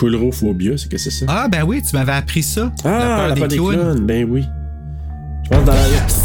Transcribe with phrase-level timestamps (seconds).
[0.00, 1.26] Coulrophobia, c'est que c'est ça?
[1.28, 2.72] Ah, ben oui, tu m'avais appris ça.
[2.86, 4.00] Ah, la peur des, clowns.
[4.00, 4.46] Ben oui.
[5.44, 5.80] Je pense dans la.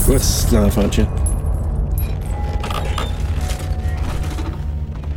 [0.06, 0.84] Quoi, c'est l'enfant?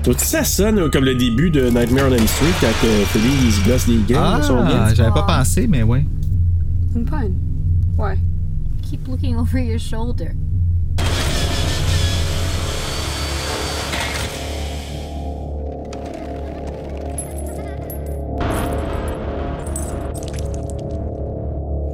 [0.03, 3.69] Toi, ça sonne comme le début de Nightmare on Elm Street quand euh, Freddy se
[3.69, 4.41] gosse les gars.
[4.43, 6.05] Ah, j'avais pas pensé, mais ouais.
[6.97, 7.34] I'm fine.
[7.97, 8.17] Why?
[8.83, 10.33] Keep looking over your shoulder.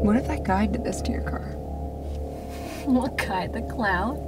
[0.04, 1.40] What if that guy did this to your car?
[2.84, 3.46] What guy?
[3.46, 4.20] The clown?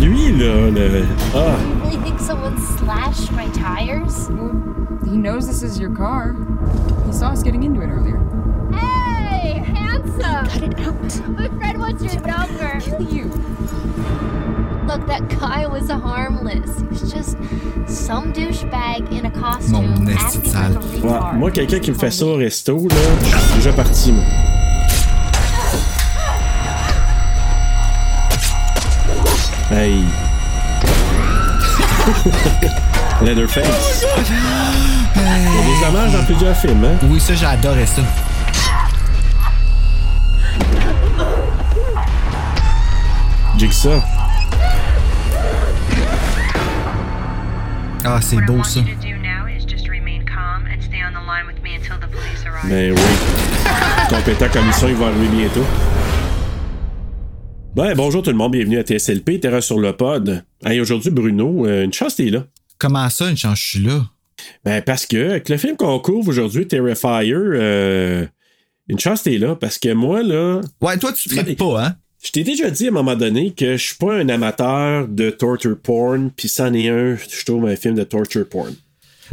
[0.00, 1.06] Lui, là, le...
[1.32, 1.56] Ah.
[1.68, 4.26] You really think someone slashed my tires?
[5.08, 6.34] He knows this is your car.
[7.06, 8.18] He saw us getting into it earlier.
[8.72, 10.46] Hey, handsome!
[10.46, 11.28] Cut it out.
[11.28, 12.80] My friend wants your number.
[12.80, 13.30] Kill you.
[14.90, 16.80] Look, that guy was harmless.
[16.80, 17.36] He was just
[17.86, 20.80] some douchebag in a costume Mon acting like a.
[21.06, 24.24] Ouais, moi, quelqu'un qui me fait ça au resto, là, je suis déjà parti, moi.
[29.70, 30.02] Hey.
[33.22, 34.04] Leatherface.
[35.14, 36.98] Il y a des hommages dans plusieurs films, hein?
[37.08, 38.02] Oui, ça, j'adorais ça.
[43.56, 44.02] Jigsaw.
[51.74, 52.70] Until the police arrive.
[52.70, 54.38] Ben oui.
[54.38, 55.64] Ton comme ça, il va arriver bientôt.
[57.76, 60.42] Ben, bonjour tout le monde, bienvenue à TSLP, Terra sur le pod.
[60.64, 62.44] Hey, aujourd'hui, Bruno, euh, une chance t'es là.
[62.78, 64.06] Comment ça, une chance, je suis là?
[64.64, 68.26] Ben, parce que, avec le film qu'on couvre aujourd'hui, Terrifier, euh,
[68.88, 70.62] une chance t'es là, parce que moi, là.
[70.80, 71.96] Ouais, toi, tu traites pas, hein?
[72.22, 75.30] Je t'ai déjà dit à un moment donné que je suis pas un amateur de
[75.30, 78.74] torture porn, puis c'en est un, je trouve, un film de torture porn.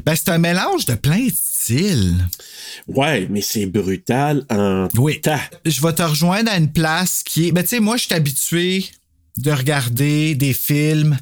[0.05, 2.15] Ben, c'est un mélange de plein de styles.
[2.87, 5.19] Ouais, mais c'est brutal en Oui.
[5.65, 7.51] Je vais te rejoindre à une place qui est.
[7.51, 8.85] Ben, tu sais, moi, je suis habitué
[9.37, 11.17] de regarder des films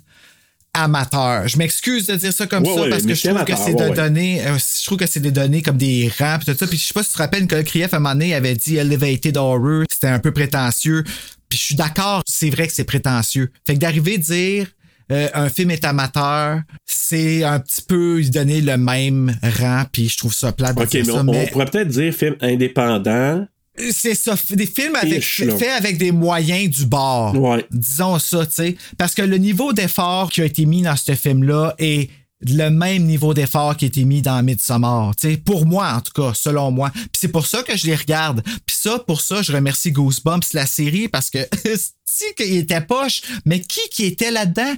[0.76, 1.48] amateurs.
[1.48, 3.52] Je m'excuse de dire ça comme Ouais, ça ouais, parce que je c'est trouve que
[3.52, 4.46] amateur, c'est ouais, de données.
[4.46, 6.68] euh, je trouve que c'est des données comme des rangs pis tout ça.
[6.68, 8.56] Puis je sais pas si tu te rappelles, Nicolas Krief, à un moment donné, avait
[8.56, 9.84] dit Elevated Horror.
[9.90, 11.04] C'était un peu prétentieux.
[11.50, 13.52] Puis je suis d'accord, c'est vrai que c'est prétentieux.
[13.66, 14.68] Fait que d'arriver à dire
[15.12, 20.10] euh, un film est amateur, c'est un petit peu lui donner le même rang, puis
[20.10, 22.36] je trouve ça plate de Ok, mais ça, on, mais on pourrait peut-être dire film
[22.42, 23.46] indépendant.
[23.92, 27.36] C'est ça, des films avec, faits avec des moyens du bord.
[27.36, 27.66] Ouais.
[27.72, 28.78] Disons ça, tu sais.
[28.98, 32.10] Parce que le niveau d'effort qui a été mis dans ce film-là est
[32.42, 35.38] le même niveau d'effort qui a été mis dans Midsommar, tu sais.
[35.38, 36.92] Pour moi, en tout cas, selon moi.
[36.94, 38.42] Puis c'est pour ça que je les regarde.
[38.66, 41.40] Puis ça, pour ça, je remercie Goosebumps, la série, parce que
[42.06, 44.74] si qu'il était poche, mais qui qui était là-dedans?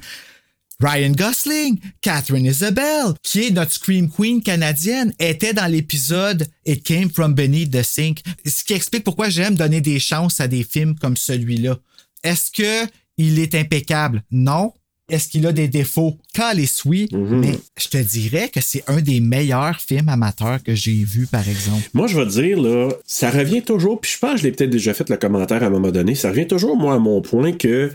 [0.80, 7.10] Ryan Gosling, Catherine Isabelle, qui est notre Scream Queen canadienne, était dans l'épisode It Came
[7.10, 8.20] From Beneath the Sink.
[8.46, 11.80] Ce qui explique pourquoi j'aime donner des chances à des films comme celui-là.
[12.24, 14.22] Est-ce que il est impeccable?
[14.30, 14.72] Non.
[15.10, 16.20] Est-ce qu'il a des défauts?
[16.34, 21.04] Calice, oui, mais je te dirais que c'est un des meilleurs films amateurs que j'ai
[21.06, 21.90] vu, par exemple.
[21.94, 24.52] Moi, je vais te dire, là, ça revient toujours, puis je pense que je l'ai
[24.52, 27.22] peut-être déjà fait le commentaire à un moment donné, ça revient toujours, moi, à mon
[27.22, 27.92] point que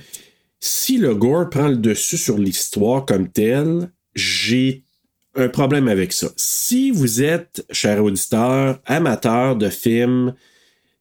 [0.64, 4.84] si le gore prend le dessus sur l'histoire comme telle, j'ai
[5.34, 6.28] un problème avec ça.
[6.36, 10.34] Si vous êtes, cher auditeur, amateur de films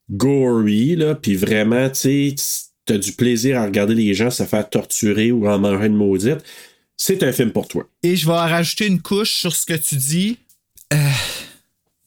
[0.10, 2.34] gory, puis vraiment, tu
[2.86, 6.44] t'as du plaisir à regarder les gens se faire torturer ou en manger une maudite,
[6.98, 7.88] c'est un film pour toi.
[8.02, 10.40] Et je vais rajouter une couche sur ce que tu dis.
[10.92, 10.98] Euh,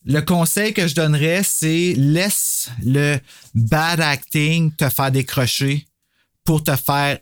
[0.05, 3.19] le conseil que je donnerais, c'est laisse le
[3.55, 5.87] bad acting te faire décrocher
[6.43, 7.19] pour te faire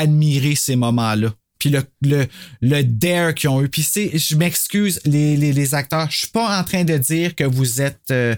[0.00, 1.34] admirer ces moments-là.
[1.58, 3.68] Puis le, dare qu'ils ont eu.
[3.68, 7.82] Puis c'est, je m'excuse, les acteurs, je suis pas en train de dire que vous
[7.82, 8.34] êtes euh,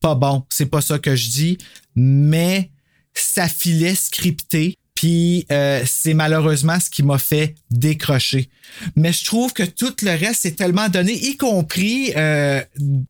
[0.00, 0.44] pas bon.
[0.50, 1.58] C'est pas ça que je dis.
[1.94, 2.70] Mais
[3.14, 4.76] ça filait scripté.
[4.96, 8.48] Puis euh, c'est malheureusement ce qui m'a fait décrocher.
[8.96, 12.60] Mais je trouve que tout le reste est tellement donné, y compris euh,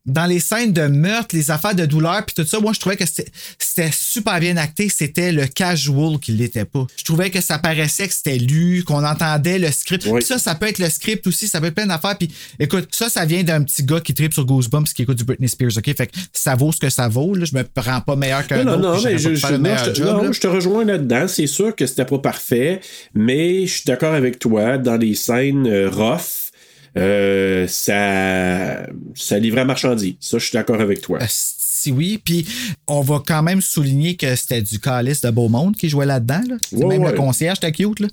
[0.05, 2.59] dans les scènes de meurtre, les affaires de douleur, puis tout ça.
[2.59, 4.89] Moi, je trouvais que c'était super bien acté.
[4.89, 6.85] C'était le casual qui l'était pas.
[6.95, 10.05] Je trouvais que ça paraissait que c'était lu, qu'on entendait le script.
[10.07, 10.21] Oui.
[10.21, 12.17] Ça, ça peut être le script aussi, ça peut être plein d'affaires.
[12.17, 12.29] Puis
[12.59, 15.47] écoute, ça, ça vient d'un petit gars qui tripe sur Goosebumps, qui écoute du Britney
[15.49, 15.95] Spears, ok?
[15.95, 17.33] Fait que ça vaut ce que ça vaut.
[17.33, 17.45] Là.
[17.45, 18.81] Je me prends pas meilleur qu'un Non, autre.
[18.81, 21.27] non, non, mais je, non, job, je te rejoins là-dedans.
[21.27, 22.81] C'est sûr que c'était pas parfait,
[23.13, 24.77] mais je suis d'accord avec toi.
[24.77, 26.51] Dans les scènes euh, rough,
[26.97, 30.15] euh, ça, ça livrait à marchandise.
[30.19, 31.19] Ça, je suis d'accord avec toi.
[31.21, 32.45] Euh, Si oui, puis
[32.87, 36.41] on va quand même souligner que c'était du calice de beau monde qui jouait là-dedans.
[36.49, 36.55] Là.
[36.61, 37.11] C'était Ouais, même ouais.
[37.11, 37.99] le concierge, c'était cute.
[37.99, 38.07] Là.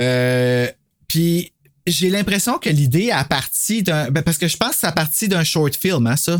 [0.00, 0.66] Euh,
[1.08, 1.52] puis
[1.86, 4.10] j'ai l'impression que l'idée a parti d'un.
[4.10, 6.36] ben, parce que je pense que ça a parti d'un short film, hein, ça.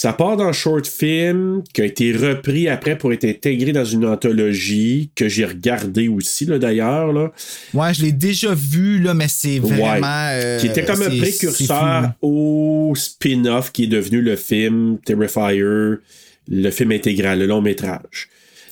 [0.00, 4.06] Ça part d'un short film qui a été repris après pour être intégré dans une
[4.06, 7.12] anthologie que j'ai regardé aussi, d'ailleurs.
[7.12, 7.32] Là.
[7.74, 10.28] Ouais, je l'ai déjà vu, là, mais c'est vraiment.
[10.34, 15.96] euh, qui était comme un c'est- précurseur au spin-off qui est devenu le film Terrifier,
[16.48, 18.28] le film intégral, le long métrage.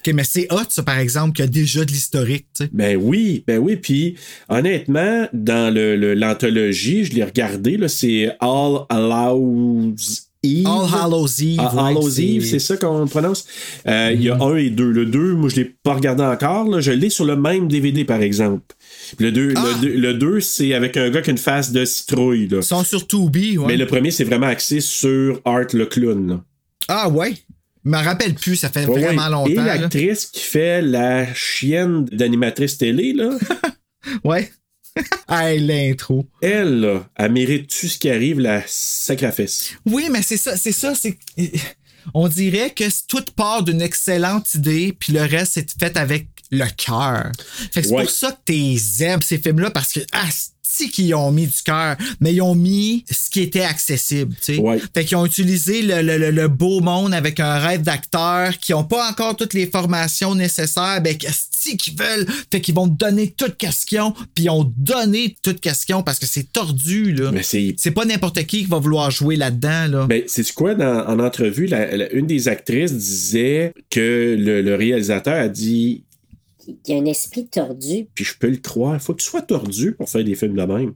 [0.07, 2.71] Ok, mais c'est hot, ça, par exemple, qu'il y a déjà de l'historique, tu sais.
[2.73, 3.75] Ben oui, ben oui.
[3.75, 4.15] Puis
[4.49, 9.95] honnêtement, dans le- le- l'anthologie, je l'ai regardé, là, c'est All Allows
[10.43, 10.67] Eve.
[10.67, 11.57] All Hallows Eve.
[11.61, 13.47] Ah, ouais, Hallows Eve, c'est ça qu'on prononce.
[13.87, 14.91] Euh, Il y a un et deux.
[14.91, 16.69] Le deux, moi, je l'ai pas regardé encore.
[16.69, 16.81] là.
[16.81, 18.75] Je l'ai sur le même DVD, par exemple.
[19.19, 19.65] Le deux, Ah!
[19.83, 22.49] le deux, le c'est avec un gars qui a une face de citrouille.
[22.49, 22.59] Là.
[22.59, 23.67] Ils sont sur Tubi, ouais.
[23.67, 26.29] Mais le premier, c'est vraiment axé sur Art le clown.
[26.29, 26.41] là.
[26.89, 27.35] Ah, ouais.
[27.85, 29.51] Je me rappelle plus, ça fait Ouais, vraiment longtemps.
[29.51, 33.31] Et l'actrice qui fait la chienne d'animatrice télé, là,
[34.25, 34.51] Ouais.
[35.29, 36.27] hey, l'intro.
[36.43, 39.73] elle, là, elle mérite-tu ce qui arrive, la sacrifice?
[39.85, 41.17] Oui, mais c'est ça, c'est ça, c'est.
[42.15, 46.65] On dirait que tout part d'une excellente idée, puis le reste, c'est fait avec le
[46.77, 47.33] cœur.
[47.73, 48.03] Fait que c'est Ouais.
[48.03, 50.29] pour ça que t'es aimes ces films-là, parce que, ah,
[50.77, 54.55] c'est qu'ils ont mis du cœur, mais ils ont mis ce qui était accessible, tu
[54.57, 54.61] sais.
[54.61, 54.79] Ouais.
[54.95, 58.75] Fait qu'ils ont utilisé le, le- le- le beau monde avec un rêve d'acteur, qui
[58.75, 61.47] ont pas encore toutes les formations nécessaires, ben, qu'est-ce
[61.77, 62.27] qu'ils veulent?
[62.53, 66.27] Fait qu'ils vont te donner toute question, puis ils ont donné toute question parce que
[66.27, 67.33] c'est tordu, là.
[67.33, 70.07] Mais c'est C'est pas n'importe qui qui va vouloir jouer là-dedans, là.
[70.07, 74.75] Ben, c'est quoi, dans, en entrevue, la- la- une des actrices disait que le, le
[74.77, 76.05] réalisateur a dit
[76.87, 78.07] y a un esprit tordu.
[78.15, 80.63] Puis je peux le croire, faut que tu sois tordu pour faire des films de
[80.63, 80.93] même.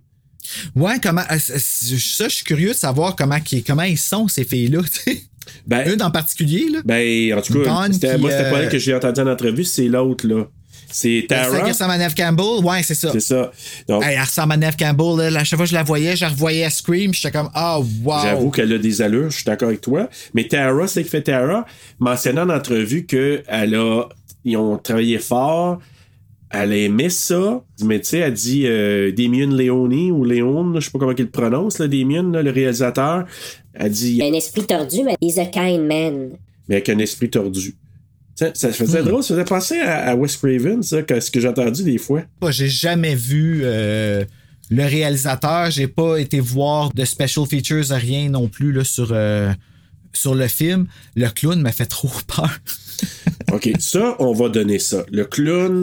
[0.75, 1.23] Ouais, comment.
[1.31, 4.81] euh, c'est- c'est- Ça, je suis curieux de savoir comment, comment ils sont, ces filles-là.
[5.67, 6.81] Ben, Une en particulier, là.
[6.85, 9.65] ben en tout cas, c'était- moi, c'était pas euh, elle que j'ai entendu en entrevue,
[9.65, 10.47] c'est l'autre, là.
[10.93, 11.61] C'est Celle Tara.
[11.63, 13.11] qui ressemble à Neve Campbell, ouais, c'est ça.
[13.13, 13.51] C'est ça.
[13.89, 15.41] Donc, Hey, elle ressemble à Neve Campbell, là.
[15.41, 18.23] À chaque fois que je la voyais, je revoyais Scream, j'étais comme, oh, wow.
[18.23, 20.09] J'avoue qu'elle a des allures, je suis d'accord avec toi.
[20.35, 21.65] Mais Tara, c'est qui fait Tara,
[21.99, 23.45] mentionnant en entrevue qu'elle
[23.75, 24.05] a.
[24.45, 25.79] Ils ont travaillé fort.
[26.53, 27.63] Elle a aimé ça.
[27.85, 31.23] Mais tu sais, elle dit euh, Damien Leone ou Léon, je sais pas comment il
[31.23, 33.25] le prononce, là, Damien, là, le réalisateur.
[33.75, 36.31] Elle dit un esprit tordu, mais he's a kind man.
[36.69, 37.77] mais avec un esprit tordu.
[38.35, 38.73] Ça, ça Hmm.
[38.73, 41.83] faisait drôle, ça faisait penser à, à Wes Craven, ça, que, ce que j'ai entendu
[41.85, 42.23] des fois.
[42.41, 44.25] Moi, J'ai jamais vu euh,
[44.71, 49.53] le réalisateur, j'ai pas été voir de special features, rien non plus là, sur, euh,
[50.13, 50.87] sur le film.
[51.17, 52.59] Le clown m'a fait trop peur.
[53.53, 55.05] OK, ça, on va donner ça.
[55.11, 55.83] Le clown,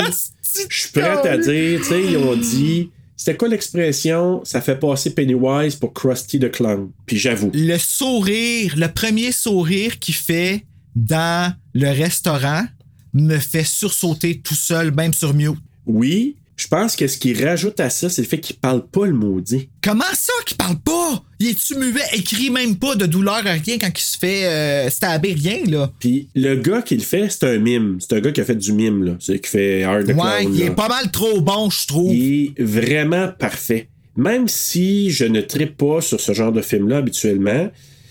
[0.69, 2.91] je suis prêt à dire, tu sais, ils ont dit.
[3.15, 4.41] C'était quoi l'expression?
[4.45, 6.91] Ça fait passer Pennywise pour Krusty the Clown.
[7.07, 7.49] Puis j'avoue.
[7.53, 10.65] le sourire, le premier sourire qu'il fait
[10.95, 12.65] dans le restaurant
[13.13, 15.57] me fait sursauter tout seul, même sur mute.
[15.87, 19.05] Oui, je pense que ce qui rajoute à ça, c'est le fait qu'il parle pas
[19.05, 19.69] le maudit.
[19.83, 21.23] Comment ça qu'il parle pas?
[21.39, 22.01] Il est-tu muet?
[22.13, 25.91] Écrit même pas de douleur à rien quand il se fait euh, stabber, rien, là?
[25.99, 27.99] Puis le gars qui le fait, c'est un mime.
[27.99, 29.17] C'est un gars qui a fait du mime, là.
[29.19, 30.53] C'est qui fait Hard ouais, Clown.
[30.55, 30.65] il là.
[30.65, 32.11] est pas mal trop bon, je trouve.
[32.11, 33.89] Il est vraiment parfait.
[34.15, 37.69] Même si je ne tripe pas sur ce genre de film-là habituellement,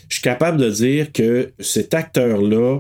[0.09, 2.79] je suis capable de dire que cet acteur-là,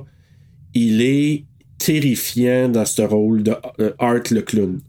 [0.75, 1.45] il est
[1.79, 4.81] terrifiant dans ce rôle de euh, Art le clown.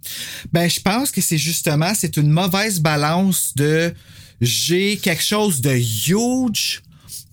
[0.54, 3.94] Ben, je pense que c'est justement, c'est une mauvaise balance de
[4.40, 6.82] j'ai quelque chose de huge,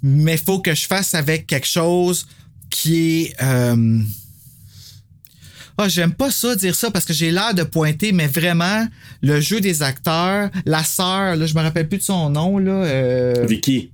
[0.02, 2.26] mais faut que je fasse avec quelque chose
[2.70, 2.96] qui
[3.26, 3.42] est.
[3.42, 4.00] euh,
[5.76, 8.86] Ah, j'aime pas ça dire ça parce que j'ai l'air de pointer, mais vraiment,
[9.22, 12.72] le jeu des acteurs, la sœur, là, je me rappelle plus de son nom, là.
[12.72, 13.90] euh, Vicky.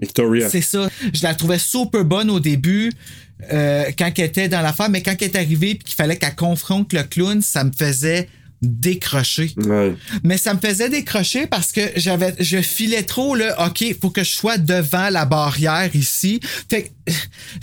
[0.00, 0.48] Victoria.
[0.48, 0.88] c'est ça.
[1.12, 2.90] Je la trouvais super bonne au début
[3.52, 6.34] euh, quand elle était dans l'affaire, mais quand elle est arrivée et qu'il fallait qu'elle
[6.36, 8.28] confronte le clown, ça me faisait
[8.62, 9.52] décrocher.
[9.56, 9.94] Ouais.
[10.22, 13.66] Mais ça me faisait décrocher parce que j'avais, je filais trop là.
[13.66, 16.40] Ok, faut que je sois devant la barrière ici.
[16.68, 17.12] Fait que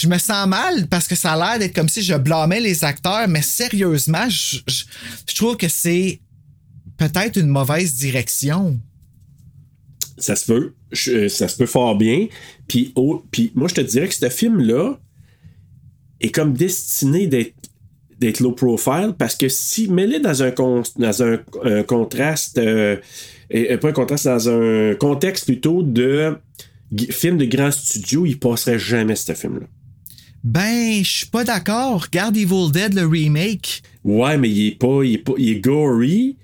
[0.01, 2.83] je me sens mal parce que ça a l'air d'être comme si je blâmais les
[2.83, 4.83] acteurs, mais sérieusement, je, je-
[5.29, 6.19] je trouve que c'est
[6.97, 8.79] peut-être une mauvaise direction.
[10.17, 10.73] Ça se peut.
[10.91, 12.25] Je- ça se peut fort bien.
[12.67, 14.99] Puis, oh, puis moi, je te dirais que ce film-là
[16.21, 17.53] est comme destiné d'être
[18.19, 22.95] d'être low profile parce que si mets-le dans un con- dans un, un contraste euh,
[23.51, 26.35] et, et pas un contraste dans un contexte plutôt de
[27.11, 29.65] film de grand studio il passerait jamais ce film là
[30.43, 32.03] Ben, je suis pas d'accord.
[32.05, 33.83] Regarde Evil Dead, le remake.
[34.03, 36.37] ouais mais il est pas il est pas il est gory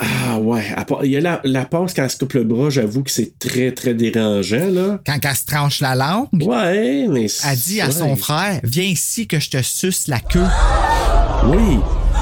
[0.00, 0.62] ah ouais
[1.04, 3.38] il y a la, la passe quand elle se coupe le bras j'avoue que c'est
[3.38, 7.26] très très dérangeant là Quand elle se tranche la langue, Ouais, mais.
[7.46, 10.40] elle dit à son frère Viens ici que je te suce la queue.
[11.46, 11.78] Oui,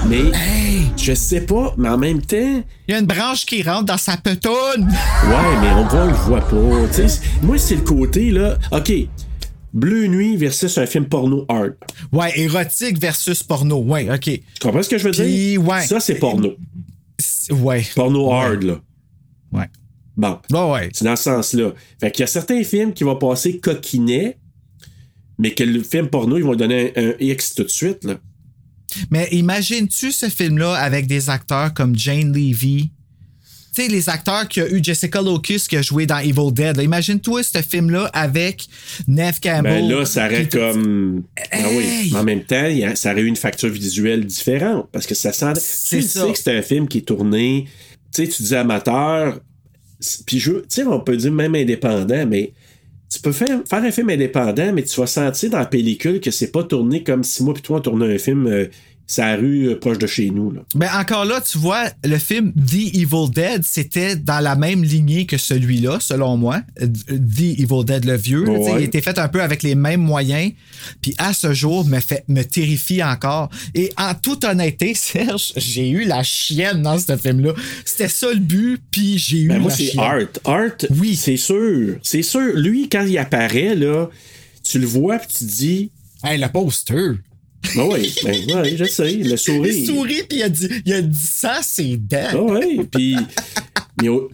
[0.09, 0.19] mais.
[0.37, 0.87] Hey!
[0.97, 2.63] Je sais pas, mais en même temps.
[2.89, 4.53] Il y a une branche qui rentre dans sa petoune.
[4.89, 7.07] Ouais, mais on voit, on le voit pas.
[7.43, 8.57] Moi, c'est le côté, là.
[8.73, 8.93] OK.
[9.73, 11.75] Bleu Nuit versus un film porno hard.
[12.13, 13.79] Ouais, érotique versus porno.
[13.83, 14.23] Ouais, OK.
[14.25, 15.23] Tu comprends ce que je veux Puis,
[15.53, 15.67] dire?
[15.69, 15.83] ouais.
[15.83, 16.55] Ça, c'est porno.
[17.51, 17.85] Ouais.
[17.95, 18.81] Porno hard, là.
[19.53, 19.67] Ouais.
[20.17, 20.39] Bon.
[20.51, 20.91] Ouais.
[20.93, 21.73] C'est dans ce sens-là.
[22.01, 24.39] Fait qu'il y a certains films qui vont passer coquinet,
[25.39, 28.19] mais que le film porno, ils vont donner un, un X tout de suite, là.
[29.11, 32.91] Mais imagines-tu ce film-là avec des acteurs comme Jane Levy?
[33.75, 36.77] Tu sais, les acteurs qui a eu Jessica Locus qui a joué dans Evil Dead.
[36.77, 36.83] là.
[36.83, 38.67] Imagine-toi ce film-là avec
[39.07, 39.87] Neve Campbell.
[39.87, 41.23] Ben là, ça aurait comme.
[41.53, 42.13] Ah oui.
[42.17, 44.89] En même temps, ça aurait eu une facture visuelle différente.
[44.91, 45.53] Parce que ça sent.
[45.89, 46.23] Tu ça.
[46.27, 47.67] sais que c'est un film qui est tourné.
[48.15, 49.39] Tu sais, tu dis amateur.
[50.27, 52.53] Puis, je- tu sais, on peut dire même indépendant, mais
[53.13, 56.31] tu peux faire, faire un film indépendant, mais tu vas sentir dans la pellicule que
[56.31, 58.47] c'est pas tourné comme si moi puis toi on tournait un film.
[58.47, 58.67] euh,
[59.13, 60.53] c'est la rue euh, proche de chez nous.
[60.53, 60.61] Là.
[60.77, 65.27] Mais encore là, tu vois, le film The Evil Dead, c'était dans la même lignée
[65.27, 66.61] que celui-là, selon moi.
[66.79, 68.45] The Evil Dead, le vieux.
[68.45, 68.75] là, Ouais.
[68.79, 70.53] Il était fait un peu avec les mêmes moyens.
[71.03, 73.51] Puis à ce jour, me, fait, me terrifie encore.
[73.75, 77.55] Et en toute honnêteté, Serge, j'ai eu la chienne dans ce film-là.
[77.85, 79.99] C'était ça le but, puis j'ai eu Ben, moi, la c'est.
[79.99, 80.21] Art.
[80.45, 81.17] Art, Oui.
[81.17, 81.97] c'est sûr.
[82.05, 82.53] C'est sûr.
[82.55, 84.09] Lui, quand il apparaît, là,
[84.63, 85.91] tu le vois puis tu te dis.
[86.23, 87.15] Hey, le poster.
[87.77, 89.73] Ben oui, ben, ouais, je sais, le sourire.
[89.75, 92.29] Il sourit, puis il a dit, il a dit ça, c'est dents.
[92.33, 93.17] Ah ouais, puis,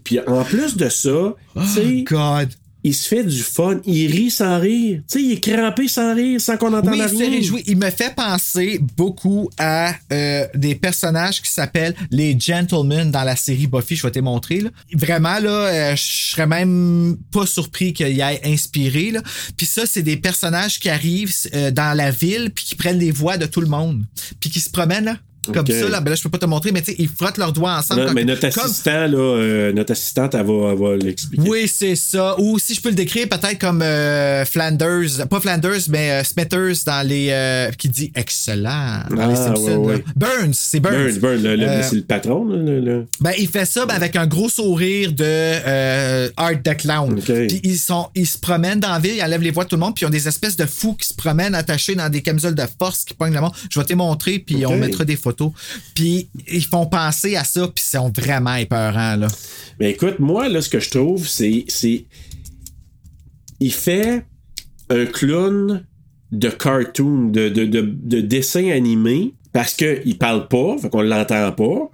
[0.04, 2.50] puis en plus de ça, tu sais, God.
[2.87, 5.00] Il se fait du fun, il rit sans rire.
[5.11, 7.19] Tu sais, il est crampé sans rire, sans qu'on entende Oui, il rien.
[7.19, 7.62] s'est réjoui.
[7.66, 13.35] Il me fait penser beaucoup à euh, des personnages qui s'appellent les Gentlemen dans la
[13.35, 13.97] série Buffy.
[13.97, 14.61] Je vais te montrer.
[14.61, 14.71] Là.
[14.95, 19.11] Vraiment, là, euh, je serais même pas surpris qu'il ait inspiré.
[19.11, 19.21] Là.
[19.57, 23.11] Puis ça, c'est des personnages qui arrivent euh, dans la ville puis qui prennent les
[23.11, 24.05] voix de tout le monde.
[24.38, 25.16] Puis qui se promènent là.
[25.53, 27.38] Comme ça, là, ben là, je peux pas te montrer, mais tu sais, ils frottent
[27.38, 28.05] leurs doigts ensemble.
[28.07, 31.49] Non, mais notre comme- assistant, là, euh, notre assistante, elle va, elle va l'expliquer.
[31.49, 32.35] oui, c'est ça.
[32.38, 36.85] Ou si je peux le décrire, peut-être comme euh, Flanders, pas Flanders, mais euh, Smithers
[36.87, 37.29] dans les.
[37.31, 39.62] euh, qui dit excellent dans les Ah, Simpsons.
[39.62, 39.79] ouais, là.
[39.99, 40.05] ouais.
[40.17, 40.95] Burns, c'est Burns.
[40.95, 43.95] Burns, Burns, le- le- c'est le patron, là, le- le- Ben, il fait ça ben,
[43.95, 47.21] avec un gros sourire de Art the Clown.
[47.21, 49.76] Puis ils, sont, ils se promènent dans la ville, ils enlèvent les voix de tout
[49.76, 52.23] le monde, puis ils ont des espèces de fous qui se promènent attachés dans des
[52.23, 53.53] camisoles de force qui pognent le monde.
[53.71, 55.36] Je vais te montrer, puis on mettra des photos.
[55.95, 59.28] Puis ils font penser à ça, puis ils sont vraiment épeurants, là.
[59.78, 61.64] Mais écoute, moi, là, ce que je trouve, c'est.
[61.69, 62.07] c'est
[63.61, 64.25] il fait
[64.90, 65.85] un clown
[66.33, 71.50] de cartoon, de, de, de, de dessin animé, parce qu'il parle pas, fait qu'on l'entend
[71.52, 71.90] pas.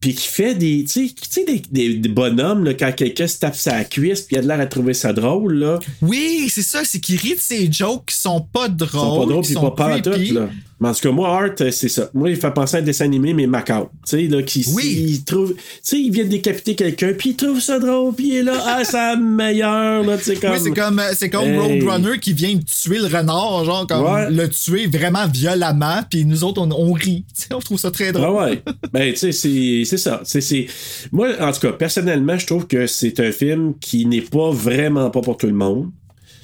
[0.00, 0.84] Puis qui fait des.
[0.84, 4.38] Tu sais- des, des, des bonhommes, là, quand quelqu'un se tape sa cuisse, puis il
[4.38, 5.80] a de l'air à trouver ça drôle, là.
[6.02, 8.88] Oui, c'est ça, c'est qu'ils rient de ces jokes qui sont pas drôles.
[8.92, 10.30] Ils sont pas drôles, qui puis pas pantoute, creepy.
[10.32, 10.50] là.
[10.80, 12.08] Mais en tout cas, moi, Art, euh, c'est ça.
[12.14, 13.90] Moi, il fait penser à un dessin animé, mais macabre.
[14.08, 15.06] Tu sais, là, qui Oui.
[15.08, 15.54] il trouve.
[15.54, 18.42] Tu sais, il vient de décapiter quelqu'un, puis il trouve ça drôle, puis il est
[18.44, 20.52] là, ah, c'est la meilleure, là, tu sais, comme.
[20.52, 21.58] Oui, c'est comme, euh, c'est comme Hey.
[21.80, 24.30] Roadrunner qui vient de tuer le renard, genre, comme Ouais.
[24.30, 27.24] le tuer vraiment violemment, puis nous autres, on, on rit.
[27.34, 28.36] Tu sais, on trouve ça très Ah drôle.
[28.44, 28.62] ouais.
[28.92, 30.20] ben, tu sais, c'est ça.
[30.24, 30.66] C'est-
[31.10, 35.10] Moi, en tout cas, personnellement, je trouve que c'est un film qui n'est pas vraiment
[35.10, 35.90] pas pour tout le monde.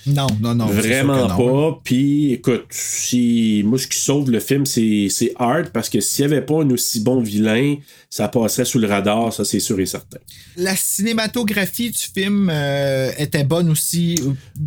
[0.07, 0.67] Non, non, non.
[0.67, 1.81] vraiment pas.
[1.83, 6.33] Puis, écoute, si moi, ce qui sauve le film, c'est Art, parce que s'il n'y
[6.35, 7.77] avait pas un aussi bon vilain,
[8.11, 10.19] ça passerait sous le radar, ça, c'est sûr et certain.
[10.57, 14.17] La cinématographie du film euh, était bonne aussi.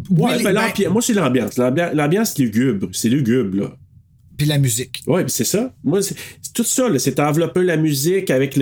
[0.10, 1.58] Ouais, Oui, ben, ben, moi, c'est l'ambiance.
[1.58, 2.88] L'ambi- L'ambiance, c'est lugubre.
[2.92, 3.78] C'est lugubre, là.
[4.38, 5.02] Puis la musique.
[5.08, 5.74] Oui, c'est ça.
[5.84, 6.16] Moi, c'est
[6.54, 8.58] tout ça, c'est envelopper la musique avec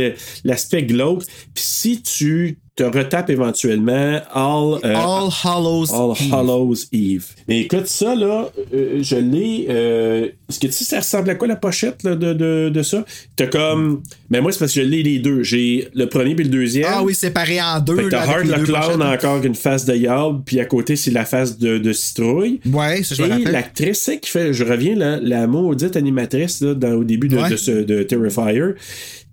[0.46, 1.24] l'aspect glauque.
[1.54, 6.34] Puis si tu te retapes éventuellement All, euh, All Hallows All Eve.
[6.34, 7.26] Hallows Eve.
[7.48, 9.68] Mais écoute, ça, là, euh, je l'ai.
[9.70, 12.84] euh, Est-ce que tu sais, ça ressemble à quoi la pochette là, de, de, de
[12.84, 13.06] ça?
[13.38, 14.02] T'as comme.
[14.30, 15.42] Mais moi, c'est parce que je l'ai les deux.
[15.44, 16.88] J'ai le premier puis le deuxième.
[16.90, 17.96] Ah oui, séparé en deux.
[17.96, 20.96] Fait que t'as là, Hard deux Clown encore une face de Yard, puis à côté,
[20.96, 22.60] c'est la face de, de Citrouille.
[22.72, 26.62] Ouais, ça, je me Et l'actrice, c'est qui fait, je reviens, la, la maudite animatrice
[26.62, 27.50] là, dans, au début de, Ouais.
[27.50, 28.74] de, ce, de Terrifier,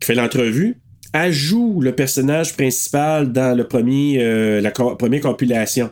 [0.00, 0.76] qui fait l'entrevue,
[1.30, 5.90] joue le personnage principal dans le premier, euh, la co- première compilation.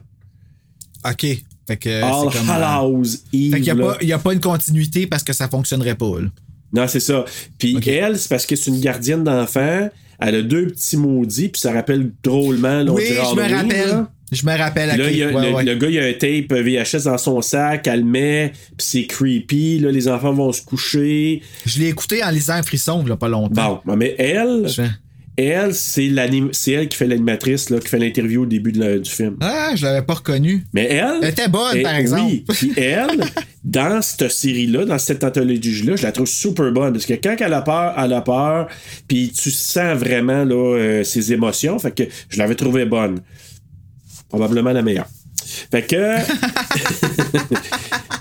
[1.09, 1.27] OK.
[1.67, 2.49] Fait que All comme...
[2.50, 3.53] euh, Hallows Eve.
[3.53, 6.21] Fait qu'il n'y a, pas- y a pas une continuité parce que ça fonctionnerait pas.
[6.21, 6.29] là.
[6.73, 7.25] Non, c'est ça.
[7.59, 9.89] Puis elle, c'est parce que c'est une gardienne d'enfants.
[10.21, 12.83] Elle a deux petits maudits, puis ça rappelle drôlement.
[12.83, 13.89] là, Oui, je me Halloween, rappelle.
[13.89, 14.11] là.
[14.33, 14.91] Je me rappelle.
[14.91, 15.65] Puis Là, y a- ouais, le, ouais.
[15.65, 19.07] le gars, il a un tape VHS dans son sac, elle le met, puis c'est
[19.07, 19.81] creepy.
[19.81, 21.43] Là, les enfants vont se coucher.
[21.67, 23.83] Je l'ai écouté en lisant un frisson, il y a pas longtemps.
[23.85, 24.83] Bon, mais elle, Je
[25.44, 26.06] elle, c'est
[26.73, 29.37] elle qui fait l'animatrice, là, qui fait l'interview au début de la- du film.
[29.40, 30.64] Ah, je l'avais pas reconnu.
[30.73, 31.18] Mais elle.
[31.23, 32.23] Elle était bonne, elle- par exemple.
[32.26, 33.20] Oui, puis elle,
[33.64, 36.92] dans cette série-là, dans cette anthologie-là, je la trouve super bonne.
[36.92, 38.68] Parce que quand elle a peur, elle a peur,
[39.09, 41.78] puis tu sens vraiment là, euh, ses émotions.
[41.78, 43.20] Fait que je l'avais trouvée bonne.
[44.28, 45.09] Probablement la meilleure.
[45.70, 45.97] Fait que.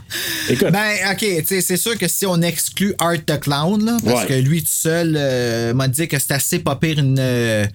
[0.49, 0.71] Écoute.
[0.71, 4.27] Ben, ok, c'est sûr que si on exclut Art the Clown, là, parce Ouais.
[4.27, 7.17] que lui tout seul euh, m'a dit que c'est assez pas pire une.
[7.19, 7.65] euh,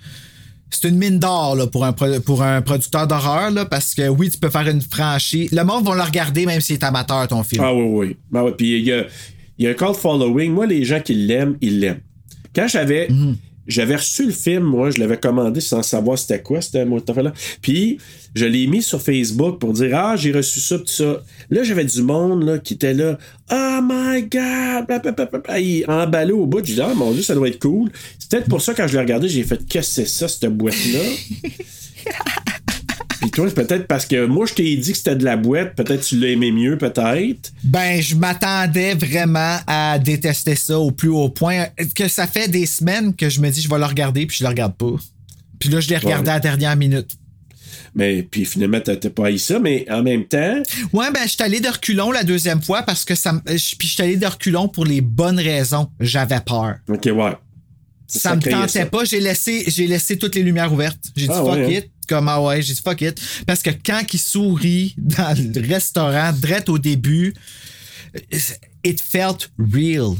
[0.70, 4.50] c'est une mine d'or pour, un pour un producteur d'horreur, parce que oui, tu peux
[4.50, 5.50] faire une franchise.
[5.52, 7.62] Le monde va le regarder même s'il est amateur, ton film.
[7.64, 8.16] Ah oui, oui.
[8.32, 8.50] Oui.
[8.58, 9.04] Puis il y a,
[9.56, 10.50] il y a un call following.
[10.50, 12.00] Moi, les gens qui l'aiment, ils l'aiment.
[12.56, 13.08] Quand j'avais.
[13.66, 17.32] J'avais reçu le film, moi, je l'avais commandé sans savoir c'était quoi, cette mot là
[17.62, 17.98] Puis,
[18.34, 21.22] je l'ai mis sur Facebook pour dire Ah, j'ai reçu ça, tout ça.
[21.50, 23.18] Là, j'avais du monde là, qui était là.
[23.50, 24.86] Oh my God!
[24.86, 25.60] Bla, bla, bla, bla, bla.
[25.60, 26.64] Il emballé au bout.
[26.64, 27.90] J'ai dit Ah, mon Dieu, ça doit être cool.
[28.18, 30.52] C'est peut-être pour ça, quand je l'ai regardé, j'ai fait Qu'est-ce que c'est ça, cette
[30.52, 31.00] boîte-là?
[33.24, 35.74] Puis toi, c'est peut-être parce que moi, je t'ai dit que c'était de la boîte.
[35.74, 37.52] Peut-être tu l'as aimé mieux, peut-être.
[37.64, 41.66] Ben, je m'attendais vraiment à détester ça au plus haut point.
[41.94, 44.44] Que ça fait des semaines que je me dis je vais le regarder, puis je
[44.44, 44.92] le regarde pas.
[45.58, 46.30] Puis là, je l'ai regardé Ouais.
[46.30, 47.10] à la dernière minute.
[47.96, 50.60] Mais puis finalement, t'as pas haï ça, mais en même temps,
[50.92, 53.86] Ouais, ben, je suis allé de reculons la deuxième fois parce que ça Puis je
[53.86, 55.88] suis allé de reculons pour les bonnes raisons.
[56.00, 56.74] J'avais peur.
[56.88, 57.32] ok, ouais.
[58.06, 58.86] Ça, me tentait ça.
[58.86, 59.04] pas.
[59.04, 61.00] J'ai laissé, j'ai laissé toutes les lumières ouvertes.
[61.16, 61.78] J'ai dit Ah fuck ouais, hein?
[61.80, 61.90] it.
[62.08, 63.20] Comme ah ouais, j'ai dit fuck it.
[63.46, 67.32] Parce que quand il sourit dans le restaurant, direct au début,
[68.84, 70.14] it felt real.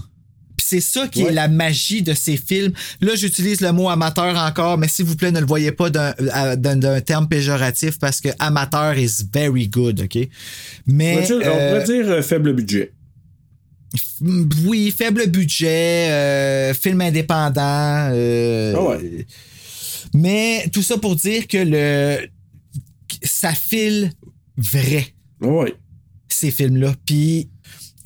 [0.57, 1.31] Puis c'est ça qui Ouais.
[1.31, 2.73] est la magie de ces films.
[3.01, 7.01] Là, j'utilise le mot amateur encore, mais s'il vous plaît, ne le voyez pas d'un,
[7.01, 10.17] terme péjoratif parce que amateur is very good, OK?
[10.17, 10.29] On
[10.87, 11.15] Mais.
[11.15, 12.93] pourrait dire, on euh, pourrait dire, euh, faible budget.
[14.65, 18.09] Oui, faible budget, euh, film indépendant.
[18.13, 19.27] euh, Ah ouais.
[20.15, 22.29] Mais tout ça pour dire que le
[23.23, 24.13] ça file
[24.57, 25.07] vrai,
[25.41, 25.75] Ouais.
[26.29, 26.95] ces films-là.
[27.07, 27.49] Puis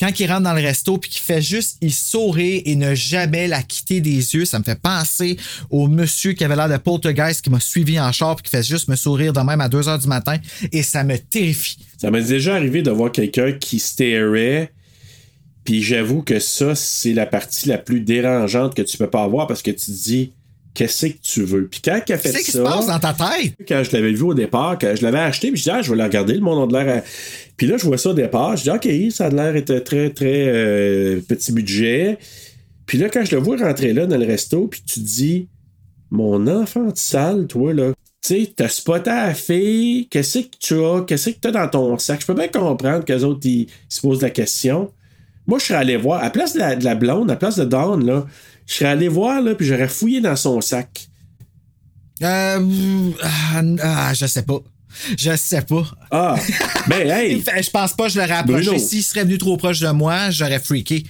[0.01, 3.48] quand il rentre dans le resto puis qu'il fait juste il sourire et ne jamais
[3.48, 5.37] la quitter des yeux, ça me fait penser
[5.70, 8.62] au monsieur qui avait l'air de poltergeist qui m'a suivi en char puis qui fait
[8.62, 10.37] juste me sourire de même à 2 heures du matin
[10.72, 11.79] et ça me terrifie.
[12.01, 14.72] Ça m'est déjà arrivé de voir quelqu'un qui starait.
[15.64, 19.47] Puis j'avoue que ça, c'est la partie la plus dérangeante que tu peux pas avoir
[19.47, 20.33] parce que tu te dis,
[20.75, 21.66] qu'est-ce que tu veux?
[21.68, 22.59] Puis quand il a fait Qu'est-ce qui ça.
[22.59, 23.55] se passe dans ta tête?
[23.66, 25.90] quand je l'avais vu au départ, quand je l'avais acheté, puis je dis, ah, je
[25.90, 26.99] vais le regarder, le monde a de l'air.
[26.99, 27.03] à-
[27.57, 30.11] Puis là, je vois ça au départ, je dis, OK, ça a l'air d'être très,
[30.11, 32.18] très euh, petit budget.
[32.87, 35.49] Puis là, quand je le vois rentrer là dans le resto, puis tu te dis,
[36.11, 37.92] mon enfant de salle, toi, là,
[38.23, 41.68] tu sais, t'as spoté à la fille, qu'est-ce que tu as, qu'est-ce que t'as dans
[41.68, 42.21] ton sac?
[42.23, 44.90] Je peux bien comprendre qu'eux autres, ils, ils se posent la question.
[45.49, 47.65] Moi, je serais allé voir, à place de la, de la blonde, à place de
[47.65, 48.27] Dawn, là,
[48.67, 51.09] je serais allé voir, là, puis j'aurais fouillé dans son sac.
[52.23, 54.61] Euh, ah, ah, je sais pas.
[55.17, 55.85] Je sais pas.
[56.11, 56.37] Ah,
[56.87, 57.43] ben, hey!
[57.43, 58.79] Je pense pas que je l'aurais approché.
[58.79, 61.05] S'il serait venu trop proche de moi, j'aurais freaké.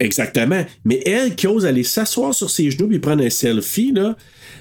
[0.00, 0.64] Exactement.
[0.84, 4.16] Mais elle qui ose aller s'asseoir sur ses genoux et prendre un selfie, là,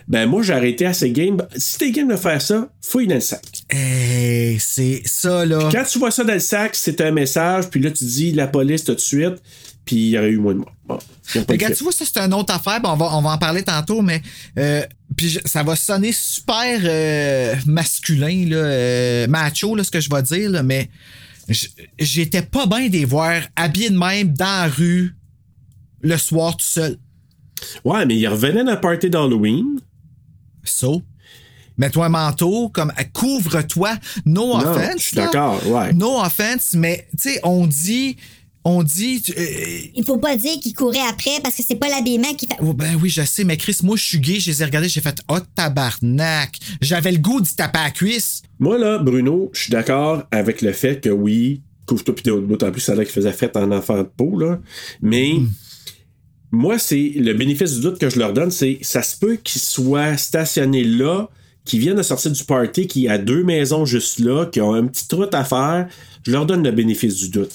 [0.08, 1.42] ben moi, j'ai arrêté à ces games.
[1.56, 3.46] Si t'es game de faire ça, fouille dans le sac.
[3.76, 5.70] Hey, c'est ça, là.
[5.72, 8.48] Quand tu vois ça dans le sac, c'est un message, puis là, tu dis la
[8.48, 9.42] police tout de suite,
[9.86, 10.74] puis il y aurait eu moins de morts.
[10.86, 11.00] Bon,
[11.34, 12.80] ils Regarde, tu vois, ça, c'est une autre affaire.
[12.82, 14.22] Bon, on, va, on va en parler tantôt, mais
[14.60, 14.84] euh,
[15.18, 20.10] puis je- ça va sonner super euh, masculin, là, euh, macho, là, ce que je
[20.10, 20.90] vais dire, là, mais
[22.00, 25.16] j'étais pas bien des voir habillés de même dans la rue
[26.02, 26.98] le soir tout seul.
[27.84, 29.80] Ouais, mais il revenait d'un party d'Halloween.
[30.66, 31.02] So,
[31.78, 33.92] mets-toi un manteau, comme couvre-toi.
[34.26, 34.94] No Non, offense.
[34.98, 35.94] je suis d'accord, ouais.
[35.94, 38.16] No offense, mais tu sais, on dit
[38.66, 39.22] On dit.
[39.38, 39.44] euh,
[39.96, 42.56] Il faut pas dire qu'il courait après parce que c'est pas l'habillement qui fait.
[42.62, 44.88] Oh, ben oui, je sais, mais Chris, moi, je suis gay, je les ai regardés,
[44.88, 46.58] j'ai fait Oh, tabarnak.
[46.80, 48.42] J'avais le goût d'y taper à la cuisse.
[48.60, 52.80] Moi, là, Bruno, je suis d'accord avec le fait que oui, couvre-toi pis d'autant plus,
[52.80, 54.60] ça là qu'il faisait fête en enfant de peau, là.
[55.02, 55.34] Mais.
[56.56, 59.60] Moi, c'est le bénéfice du doute que je leur donne, c'est ça se peut qu'ils
[59.62, 61.28] soient stationnés là,
[61.66, 64.86] qu'ils viennent de sortir du party, qui a deux maisons juste là, qui ont un
[64.86, 65.88] petit route à faire.
[66.26, 67.52] Je leur donne le bénéfice du doute.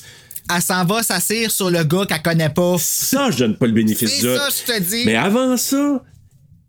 [0.55, 2.77] Elle s'en va s'assire sur le gars qu'elle connaît pas.
[2.79, 4.39] Ça, je donne pas le bénéfice du doute.
[4.39, 5.03] ça, je te dis.
[5.05, 6.03] Mais avant ça,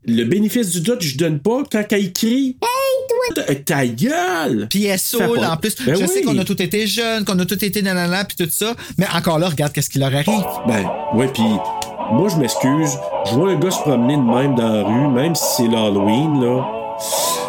[0.05, 2.57] le bénéfice du doute, je donne pas quand elle crie.
[2.61, 3.55] Hey, toi!
[3.65, 4.67] Ta gueule!
[4.69, 5.75] Puis elle saoule en plus.
[5.85, 8.51] Ben je sais qu'on a tous été jeunes, qu'on a tous été nanana puis tout
[8.51, 8.75] ça.
[8.97, 10.43] Mais encore là, regarde qu'est-ce qu'il leur arrive.
[10.67, 11.43] Ben, ouais, puis
[12.11, 12.97] moi, je m'excuse.
[13.25, 16.41] Je vois un gars se promener de même dans la rue, même si c'est l'Halloween,
[16.41, 16.78] là.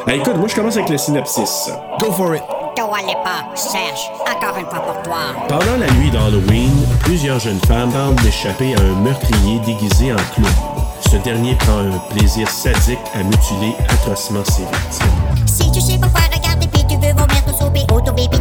[0.07, 1.71] Ah, écoute, moi, je commence avec le synopsis.
[1.99, 2.43] Go for it.
[2.77, 4.11] Go à l'époque, Serge.
[4.21, 5.19] Encore une fois pour toi.
[5.49, 10.53] Pendant la nuit d'Halloween, plusieurs jeunes femmes tentent d'échapper à un meurtrier déguisé en clown.
[11.11, 15.47] Ce dernier prend un plaisir sadique à mutiler atrocement ses victimes.
[15.47, 18.41] Si tu sais pas quoi regarder puis tu veux vomir tout souper, baby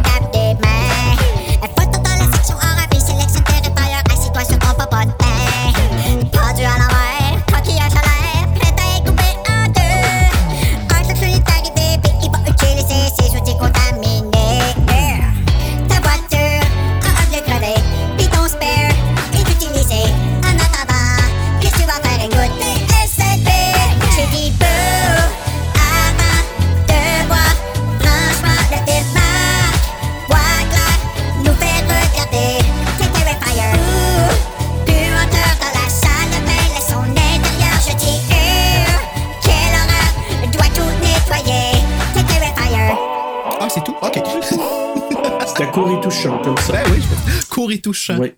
[45.70, 46.72] court et touchant, comme ça.
[46.72, 47.00] ben oui,
[47.50, 48.18] court et touchant.
[48.18, 48.32] Oui.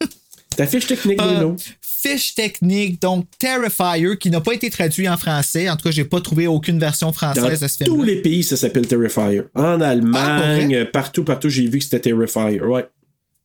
[0.56, 1.56] Ta fiche technique, Euh, Bruno?
[1.80, 5.70] fiche technique, donc Terrifier, qui n'a pas été traduit en français.
[5.70, 7.88] En tout cas, j'ai pas trouvé aucune version Dans française de ce film.
[7.88, 9.42] tous les pays, ça s'appelle Terrifier.
[9.54, 10.84] En Ah, Allemagne, vrai?
[10.90, 12.60] partout, partout, j'ai vu que c'était Terrifier.
[12.60, 12.86] Ouais.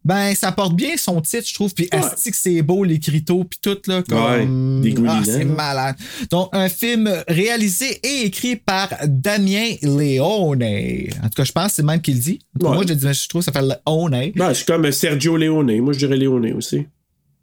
[0.07, 1.73] Ben, ça porte bien son titre, je trouve.
[1.73, 4.01] Puis, asti que c'est beau, l'écriteau, puis tout, là.
[4.07, 4.81] Comme...
[4.81, 4.95] Ouais.
[5.05, 5.97] Ah, c'est malade.
[6.31, 10.63] Donc, un film réalisé et écrit par Damien Leone.
[10.63, 12.39] En tout cas, je pense que c'est même qui le dit.
[12.57, 12.69] Ouais.
[12.69, 14.31] Moi, je, dis, je trouve que ça fait Leone.
[14.33, 15.77] Ben, c'est comme Sergio Leone.
[15.81, 16.85] Moi, je dirais Leone aussi.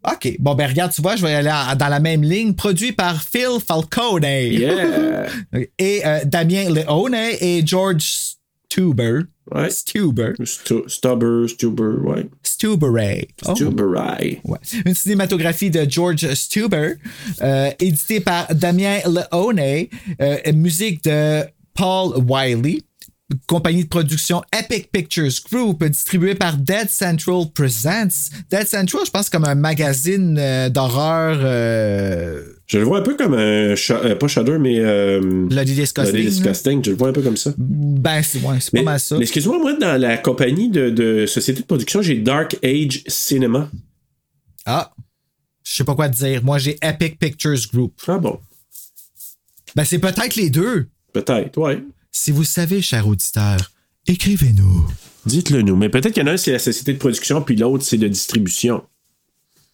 [0.03, 0.35] OK.
[0.39, 2.55] Bon, ben, regarde, tu vois, je vais aller dans la même ligne.
[2.55, 4.23] Produit par Phil Falcone.
[4.23, 5.27] Yeah!
[5.77, 8.34] et euh, Damien Leone et George
[8.69, 9.21] Stuber.
[9.51, 9.69] Ouais.
[9.69, 10.33] Stuber.
[10.43, 12.27] Stu- Stubber, Stuber, ouais.
[12.43, 13.27] Stuberay.
[13.45, 13.55] Oh.
[13.55, 14.41] Stuberai.
[14.43, 14.57] Ouais.
[14.85, 16.95] Une cinématographie de George Stuber,
[17.41, 19.87] euh, éditée par Damien Leone,
[20.21, 21.43] euh, musique de
[21.75, 22.81] Paul Wiley,
[23.47, 28.29] compagnie de production Epic Pictures Group, distribuée par Dead Central Presents.
[28.51, 31.39] Dead Central, je pense, comme un magazine euh, d'horreur.
[31.41, 33.73] Euh, Je le vois un peu comme un.
[33.75, 34.79] Euh, pas Shudder, mais.
[35.21, 36.29] Bloody Disgusting, Bloody là.
[36.29, 36.83] Disgusting.
[36.85, 37.51] Je le vois un peu comme ça.
[37.57, 39.15] ben, c'est ouais, pas mal ça.
[39.17, 43.69] mais excuse-moi, moi, dans la compagnie de, de société de production, j'ai Dark Age Cinema.
[44.65, 44.91] Ah,
[45.63, 46.43] je sais pas quoi te dire.
[46.43, 47.93] Moi, j'ai Epic Pictures Group.
[48.07, 48.39] Ah bon,
[49.75, 50.87] Ben, c'est peut-être les deux.
[51.11, 51.83] peut-être, ouais.
[52.17, 53.73] Si vous savez, cher auditeur,
[54.07, 54.87] écrivez-nous.
[55.25, 55.75] Dites-le nous.
[55.75, 57.97] Mais peut-être qu'il y en a un, c'est la société de production, puis l'autre, c'est
[57.97, 58.85] de distribution.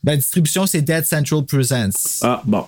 [0.04, 2.24] Ben, distribution, c'est Dead Central Presents.
[2.24, 2.68] Ah, bon.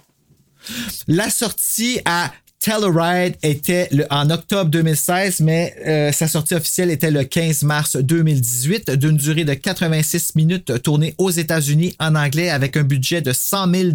[1.07, 2.31] La sortie à
[2.63, 7.97] Telluride était le- en octobre 2016, mais euh, sa sortie officielle était le 15 mars
[7.97, 13.33] 2018, d'une durée de 86 minutes, tournée aux États-Unis en anglais avec un budget de
[13.33, 13.89] 100 000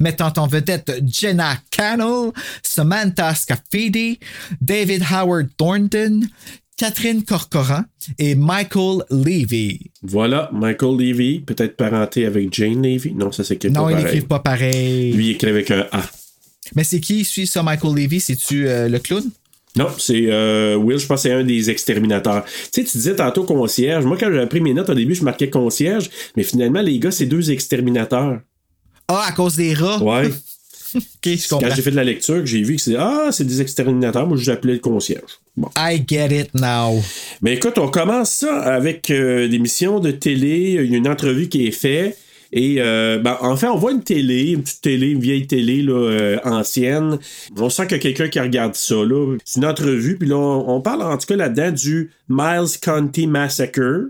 [0.00, 2.32] mettant en vedette Jenna Cannell,
[2.64, 4.18] Samantha Scafidi,
[4.60, 6.22] David Howard Thornton,
[6.76, 7.82] Catherine Corcoran
[8.18, 9.90] et Michael Levy.
[10.02, 13.12] Voilà, Michael Levy, peut-être parenté avec Jane Levy.
[13.12, 14.04] Non, ça s'écrit Non, pas ils pareil.
[14.06, 15.12] n'écrivent pas pareil.
[15.12, 16.02] Lui, il écrit avec un A.
[16.74, 18.20] Mais c'est qui suit ça, Michael Levy?
[18.20, 19.24] C'est-tu euh, le clown?
[19.76, 22.44] Non, c'est euh, Will, je pense que c'est un des exterminateurs.
[22.44, 24.04] Tu sais, tu disais tantôt concierge.
[24.04, 27.12] Moi, quand j'ai pris mes notes au début, je marquais concierge, mais finalement, les gars,
[27.12, 28.40] c'est deux exterminateurs.
[29.06, 30.02] Ah, à cause des rats?
[30.02, 30.30] Ouais.
[31.24, 31.48] je.
[31.48, 34.36] Quand j'ai fait de la lecture, j'ai vu que c'est Ah, c'est des exterminateurs, moi,
[34.36, 35.38] je l'appelais le concierge.
[35.56, 35.68] Bon.
[35.76, 37.00] I get it now.
[37.40, 40.78] Mais écoute, on commence ça avec euh, l'émission de télé.
[40.82, 42.18] Il y a une entrevue qui est faite.
[42.52, 45.82] Et euh, ben, en fait, on voit une télé, une petite télé, une vieille télé
[45.82, 47.18] là, euh, ancienne.
[47.56, 48.96] On sent qu'il y a quelqu'un qui regarde ça.
[48.96, 49.36] là.
[49.44, 50.16] C'est une entrevue.
[50.18, 54.08] Puis là, on, on parle en tout cas là-dedans du Miles County Massacre.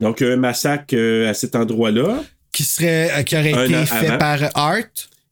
[0.00, 2.22] Donc, un massacre euh, à cet endroit-là.
[2.52, 4.18] Qui serait, qui aurait Un été fait avant.
[4.18, 4.82] par Art.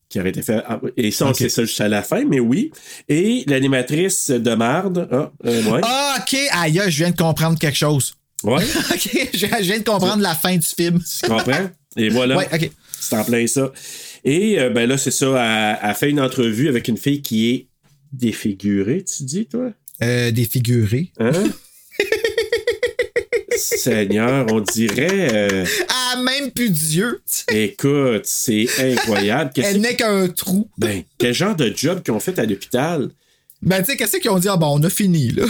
[0.08, 0.62] Qui aurait été fait.
[0.66, 1.36] ah, Et ça, on Ok.
[1.36, 2.70] sait ça jusqu'à la fin, mais oui.
[3.08, 5.08] Et l'animatrice de Marde.
[5.10, 5.80] Ah, euh, ouais.
[5.82, 6.38] Ah, ok.
[6.52, 8.14] Aïe, je viens de comprendre quelque chose.
[8.42, 10.98] Ouais, OK, je je viens de comprendre la fin du film.
[11.00, 11.68] tu comprends?
[11.96, 12.36] Et voilà.
[12.38, 12.70] Ouais.
[13.00, 13.72] C'est en plein ça.
[14.24, 15.26] Et euh, ben là, c'est ça,
[15.82, 17.66] elle, elle fait une entrevue avec une fille qui est
[18.12, 19.72] défigurée, tu dis, toi?
[20.02, 21.10] Euh, défiguré.
[21.18, 21.32] Hein?
[23.56, 25.28] Seigneur, on dirait.
[25.52, 27.20] euh, Ah, même plus d'yeux.
[27.50, 29.50] écoute, c'est incroyable.
[29.54, 30.68] Qu'est-ce Elle n'est qu'un trou.
[30.78, 33.10] ben, quel genre de job qu'ils ont fait à l'hôpital?
[33.60, 34.48] Ben, tu sais, qu'est-ce qu'ils ont dit?
[34.48, 35.44] Ah, bon, on a fini, là.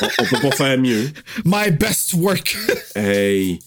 [0.00, 1.10] On, on peut pas faire mieux.
[1.44, 2.56] My best work.
[2.94, 3.58] Hey,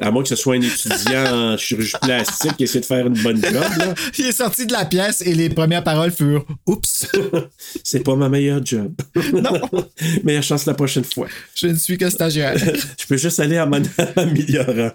[0.00, 3.20] à moins que ce soit un étudiant en chirurgie plastique qui essaie de faire une
[3.20, 3.94] bonne job, là.
[4.18, 7.06] Il est sorti de la pièce et les premières paroles furent Oups,
[7.84, 8.92] C'est pas ma meilleure job.
[9.32, 9.60] Non.
[10.24, 11.28] Meilleure chance la prochaine fois.
[11.54, 12.56] je ne suis que stagiaire.
[12.56, 13.82] Je peux juste aller en m'en
[14.16, 14.90] améliorant.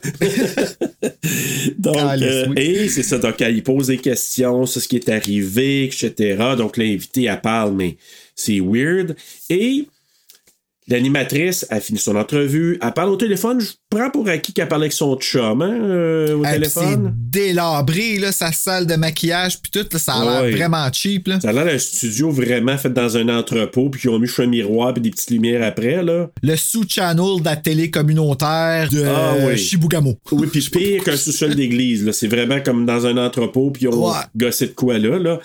[1.78, 2.56] donc, euh, oui.
[2.58, 3.18] et c'est ça.
[3.20, 6.56] Donc, elle pose des questions sur ce qui est arrivé, etc.
[6.58, 7.98] Donc, l'invité, elle parle, mais
[8.36, 9.16] c'est weird.
[9.50, 9.88] Et
[10.88, 12.78] l'animatrice, elle finit son entrevue.
[12.82, 13.60] Elle parle au téléphone.
[13.60, 16.80] Je prends pour acquis qu'elle parle avec son chum, hein, euh, au Hey, puis c'est
[16.82, 17.14] téléphone.
[17.18, 21.40] délabré, là, sa salle de maquillage, puis tout, là, ça a l'air vraiment cheap, là.
[21.40, 24.48] Ça a l'air d'un studio vraiment fait dans un entrepôt, puis ils ont mis un
[24.48, 26.30] miroir et des petites lumières après, là.
[26.42, 29.58] Le sous-channel de la télé communautaire de Ah, oui.
[29.58, 30.18] Chibougamau.
[30.32, 32.06] Oui, puis pire qu'un sous-sol d'église.
[32.06, 32.14] là.
[32.14, 34.18] C'est vraiment comme dans un entrepôt, puis on Ouais.
[34.36, 35.20] gossé de quoi là.
[35.20, 35.40] là.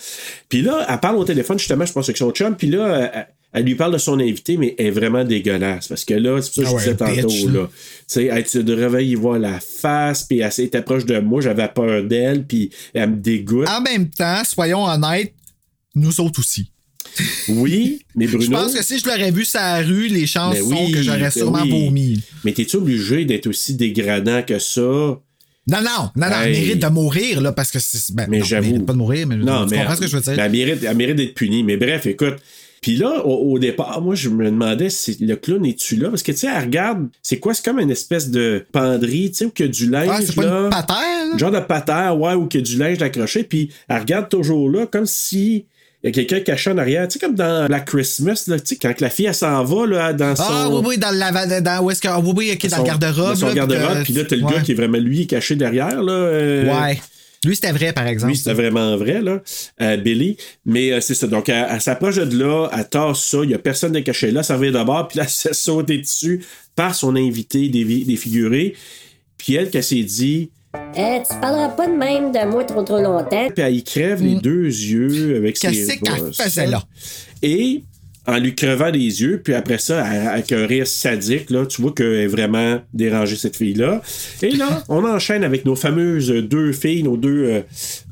[0.49, 3.27] Puis là, elle parle au téléphone, justement, je pense avec son chum, puis là, elle,
[3.53, 5.89] elle lui parle de son invité, mais elle est vraiment dégueulasse.
[5.89, 7.53] Parce que là, c'est pour ça que Ah je ouais, disais tantôt, bitch, là.
[7.63, 7.69] là.
[7.71, 11.41] Tu sais, elle, tu devrais y voir la face, puis elle s'est proche de moi,
[11.41, 13.69] j'avais peur d'elle, puis elle me dégoûte.
[13.69, 15.35] En même temps, soyons honnêtes,
[15.95, 16.71] nous autres aussi.
[17.49, 18.45] Oui, mais Bruno?
[18.45, 21.03] Je pense que si je l'aurais vu sur la rue, les chances Ben sont que
[21.03, 21.71] j'aurais ben sûrement oui.
[21.87, 22.23] vomi.
[22.45, 24.81] Mais t'es-tu obligé d'être aussi dégradant que ça?
[24.81, 28.15] Non, non, non, non, elle mérite de mourir, là, parce que c'est.
[28.15, 28.67] Ben, Mais j'avoue.
[28.67, 30.39] Elle mérite pas de mourir, mais Non, mais comprends ce que je veux dire?
[30.39, 31.63] elle, mérite, elle mérite d'être punie.
[31.63, 32.37] Mais bref, écoute.
[32.89, 36.09] Puis là, au, au départ, moi, je me demandais si le clown est-tu là?
[36.09, 37.53] Parce que, tu sais, elle regarde, c'est quoi?
[37.53, 40.19] C'est comme une espèce de penderie, tu sais, où il y a du linge, ah,
[40.25, 40.57] c'est pas là.
[40.65, 40.97] une patère,
[41.31, 41.37] là?
[41.37, 43.45] Genre de patère, ouais, où il y a du linge accroché.
[43.45, 45.67] Puis elle regarde toujours là, comme si
[46.03, 47.07] il y a quelqu'un caché en arrière.
[47.09, 49.87] Tu sais, comme dans Black Christmas, là, tu sais, quand la fille, elle s'en va,
[49.87, 50.43] là, dans son...
[50.47, 52.09] Ah, oui, oui, dans le lava- dans où est-ce que.
[52.09, 53.29] ah, oui, oui, ok, dans son- le garde-robe.
[53.29, 54.03] Dans son garde-robe.
[54.05, 54.53] Puis là, t'as le ouais.
[54.55, 56.13] gars qui est vraiment, lui, caché derrière, là.
[56.13, 56.99] euh, Ouais.
[57.45, 58.33] Lui, c'était vrai, par exemple.
[58.33, 59.41] Oui, c'était vraiment vrai, là,
[59.81, 60.37] euh, Billy.
[60.67, 61.27] Mais euh, c'est ça.
[61.27, 64.31] Donc, elle, elle s'approche de là, elle tasse ça, il n'y a personne de caché
[64.31, 68.75] là, ça revient d'abord, puis là, elle s'est sautée dessus par son invité défiguré.
[69.37, 73.01] Puis elle, qu'elle s'est dit, Euh, tu parleras pas de même de moi trop trop
[73.01, 73.49] longtemps.
[73.55, 75.73] puis elle y crève les deux yeux avec ses Mm.
[75.73, 76.83] Qu'est-ce qu'elle faisait là?
[77.43, 77.83] Et
[78.29, 81.93] en lui crevant les yeux, puis après ça, avec un rire sadique, là, tu vois
[81.93, 84.03] qu'elle est vraiment dérangée, cette fille-là.
[84.43, 87.61] Et là, on enchaîne avec nos fameuses deux filles, nos deux, euh,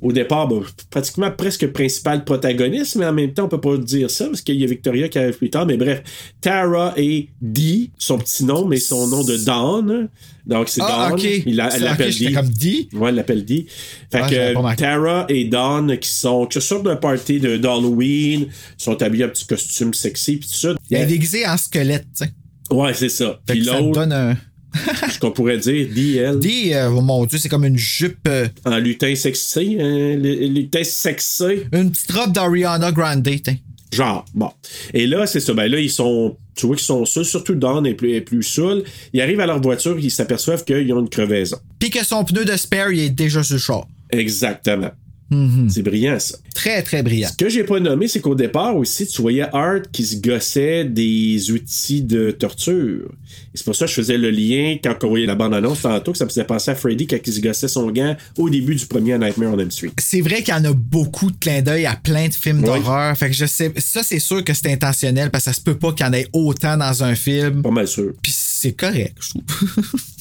[0.01, 0.49] au départ,
[0.91, 4.57] pratiquement presque principales protagonistes, mais en même temps, on peut pas dire ça, parce qu'il
[4.57, 6.03] y a Victoria qui arrive plus tard, mais bref,
[6.41, 10.09] Tara et Dee, son petit nom, mais son nom de Dawn.
[10.47, 11.19] Donc, c'est Ah, Dawn.
[11.45, 12.33] Il l'appelle Dee.
[12.33, 12.89] comme Dee.
[12.93, 13.67] Ouais, elle l'appelle Dee.
[14.13, 14.77] Fait Ah, que.
[14.77, 18.47] Tara et Dawn, qui sont, qui sortent d'un party de- d'Halloween,
[18.79, 20.75] sont habillés en petit costume sexy, puis tout ça.
[20.91, 22.33] Il est déguisé en squelette, tu sais.
[22.71, 23.41] Ouais, c'est ça.
[23.47, 24.37] Puis l'autre, donne un.
[25.11, 25.89] ce qu'on pourrait dire,
[26.23, 28.29] elle, Dit, euh, oh mon Dieu, c'est comme une jupe.
[28.29, 31.45] euh, en lutin sexy, hein, lutin sexy.
[31.73, 33.61] une petite robe d'Ariana Grande, t'sais.
[33.93, 34.51] Genre, bon.
[34.93, 35.55] Et là, c'est ça.
[35.55, 36.37] Ben là, ils sont.
[36.55, 38.83] Tu vois qu'ils sont seuls, surtout Dawn est plus, est plus saoul.
[39.13, 41.59] Ils arrivent à leur voiture, ils s'aperçoivent qu'ils ont une crevaison.
[41.79, 43.87] Puis que son pneu de spare, il est déjà sur le char.
[44.11, 44.91] Exactement.
[45.31, 45.69] Mhm.
[45.69, 46.37] C'est brillant, ça.
[46.55, 47.29] Très, très brillant.
[47.31, 50.85] Ce que j'ai pas nommé, c'est qu'au départ aussi, tu voyais Art qui se gossait
[50.85, 53.11] des outils de torture.
[53.53, 56.13] Et c'est pour ça que je faisais le lien quand on voyait la bande-annonce tantôt,
[56.13, 58.75] que ça me faisait penser à Freddy quand il se gossait son gant au début
[58.77, 59.91] du premier Nightmare on Elm Street.
[59.99, 62.65] C'est vrai qu'il y en a beaucoup de clins d'œil à plein de films Oui.
[62.67, 63.17] d'horreur.
[63.17, 65.77] Fait que je sais, ça c'est sûr que c'est intentionnel parce que ça se peut
[65.77, 67.63] pas qu'il y en ait autant dans un film.
[67.63, 68.13] Pas mal sûr.
[68.23, 68.33] Puis
[68.67, 69.45] c'est correct, je trouve.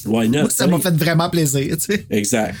[0.06, 0.40] Why not?
[0.42, 2.06] Moi, ça m'a fait vraiment plaisir, tu sais.
[2.10, 2.54] Exact.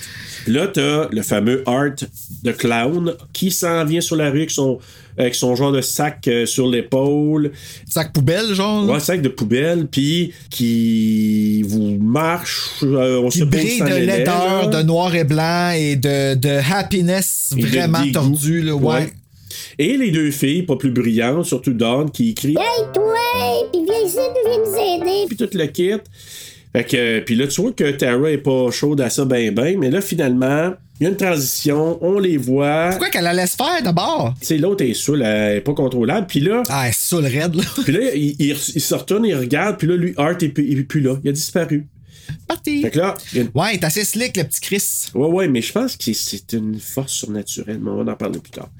[0.48, 1.94] Là, t'as le fameux Art
[2.42, 4.78] de clown qui s'en vient sur la rue avec son,
[5.16, 7.52] avec son genre de sac euh, sur l'épaule.
[7.88, 8.88] Sac poubelle, genre.
[8.88, 12.70] Ouais, sac de poubelle, puis qui vous marche.
[12.82, 17.54] euh, on Qui où brille de laideur, de noir et blanc et de, de happiness
[17.56, 18.74] Et vraiment tordu, là.
[18.74, 18.94] Ouais.
[18.94, 19.12] Ouais.
[19.78, 23.68] Et les deux filles, pas plus brillantes, surtout Dawn, qui écrit Hey, toi!
[23.72, 25.26] Puis viens ici, viens nous aider.
[25.28, 25.90] puis tout le kit.
[26.74, 29.52] Fait que, euh, puis là, tu vois que Tara est pas chaude à ça ben
[29.54, 32.88] ben, mais là, finalement, il y a une transition, on les voit.
[32.90, 34.34] Pourquoi qu'elle la laisse faire d'abord?
[34.40, 36.26] Tu sais, l'autre est saoul, elle est pas contrôlable.
[36.26, 37.62] Puis là, Ah, elle est saoule raide, là.
[37.84, 40.78] puis là, il, il- il se retourne, il regarde, puis là, lui, Art est, il
[40.80, 41.16] est plus là.
[41.24, 41.86] Il a disparu.
[42.48, 42.82] Parti.
[42.82, 44.82] Fait que là, une- Ouais, il est assez slick, le petit Chris.
[45.14, 48.38] Ouais, ouais, mais je pense que c'est une force surnaturelle, mais on va en parler
[48.38, 48.70] plus tard.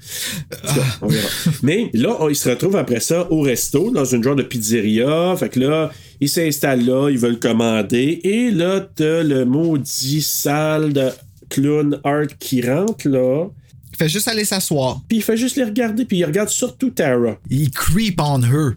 [0.51, 1.27] En tout cas, on verra.
[1.63, 5.35] mais là, on- il se retrouve après ça au resto, dans une genre de pizzeria.
[5.37, 8.19] Fait que là, Il s'installe là, ils veulent commander.
[8.23, 11.09] Et là, t'as le maudit sale de
[11.47, 13.45] clown Art qui rentre là.
[13.91, 14.99] Il fait juste aller s'asseoir.
[15.07, 17.37] Puis il fait juste les regarder, puis il regarde surtout Tara.
[17.51, 18.71] Il creep on her.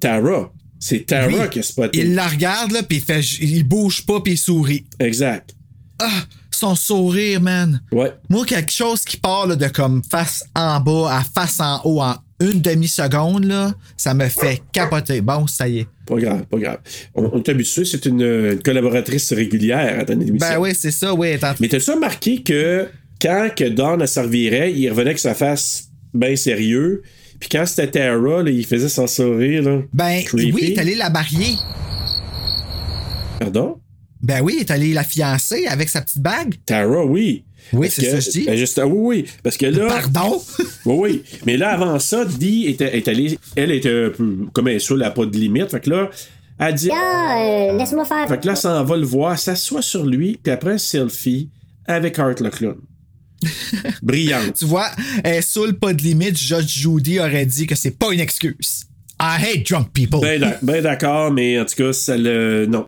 [0.00, 0.50] Tara?
[0.84, 1.48] C'est Tara Oui.
[1.48, 2.00] qui a spoté.
[2.00, 4.84] Il la regarde, là, puis il, fait, il bouge pas, puis il sourit.
[4.98, 5.54] Exact.
[6.00, 7.80] Ah, son sourire, man.
[7.92, 8.12] Ouais.
[8.28, 12.00] Moi, quelque chose qui part là, de comme face en bas à face en haut
[12.02, 15.20] en une demi-seconde, là, ça me fait capoter.
[15.20, 15.86] Bon, ça y est.
[16.04, 16.78] Pas grave, pas grave.
[17.14, 20.38] On, on est habitué, c'est une, une collaboratrice régulière à ton émission.
[20.38, 21.34] Ben oui, c'est ça, oui.
[21.34, 21.54] attends.
[21.60, 22.88] Mais t'as-tu remarqué que
[23.20, 27.02] quand que Don servirait, il revenait avec sa face bien sérieux.
[27.42, 29.64] Puis quand c'était Tara, là, il faisait son sourire.
[29.64, 29.78] Là.
[29.92, 30.52] Ben Creepy.
[30.52, 31.56] oui, il est allé la marier.
[33.40, 33.80] Pardon?
[34.22, 36.54] Ben oui, il est allé la fiancer avec sa petite bague.
[36.64, 37.42] Tara, oui.
[37.72, 38.44] Oui, c'est ça que je dis.
[38.46, 39.24] ben, juste- oui, oui.
[39.42, 39.88] Parce que là.
[39.88, 40.40] Pardon?
[40.86, 41.22] Oui, oui.
[41.44, 43.36] Mais là, avant ça, Dee était, est allée.
[43.56, 45.68] Elle était un peu comme un saoul, elle a pas de limite.
[45.72, 46.10] Fait que là,
[46.60, 46.90] elle dit.
[46.92, 48.28] Ah, euh, laisse-moi faire.
[48.28, 51.50] Fait que là, ça en va le voir, s'assoit sur lui, puis après un selfie
[51.86, 52.76] avec Art le clown.
[54.02, 54.54] Brillante.
[54.54, 54.90] Tu vois,
[55.24, 56.38] elle est sous le pas de limite.
[56.38, 58.86] Judge Judy aurait dit que c'est pas une excuse.
[59.20, 60.20] I hate drunk people.
[60.20, 62.66] Ben, ben d'accord, mais en tout cas, ça le.
[62.66, 62.86] Non.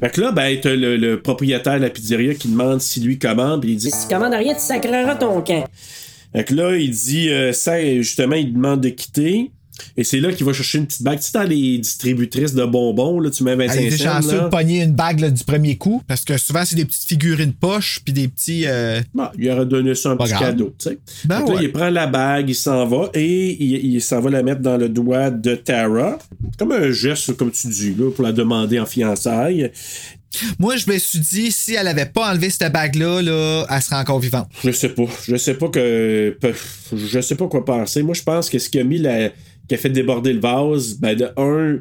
[0.00, 3.18] Fait que là, ben, t'as le, le propriétaire de la pizzeria qui demande si lui
[3.18, 3.90] commande, puis il dit.
[3.90, 5.64] Si tu commandes rien, tu sacreras ton camp.
[6.32, 9.50] Fait que là, il dit, euh, ça, justement, il demande de quitter.
[9.96, 11.18] Et c'est là qu'il va chercher une petite bague.
[11.18, 14.20] Tu sais, dans les distributrices de bonbons, là, tu mets 25 Elle était cents.
[14.22, 14.44] chanceux là.
[14.44, 16.02] de pogner une bague là, du premier coup.
[16.06, 18.64] Parce que souvent, c'est des petites figurines poche puis des petits.
[18.66, 20.44] euh, Bon, il aurait donné ça un Pas petit grave.
[20.50, 20.98] cadeau, tu sais.
[21.24, 21.64] Ben Fait que là, ouais.
[21.64, 24.76] il prend la bague, il s'en va et il, il s'en va la mettre dans
[24.76, 26.18] le doigt de Tara.
[26.58, 29.70] Comme un geste, comme tu dis, là, pour la demander en fiançailles.
[30.58, 33.96] Moi, je me suis dit, si elle avait pas enlevé cette bague-là, là, elle serait
[33.96, 34.46] encore vivante.
[34.62, 35.04] Je sais pas.
[35.26, 36.36] Je sais pas que.
[36.94, 38.02] Je sais pas quoi penser.
[38.02, 39.30] Moi, je pense que ce qui a mis la.
[39.68, 41.80] Qui a fait déborder le vase, ben, de un,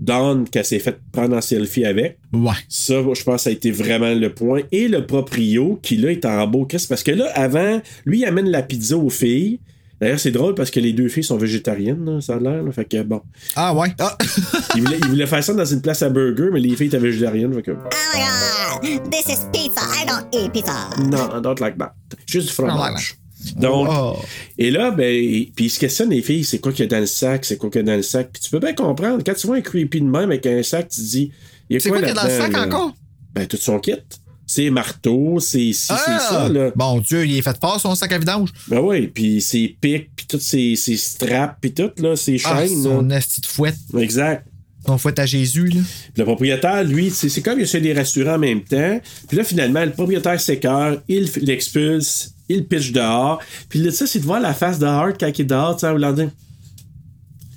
[0.00, 2.18] Dawn, qu'elle s'est fait prendre en selfie avec.
[2.32, 2.52] Ouais.
[2.68, 4.60] Ça, je pense que ça a été vraiment le point.
[4.70, 8.24] Et le proprio, qui là est en beau Chris, parce que là, avant, lui, il
[8.26, 9.60] amène la pizza aux filles.
[9.98, 12.62] D'ailleurs, c'est drôle parce que les deux filles sont végétariennes, là, ça a l'air.
[12.62, 12.70] là.
[12.70, 13.22] Fait que bon.
[13.54, 13.88] Ah ouais.
[13.98, 14.14] Ah.
[14.76, 16.98] Il voulait, il voulait faire ça dans une place à burger, mais les filles étaient
[16.98, 17.54] végétariennes.
[17.54, 17.70] Fait que.
[17.70, 19.80] Oh my god, this is pizza.
[19.80, 20.90] I don't eat pizza.
[20.98, 21.94] Non, I don't like that.
[22.26, 23.16] Juste du fromage.
[23.56, 24.16] Donc, Oh.
[24.58, 27.00] et là, ben, puis il se questionne les filles, c'est quoi qu'il y a dans
[27.00, 28.30] le sac, c'est quoi qu'il y a dans le sac?
[28.32, 30.88] Puis tu peux bien comprendre, quand tu vois un creepy de même avec un sac,
[30.88, 31.30] tu te dis,
[31.70, 32.66] il y a C'est quoi quoi qu'il y a dans le sac là?
[32.66, 32.94] encore?
[33.34, 33.92] Ben, tout son kit.
[34.48, 36.00] C'est marteau, c'est ci, Ah!
[36.06, 36.70] c'est ça, là.
[36.76, 38.50] Bon Dieu, il est fait fort son sac à vidange.
[38.68, 42.64] Ben oui, puis ses pics, puis toutes ses, ses straps, puis tout, là, ses Ah,
[42.64, 42.82] chaînes.
[42.84, 43.16] son là.
[43.18, 43.74] esti de fouette.
[43.98, 44.46] Exact.
[44.86, 45.80] Son fouette à Jésus, là.
[45.80, 49.00] Puis le propriétaire, lui, c'est comme il essaie de les rassurer en même temps.
[49.26, 53.40] Puis là, finalement, le propriétaire s'écœure, il l'expulse, il le pitch dehors.
[53.68, 55.86] Puis là, ça, c'est de voir la face de Hart quand il est dehors, tu
[55.86, 56.30] sais, dire.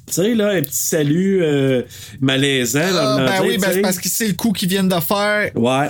[0.07, 1.83] Tu sais, là, un petit salut euh,
[2.19, 2.79] malaisant.
[2.83, 4.99] Ah, en voulant ben oui, ben c'est parce qu'il sait le coup qu'ils viennent de
[4.99, 5.51] faire.
[5.55, 5.89] Ouais.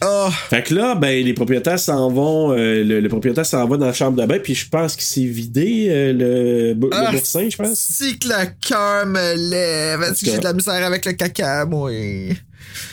[0.00, 0.30] Ah.
[0.48, 3.86] Fait que là, ben, les propriétaires s'en vont, euh, le, le propriétaire s'en va dans
[3.86, 7.48] la chambre de bain, puis je pense qu'il s'est vidé euh, le, le Ah, boursin,
[7.50, 7.74] je pense.
[7.78, 10.02] Si que le cœur me lève.
[10.02, 11.90] Est-ce que j'ai de la misère avec le caca, moi?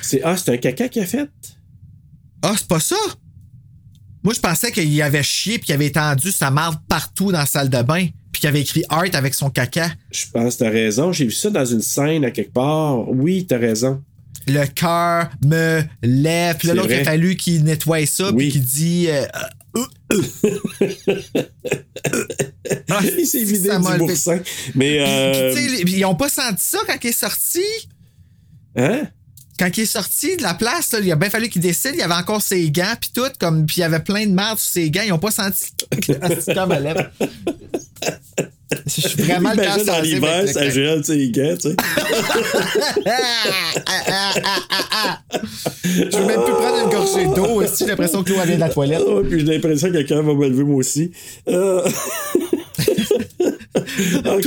[0.01, 1.29] C'est, ah, c'est un caca qu'il a fait?
[2.41, 2.95] Ah, c'est pas ça?
[4.25, 7.45] Moi, je pensais qu'il avait chié puis qu'il avait étendu sa marde partout dans la
[7.45, 8.07] salle de bain.
[8.31, 9.89] Puis qu'il avait écrit Art avec son caca.
[10.11, 11.13] Je pense que t'as raison.
[11.13, 13.07] J'ai vu ça dans une scène à quelque part.
[13.07, 14.03] Oui, t'as raison.
[14.47, 16.57] Le cœur me lève.
[16.57, 18.31] Puis là, l'autre, il a fallu qu'il nettoie ça.
[18.31, 18.49] Oui.
[18.49, 19.07] Puis qu'il dit.
[19.09, 19.25] euh,
[22.89, 24.39] Ah, Il s'est vidé du boursin.
[24.73, 27.61] Mais, euh, Puis, ils ont pas senti ça quand il est sorti.
[28.75, 29.03] hein?
[29.57, 31.91] Quand il est sorti de la place, là, il a bien fallu qu'il décide.
[31.93, 34.31] Il y avait encore ses gants, puis tout, comme, puis il y avait plein de
[34.31, 35.03] merde sur ses gants.
[35.05, 35.67] Ils ont pas senti
[36.53, 37.09] comme à lèvre.
[38.87, 41.75] Je suis vraiment le Imagine dans l'hiver, ça gèle, les gants, tu sais.
[45.85, 47.83] Je veux même plus prendre une gorgée d'eau aussi.
[47.83, 49.03] J'ai l'impression que l'eau vient de la toilette.
[49.07, 51.11] Ah, puis j'ai l'impression que quelqu'un va me lever moi aussi.
[51.47, 51.87] Euh...
[54.25, 54.37] ah,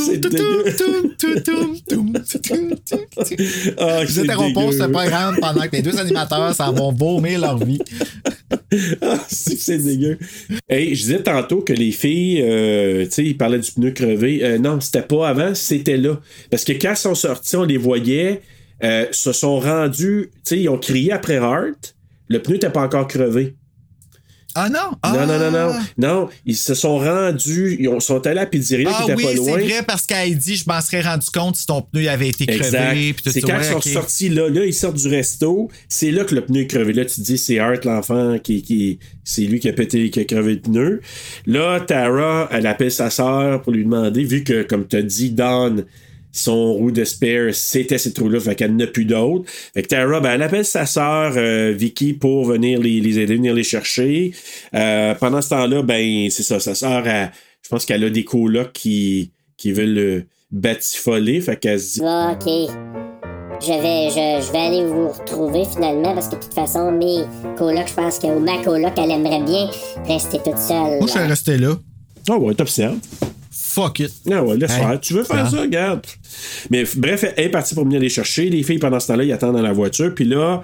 [4.05, 7.81] Vous interrompons ce programme pendant que les deux animateurs s'en vont vomir leur vie.
[9.01, 10.19] Ah, c'est c'est dégueu.
[10.69, 14.41] Hey, je disais tantôt que les filles, euh, tu sais, ils parlaient du pneu crevé.
[14.43, 16.21] Euh, non, c'était pas avant, c'était là.
[16.51, 18.43] Parce que quand ils sont sortis, on les voyait,
[18.85, 21.97] euh, se sont rendus, tu sais, ils ont crié après Hart.
[22.29, 23.55] Le pneu n'était pas encore crevé.
[24.61, 25.15] Ah non?
[25.19, 25.73] Non, non, non, non.
[25.75, 25.83] Ah.
[25.97, 29.23] Non, ils se sont rendus, ils ont- sont allés à pizzeria Ah qui était oui,
[29.25, 29.59] pas c'est loin.
[29.59, 33.15] vrai, parce qu'elle dit, je m'en serais rendu compte si ton pneu avait été crevé.
[33.25, 36.41] C'est quand ils sont sortis là, là, ils sortent du resto, c'est là que le
[36.45, 36.93] pneu est crevé.
[36.93, 40.21] Là, tu te dis, c'est Hart, l'enfant, qui, qui, c'est lui qui a pété, qui
[40.21, 41.01] a crevé le pneu.
[41.47, 45.31] Là, Tara, elle appelle sa sœur pour lui demander, vu que, comme tu as dit,
[45.31, 45.85] Don,
[46.39, 49.45] son roue de spare, c'était ces trous-là, fait qu'elle n'a plus d'autres.
[49.75, 53.37] Fait que Tara, ben, elle appelle sa sœur euh, Vicky pour venir les, les aider,
[53.37, 54.33] venir les chercher.
[54.75, 58.73] Euh, pendant ce temps-là, ben, c'est ça, sa sœur, je pense qu'elle a des colocs
[58.73, 62.71] qui, qui veulent le batifoler, fait qu'elle se dit Bon, ok.
[63.61, 67.25] Je vais, je, je vais aller vous retrouver finalement parce que de toute façon, mes
[67.57, 69.69] colocs, je pense que ma coloc, elle aimerait bien
[70.07, 70.99] rester toute seule.
[70.99, 71.27] Moi, je suis là.
[71.27, 71.75] resté là.
[72.31, 72.99] Ah ouais, t'observes.
[73.69, 74.13] Fuck it.
[74.31, 74.79] Ah ouais, laisse Hey.
[74.81, 75.01] faire.
[75.01, 75.51] Tu veux faire Ah.
[75.51, 76.01] ça, regarde.
[76.71, 78.49] Mais bref, elle est partie pour venir les chercher.
[78.49, 80.15] Les filles, pendant ce temps-là, ils attendent dans la voiture.
[80.15, 80.63] Puis là,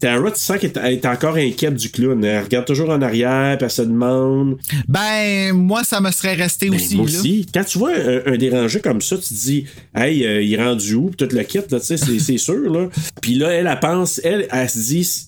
[0.00, 2.24] Tara, tu sens qu'elle est- encore inquiète du clown.
[2.24, 4.56] Elle regarde toujours en arrière, puis elle se demande.
[4.88, 6.96] Ben, moi, ça me serait resté Ben, aussi.
[6.96, 7.18] moi là.
[7.18, 7.46] aussi.
[7.52, 10.62] Quand tu vois un, un dérangé comme ça, tu te dis, hey, euh, il est
[10.64, 11.10] rendu où?
[11.10, 12.88] Puis tout le kit, là, tu sais, c'est, c'est sûr, là.
[13.20, 15.26] Puis là, elle, elle pense, elle, elle se dit,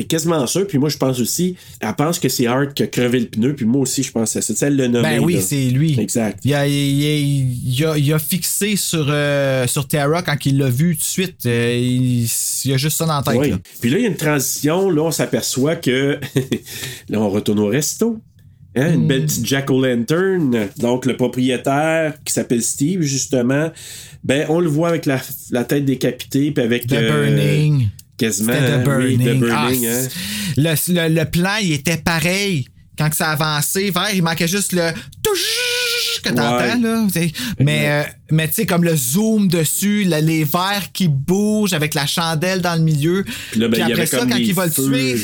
[0.00, 0.66] c'est quasiment sûr.
[0.66, 3.54] Puis moi, je pense aussi, elle pense que c'est Art qui a crevé le pneu.
[3.54, 4.54] Puis moi aussi, je pense à ça.
[4.54, 5.18] Sais, elle l'a nommé.
[5.18, 5.98] Ben oui, c'est lui.
[6.00, 6.38] Exact.
[6.42, 10.96] Il a, il, a, il a fixé sur, euh, sur Terra quand il l'a vu
[10.96, 11.44] tout de suite.
[11.44, 12.26] Euh, il,
[12.64, 13.36] il a juste ça dans la tête.
[13.38, 13.50] Oui.
[13.50, 13.58] là.
[13.80, 14.88] Puis là, il y a une transition.
[14.88, 16.18] Là, on s'aperçoit que.
[17.10, 18.18] là, on retourne au resto.
[18.76, 20.68] Hein, Une belle petite Jack O'Lantern.
[20.78, 23.70] Donc, le propriétaire qui s'appelle Steve, justement.
[24.24, 25.20] Ben, on le voit avec la,
[25.50, 26.52] la tête décapitée.
[26.52, 26.86] Puis avec.
[26.86, 27.88] The euh, Burning.
[28.20, 28.52] Quasiment.
[28.52, 29.48] C'était hein, The oui, Burning.
[29.50, 30.08] Ah, hein.
[30.56, 32.66] le, le- le plan, il était pareil.
[32.98, 34.90] Quand que ça avançait vers, il manquait juste le
[35.22, 36.78] touch que t'entends, Ouais.
[36.78, 37.06] là.
[37.08, 37.32] t'sais.
[37.58, 41.94] Mais, euh, mais tu sais, comme le zoom dessus, le- les verres qui bougent avec
[41.94, 43.24] la chandelle dans le milieu.
[43.52, 45.16] Puis là, ben, y après avait ça, comme quand il va le tuer,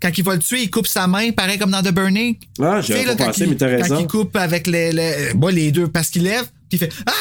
[0.00, 2.36] quand il va le tuer, il coupe sa main, pareil comme dans The Burning.
[2.60, 5.52] Ah, là, pas quand pensé, il- mais t'as Quand il coupe avec les, les, moi,
[5.52, 7.12] les deux, parce qu'il lève, puis il fait Ah!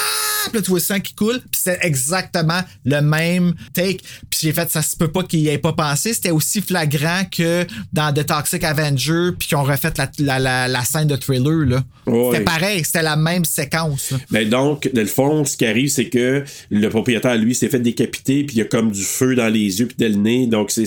[0.50, 3.98] Puis là, tu vois le sang qui coule, puis c'est exactement le même take.
[4.30, 6.14] Puis j'ai fait, ça se peut pas qu'il y ait pas pensé.
[6.14, 10.68] C'était aussi flagrant que dans The Toxic Avenger, puis qu'ils ont refait la, la, la,
[10.70, 11.84] la scène de thriller, là.
[12.06, 14.18] C'était pareil, c'était la même séquence, là.
[14.32, 17.80] Ben donc, dans le fond, ce qui arrive, c'est que le propriétaire, lui, s'est fait
[17.80, 20.48] décapiter, puis il y a comme du feu dans les yeux, puis dans le nez,
[20.48, 20.86] donc c'est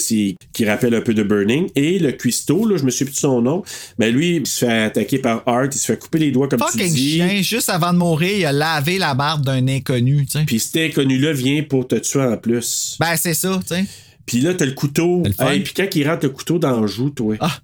[0.55, 1.69] qui rappelle un peu de Burning.
[1.77, 3.63] Et le cuistot, là, je me suis plus de son nom,
[3.99, 6.61] ben lui, il se fait attaquer par Art, il se fait couper les doigts, comme
[6.73, 7.17] tu Fucking dis.
[7.17, 10.45] chien, juste avant de mourir, il a lavé la barbe d'un inconnu, tu sais.
[10.45, 12.97] Puis cet inconnu-là vient pour te tuer en plus.
[13.01, 13.85] Ben, c'est ça, tu sais.
[14.27, 15.23] Puis là, t'as le couteau.
[15.25, 15.45] le.
[15.45, 17.37] Hey, puis quand il rentre le couteau dans le joue, toi.
[17.41, 17.59] Ah,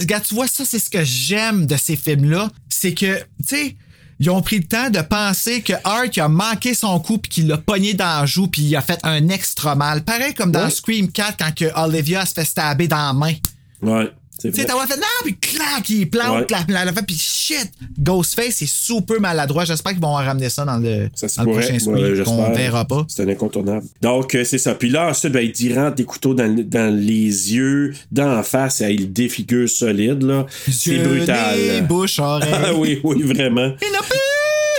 [0.00, 2.50] regarde, tu vois, ça, c'est ce que j'aime de ces films-là.
[2.68, 3.76] C'est que, tu sais,
[4.20, 7.30] ils ont pris le temps de penser que Art il a manqué son coup puis
[7.30, 10.02] qu'il l'a pogné dans la joue puis il a fait un extra mal.
[10.04, 10.70] Pareil comme dans Ouais.
[10.70, 13.34] Scream 4 quand que Olivia se fait stabber dans la main.
[13.82, 14.10] Ouais,
[14.40, 16.64] Tu sais, t'as fait non, puis clac, il plante Ouais.
[16.68, 19.64] la, la, la puis shit, Ghostface est super maladroit.
[19.64, 21.62] J'espère qu'ils vont ramener ça dans le, Ça se dans le pourrait.
[21.68, 22.24] prochain Ouais, j'espère.
[22.24, 23.04] qu'on verra pas.
[23.08, 23.86] C'est un incontournable.
[24.02, 24.74] Donc, euh, c'est ça.
[24.74, 28.42] Puis là, ensuite, ben, il rentre des couteaux dans, le- dans les yeux, dans la
[28.42, 30.46] face, et il défigure solide, là.
[30.70, 31.56] C'est brutal.
[31.58, 32.52] nez, bouche, oreille.
[32.52, 33.72] Ah oui, oui, vraiment.
[33.80, 34.18] Il n'a plus!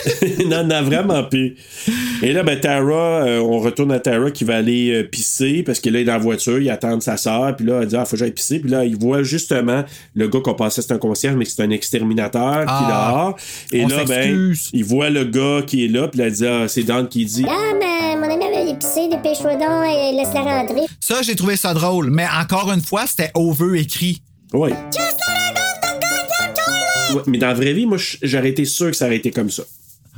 [0.48, 1.56] non, non, vraiment plus.
[2.22, 5.80] Et là, ben, Tara, euh, on retourne à Tara qui va aller euh, pisser parce
[5.80, 8.12] qu'il est dans la voiture, il attend sa soeur, puis là, elle dit, ah, faut
[8.12, 8.60] que j'aille pisser.
[8.60, 9.84] Puis là, il voit justement
[10.14, 13.36] le gars qu'on pensait c'est un concierge, mais c'est un exterminateur qui est Ah, dehors.
[13.72, 16.46] Et on là, ben, il voit le gars qui est là, puis là, elle dit,
[16.48, 20.42] ah, c'est Dan qui dit, Ah, mais mon ami avait épicé, dépêche-toi donc et laisse-la
[20.42, 20.82] rentrer.
[21.00, 24.22] Ça, j'ai trouvé ça drôle, mais encore une fois, c'était over écrit.
[24.54, 24.72] ouais.
[27.14, 29.50] Ouais, mais dans la vraie vie, moi, j'aurais été sûr que ça aurait été comme
[29.50, 29.64] ça.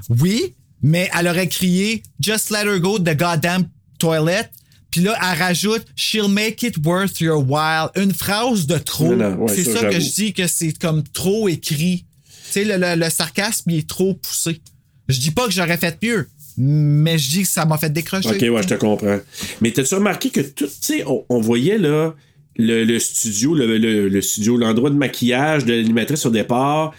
[0.10, 3.68] Oui, mais elle aurait crié Just let her go to the goddamn
[4.00, 4.50] toilet.
[4.92, 7.90] Puis là, elle rajoute She'll make it worth your while.
[8.02, 9.10] Une phrase de trop.
[9.36, 12.06] Ouais, c'est ça, ça, que je dis que c'est comme trop écrit.
[12.46, 14.62] Tu sais, le, le- le sarcasme, il est trop poussé.
[15.10, 16.28] Je dis pas que j'aurais fait mieux,
[16.58, 18.30] mais je dis que ça m'a fait décrocher.
[18.30, 19.20] Ok, ouais, je te comprends.
[19.62, 22.14] Mais t'as-tu remarqué que tout, tu sais, on, on voyait là
[22.56, 26.94] le, le studio, le, le- le studio, l'endroit de maquillage de l'animatrice au départ,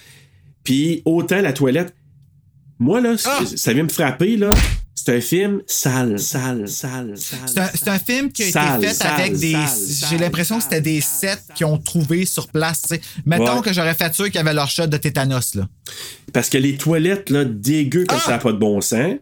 [0.65, 1.95] puis autant la toilette.
[2.79, 3.41] Moi, là, Ah!
[3.57, 4.51] ça vient me frapper, là.
[4.95, 7.47] C'est un film sale, sale, sale, sale.
[7.47, 9.53] C'est un, c'est un film qui a Sale, été fait sale, avec des.
[9.53, 12.83] sale, J'ai l'impression que c'était des sets qu'ils ont trouvés sur place.
[12.83, 13.01] tu sais.
[13.25, 13.63] Mettons Ouais.
[13.63, 15.55] que j'aurais fait sûr qu'il y avait leur shot de tétanos.
[15.55, 15.69] Là.
[16.33, 18.25] Parce que les toilettes, là, dégueu comme Ah!
[18.25, 19.15] ça n'a pas de bon sens.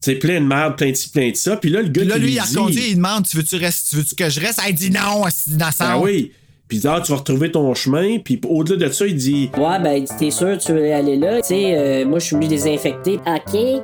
[0.00, 1.56] C'est plein de merde, plein de ci, plein de ça.
[1.56, 2.88] Puis là, le gars Puis là, qui lui, lui il a dit...
[2.90, 4.58] il demande Tu veux-tu rester- tu veux-tu que je reste?
[4.66, 5.74] Elle dit non, c'est innocent.
[5.80, 6.32] Ah oui.
[6.72, 8.18] Puis dit, ah, tu vas retrouver ton chemin.
[8.18, 11.42] Puis au-delà de ça, il dit, Ouais, ben, t'es sûr que tu veux aller là?
[11.42, 13.20] Tu sais, euh, moi, je suis venu désinfecter.
[13.26, 13.82] OK.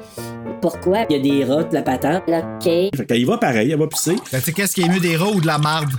[0.63, 1.05] Pourquoi?
[1.11, 2.23] Il y a des rats, de la patente.
[2.27, 2.65] OK.
[2.65, 4.17] fait qu'elle y va pareil, elle va pisser.
[4.33, 5.91] Ben, tu sais, qu'est-ce qui est mieux des rats ou de la marde?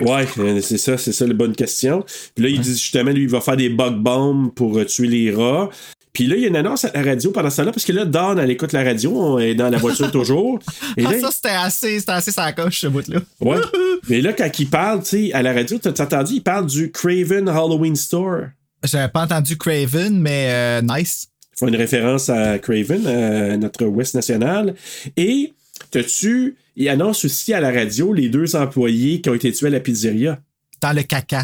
[0.00, 2.04] Ouais, euh, c'est ça, c'est ça la bonne question.
[2.36, 5.08] Puis là, il dit justement, lui, il va faire des bug bombs pour euh, tuer
[5.08, 5.68] les rats.
[6.12, 7.92] Puis là, il y a une annonce à la radio pendant ça là parce que
[7.92, 10.58] là, Dawn, elle écoute la radio, on est dans la voiture toujours.
[10.96, 13.20] Et Ah, là, ça, c'était assez, c'était assez sa coche, ce bout-là.
[13.40, 13.58] ouais.
[14.08, 16.90] Mais là, quand il parle, tu sais, à la radio, t'as entendu, il parle du
[16.90, 18.46] Craven Halloween Store?
[18.82, 21.28] J'avais pas entendu Craven, mais euh, nice.
[21.54, 24.74] font une référence à Craven, notre West national.
[25.18, 25.52] Et
[25.90, 29.70] t'as-tu, il annonce aussi à la radio les deux employés qui ont été tués à
[29.70, 30.40] la pizzeria.
[30.80, 31.42] Dans le caca.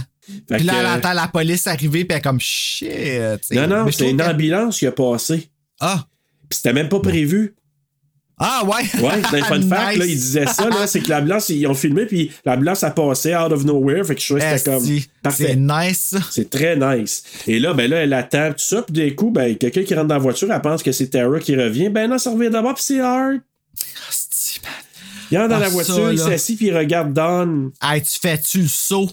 [0.48, 2.88] Puis là, elle entend la police arriver, puis elle est comme shit.
[3.52, 5.48] Non, non, c'est une ambulance qui a passé.
[5.80, 6.06] Ah.
[6.48, 7.54] Puis c'était même pas prévu.
[8.38, 9.02] Ah, ouais.
[9.02, 11.74] Ouais, dans les fun facts, là, il disait ça, là, c'est que l'ambulance, ils ont
[11.74, 15.32] filmé, puis l'ambulance a passé out of nowhere, fait que je trouvais que c'était comme.
[15.32, 16.14] C'est nice.
[16.30, 17.22] C'est très nice.
[17.46, 20.08] Et là, ben là, elle attend, tout ça, puis d'un coup, ben, quelqu'un qui rentre
[20.08, 21.88] dans la voiture, elle pense que c'est Tara qui revient.
[21.88, 23.40] Ben non, ça revient d'abord, puis c'est man.
[25.30, 27.72] Il rentre dans Ah, la voiture, ça, il s'assit, puis il regarde Don.
[27.82, 29.10] Hey, tu fais-tu le saut?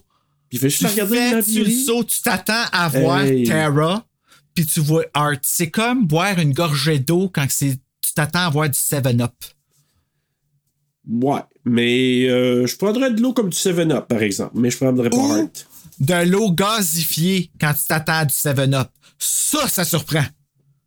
[0.53, 1.85] Puis il fait juste Tu regarder fais-tu le l'empire.
[1.85, 2.03] saut?
[2.03, 3.43] Tu t'attends à voir Hey.
[3.47, 4.05] Tara,
[4.53, 5.37] puis tu vois Art.
[5.41, 9.33] C'est comme boire une gorgée d'eau quand c'est tu t'attends à voir du 7-Up.
[11.09, 15.09] Ouais, mais euh, je prendrais de l'eau comme du 7-Up, par exemple, mais je prendrais
[15.09, 15.67] pas Ou Hart.
[15.99, 18.89] de l'eau gazifiée quand tu t'attends à du 7-Up.
[19.17, 20.23] Ça, ça surprend.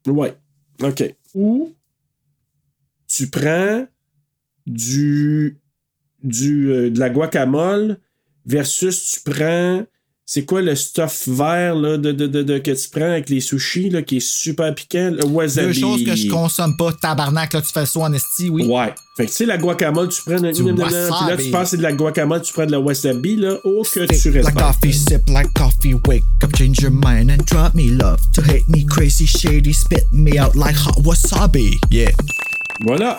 [0.06, 0.34] Ouais.
[0.82, 1.02] OK.
[1.34, 1.74] Ou
[3.08, 3.86] tu prends
[4.66, 5.58] du,
[6.22, 7.98] du euh, de la guacamole
[8.46, 9.84] versus tu prends
[10.28, 13.40] c'est quoi le stuff vert là, de, de, de, de- que tu prends avec les
[13.40, 15.12] sushis là, qui est super piquant?
[15.16, 15.68] Le wasabi.
[15.68, 16.92] Deux choses que je consomme pas.
[17.00, 18.64] Tabarnak, là, tu fais le saut en esti, oui.
[18.66, 18.92] Ouais.
[19.16, 20.34] Fait que tu sais, la guacamole, tu prends.
[20.40, 23.56] Du Puis là, tu c'est de la guacamole, tu prends de la wasabi, là.
[23.62, 24.58] Oh, que tu Like respectes.
[24.58, 28.18] coffee, sip like coffee, wake up, change your mind and drop me love.
[28.34, 31.78] To hate me crazy, shady, spit me out like hot wasabi.
[31.88, 32.10] Yeah.
[32.80, 33.18] Voilà.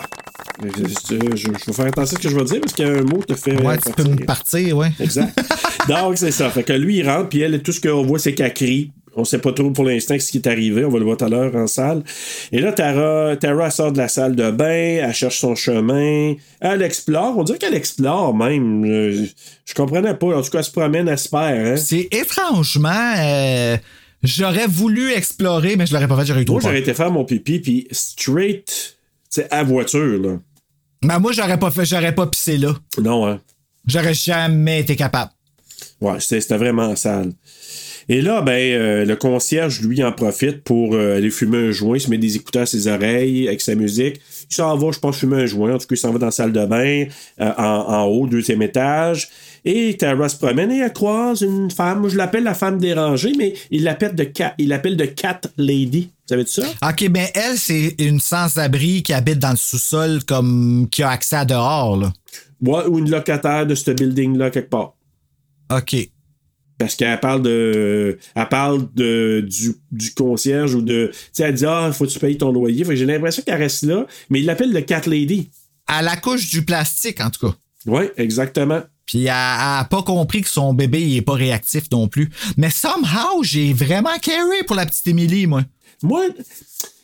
[0.62, 0.68] Je,
[1.16, 2.92] je, je vais faire attention à ce que je vais dire parce qu'il y a
[2.92, 3.60] un mot qui te fait.
[3.62, 4.90] Ouais, tu peux me partir, ouais.
[5.00, 5.38] Exact.
[5.88, 6.50] Donc, c'est ça.
[6.50, 8.92] Fait que lui, il rentre, puis elle, tout ce qu'on voit, c'est qu'elle crie.
[9.16, 10.84] On sait pas trop pour l'instant ce qui est arrivé.
[10.84, 12.04] On va le voir tout à l'heure en salle.
[12.52, 16.82] Et là, Tara, Tara sort de la salle de bain, elle cherche son chemin, elle
[16.82, 17.36] explore.
[17.36, 18.84] On dirait qu'elle explore même.
[18.84, 20.38] Je comprenais pas.
[20.38, 21.66] En tout cas, elle se promène, elle se perd.
[21.66, 21.76] Hein?
[21.76, 23.14] C'est étrangement.
[23.18, 23.76] euh,
[24.22, 27.10] j'aurais voulu explorer, mais je l'aurais pas fait, j'aurais eu trop Moi, j'aurais été faire
[27.10, 28.97] mon pipi, puis straight,
[29.30, 30.38] sais, à voiture, là.
[31.04, 32.74] Mais moi, j'aurais pas fait, j'aurais pas pissé là.
[33.00, 33.40] Non, hein.
[33.86, 35.30] J'aurais jamais été capable.
[36.00, 37.32] Ouais, c'était vraiment sale.
[38.10, 41.96] Et là, ben, euh, le concierge, lui, en profite pour euh, aller fumer un joint,
[41.96, 44.20] il se met des écouteurs à ses oreilles avec sa musique.
[44.50, 45.74] Il s'en va, je pense, fumer un joint.
[45.74, 47.04] En tout cas, il s'en va dans la salle de bain,
[47.40, 49.28] euh, en, en haut, deuxième étage.
[49.64, 52.08] Et Tara se promène et elle croise une femme.
[52.08, 54.26] Je l'appelle la femme dérangée, mais il l'appelle de
[54.56, 56.10] il l'appelle de Cat Lady.
[56.28, 56.62] Vous savez de ça?
[56.86, 61.36] Ok, ben elle, c'est une sans-abri qui habite dans le sous-sol, comme qui a accès
[61.36, 62.12] à dehors, là.
[62.60, 64.94] Ouais, ou une locataire de ce building-là, quelque part.
[65.72, 65.96] Ok.
[66.76, 68.18] Parce qu'elle parle de.
[68.34, 71.10] Elle parle de, du, du concierge ou de.
[71.12, 72.84] Tu sais, elle dit Ah, faut que tu payes ton loyer.
[72.84, 75.50] Fait que j'ai l'impression qu'elle reste là, mais il l'appelle le Cat Lady.
[75.86, 77.54] À la couche du plastique, en tout cas.
[77.86, 78.82] Oui, exactement.
[79.06, 82.28] Puis elle a pas compris que son bébé il est pas réactif non plus.
[82.58, 85.62] Mais somehow, j'ai vraiment carré pour la petite Émilie, moi.
[86.02, 86.26] Moi,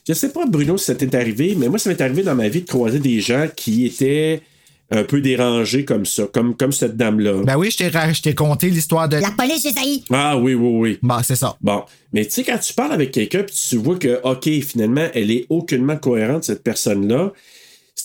[0.07, 2.49] je sais pas, Bruno, si ça t'est arrivé, mais moi, ça m'est arrivé dans ma
[2.49, 4.42] vie de croiser des gens qui étaient
[4.90, 7.42] un peu dérangés comme ça, comme, comme cette dame-là.
[7.42, 9.16] Ben oui, je t'ai ra- je t'ai conté l'histoire de.
[9.16, 10.05] La police, j'ai sailli.
[10.12, 10.99] Ah oui, oui, oui.
[11.03, 11.57] Bon, c'est ça.
[11.61, 11.82] Bon,
[12.12, 15.30] mais tu sais, quand tu parles avec quelqu'un puis tu vois que, OK, finalement, elle
[15.30, 17.32] est aucunement cohérente, cette personne-là,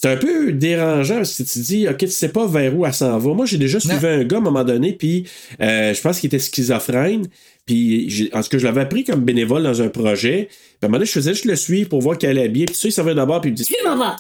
[0.02, 3.18] c'est un peu dérangeant que tu dis, OK, tu sais pas vers où elle s'en
[3.18, 3.34] va.
[3.34, 5.26] Moi, j'ai déjà suivi un gars à un moment donné, puis
[5.62, 7.28] euh, je pense qu'il était schizophrène.
[7.66, 10.48] Puis, j'ai- en tout cas, je l'avais appris comme bénévole dans un projet.
[10.50, 12.66] Puis à un moment donné, je faisais juste le suivre pour voir qu'elle allait bien.
[12.66, 13.64] Puis tu sais, il s'en va d'abord, puis il me dit.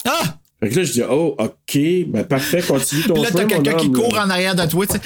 [0.06, 0.39] Ah!
[0.62, 3.76] Fait que là, je dis, oh, OK, ben parfait, continue ton Puis là, t'as quelqu'un
[3.76, 4.26] qui court là.
[4.26, 5.02] en arrière de toi, tu sais.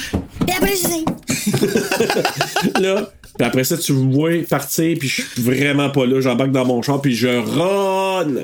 [2.79, 3.09] Là.
[3.37, 6.21] Puis après ça, tu me vois partir, puis je suis vraiment pas là.
[6.21, 8.35] J'embarque dans mon char, puis je run.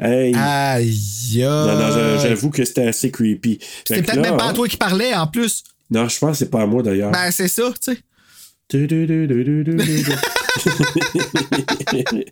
[0.00, 0.34] Hey.
[0.34, 3.58] Aïe, Non, non, j'a- j'avoue que c'était assez creepy.
[3.86, 5.64] Que peut-être même pas à hein, toi qui parlais en plus.
[5.90, 7.12] Non, je pense que c'est pas à moi d'ailleurs.
[7.12, 7.98] Ben, c'est ça, tu sais.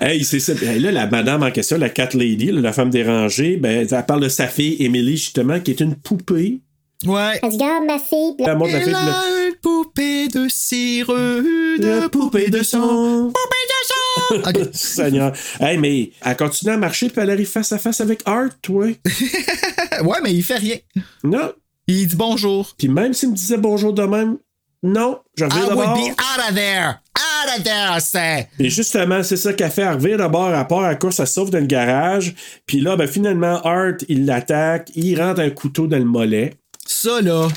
[0.00, 0.52] hey, c'est ça.
[0.52, 4.06] Hey, là, la madame en question, la cat lady, là, la femme dérangée, ben, elle
[4.06, 6.60] parle de sa fille, Emily, justement, qui est une poupée.
[7.04, 7.38] Ouais.
[7.42, 8.34] Elle dit, Regarde ma fille.
[8.38, 12.80] Elle montre la fille de une poupée de cire, une poupée de sang.
[12.80, 13.92] Poupée de sang!
[14.46, 14.70] Ok.
[14.72, 15.32] Seigneur.
[15.60, 18.86] Hey, mais elle continue à marcher, puis elle arrive face à face avec Art, toi.
[20.02, 20.76] Ouais, mais il fait rien.
[21.22, 21.52] Non.
[21.86, 22.74] Il dit bonjour.
[22.76, 24.36] Puis même s'il me disait bonjour de même,
[24.82, 27.00] non, je reviens I would be out of there!
[27.16, 28.48] Out of there, c'est.
[28.58, 29.88] Et justement, c'est ça qu'elle fait.
[29.88, 32.34] Revient d'abord, à part à course, elle sauve dans le garage.
[32.66, 36.54] Puis là, ben, finalement, Art, il l'attaque, il rentre un couteau dans le mollet.
[36.86, 37.48] Ça, là,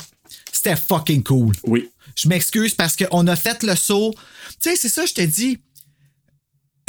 [0.52, 1.56] c'était fucking cool.
[1.66, 1.90] Oui.
[2.16, 4.14] Je m'excuse parce qu'on a fait le saut.
[4.62, 5.60] Tu sais, c'est ça, je te dis.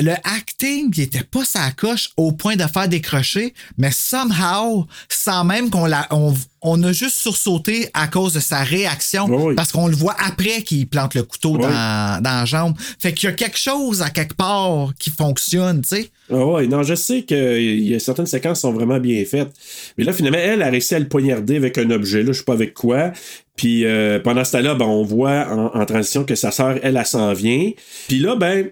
[0.03, 5.44] Le acting, il était pas sa coche au point de faire décrocher, mais somehow, sans
[5.44, 9.72] même qu'on l'a, on, on a juste sursauté à cause de sa réaction, Oui, parce
[9.72, 11.62] qu'on le voit après qu'il plante le couteau Oui.
[11.62, 12.74] dans, dans la jambe.
[12.98, 16.11] Fait qu'il y a quelque chose à quelque part qui fonctionne, tu sais.
[16.32, 19.51] Ah ouais, non, je sais y a certaines séquences qui sont vraiment bien faites.
[19.98, 22.44] Mais là, finalement, elle a réussi à le poignarder avec un objet, là, je sais
[22.44, 23.12] pas avec quoi.
[23.57, 26.96] Puis euh, pendant ce temps-là, ben, on voit en, en transition que sa sœur, elle,
[26.96, 27.70] elle s'en vient.
[28.09, 28.70] Puis là, ben,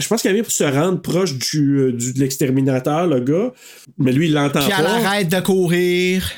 [0.00, 3.52] je pense qu'elle vient pour se rendre proche du, euh, du- de l'exterminateur, le gars.
[3.98, 4.90] Mais lui, il l'entend Puis elle pas.
[5.06, 6.28] arrête de courir.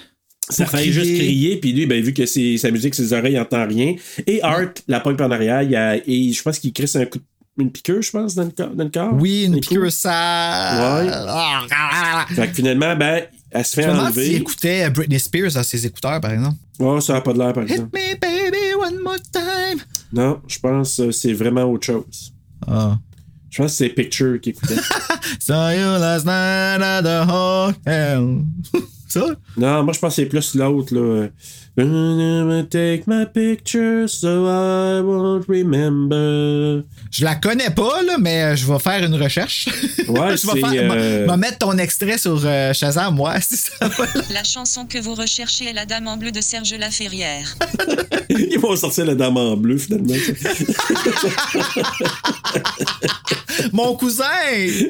[0.49, 0.93] Ça fait crier.
[0.93, 3.95] juste crier, puis lui, ben, vu que c'est sa musique, ses oreilles, il entend rien.
[4.27, 7.19] Et Art, la par en arrière, il a- et je pense qu'il crisse un coup
[7.19, 7.25] de-
[7.63, 8.71] une piqûre, je pense, dans le corps.
[8.75, 9.13] Dans le corps.
[9.15, 10.11] Oui, une piqûre ça.
[11.05, 11.11] Ouais.
[11.13, 14.35] Ah, Fait que finalement, ben, elle se fait Je enlever.
[14.37, 16.57] écoutait Britney Spears dans ses écouteurs, par exemple?
[16.79, 17.91] Oh, ça n'a pas de l'air, par Hit exemple.
[17.99, 19.81] me, baby, one more time.
[20.13, 22.33] Non, je pense que c'est vraiment autre chose.
[22.67, 22.99] Ah.
[23.51, 24.77] Je pense que c'est Picture qui écoutait.
[25.41, 28.45] Saw you last night at the hotel.
[29.09, 29.27] Ça?
[29.57, 31.27] non, moi, je pense que c'est plus l'autre, là.
[31.77, 36.85] Gonna Take my picture so I won't remember.
[37.11, 39.69] Je la connais pas, là, mais je vais faire une recherche.
[40.09, 44.05] Ouais, je vais faire- euh, mettre ton extrait sur euh, Shazam, moi, si ça va.
[44.33, 47.57] La chanson que vous recherchez est La Dame en bleu de Serge Laferrière.
[48.29, 50.15] Ils vont sortir la dame en bleu, finalement.
[53.73, 54.25] Mon cousin!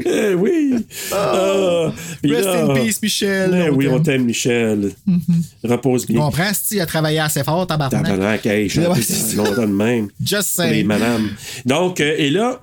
[0.05, 0.75] Eh oui!
[1.13, 1.93] Ah,
[2.23, 3.65] puis Rest là- in peace, Michel.
[3.67, 4.25] Eh oui, on t'aime.
[4.25, 4.93] Michel.
[5.65, 6.21] Repose Tu bien.
[6.23, 8.05] comprends, si a travaillé assez fort, tabarnak.
[8.05, 9.37] Tabarnak, hey, c'est ça.
[9.37, 10.09] longtemps de même.
[10.25, 10.87] Just les saying.
[10.87, 11.31] madames.
[11.67, 12.61] Donc, euh, et là,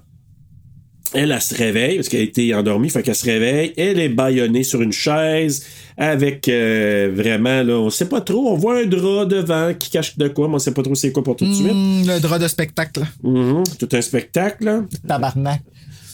[1.14, 3.74] elle, elle se réveille parce qu'elle a été endormie, fait qu'elle se réveille.
[3.78, 5.66] Elle est bâillonnée sur une chaise
[5.97, 8.49] avec euh, vraiment, là, on sait pas trop.
[8.49, 11.12] On voit un drap devant qui cache de quoi, mais on sait pas trop c'est
[11.12, 11.72] quoi pour tout de suite.
[11.74, 13.01] Hmm, le drap de spectacle.
[13.24, 14.84] Mhm, Tout un spectacle.
[15.08, 15.62] Tabarnak.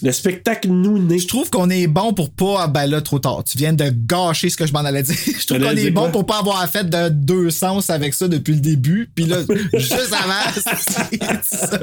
[0.03, 1.17] Le spectacle nouné.
[1.17, 2.67] Je trouve qu'on est bon pour pas.
[2.67, 3.43] Ben là, trop tard.
[3.45, 5.15] Tu viens de gâcher ce que je m'en allais dire.
[5.39, 8.53] Je trouve qu'on est bon pour pas avoir fait de deux sens avec ça depuis
[8.53, 9.09] le début.
[9.15, 9.37] Puis là,
[9.73, 10.51] juste avant,
[11.41, 11.79] c'est ça.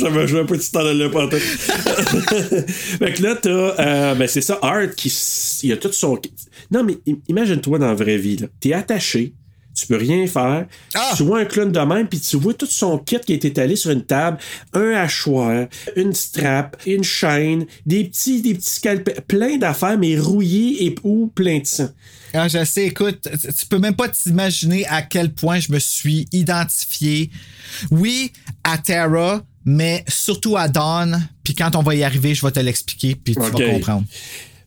[0.00, 1.38] J'avais joué un petit temps de le pantoute.
[1.38, 3.50] fait que là, t'as.
[3.50, 5.12] euh, ben, c'est ça, Art qui.
[5.64, 6.18] Il a tout son.
[6.70, 8.46] Non, mais im- imagine-toi dans la vraie vie, là.
[8.60, 9.34] T'es attaché.
[9.80, 10.66] Tu peux rien faire.
[10.94, 11.12] Ah!
[11.16, 13.76] Tu vois un clown de même, puis tu vois tout son kit qui est étalé
[13.76, 14.38] sur une table,
[14.72, 15.66] un hachoir,
[15.96, 21.28] une strap, une chaîne, des petits, des petits scalpels, plein d'affaires, mais rouillés et ou
[21.34, 21.88] plein de sang.
[22.34, 26.26] Ah, je sais, écoute, tu- peux même pas t'imaginer à quel point je me suis
[26.32, 27.30] identifié.
[27.90, 28.32] Oui,
[28.64, 31.26] à Terra, mais surtout à Dawn.
[31.42, 34.04] Puis quand on va y arriver, je vais te l'expliquer, puis tu vas comprendre.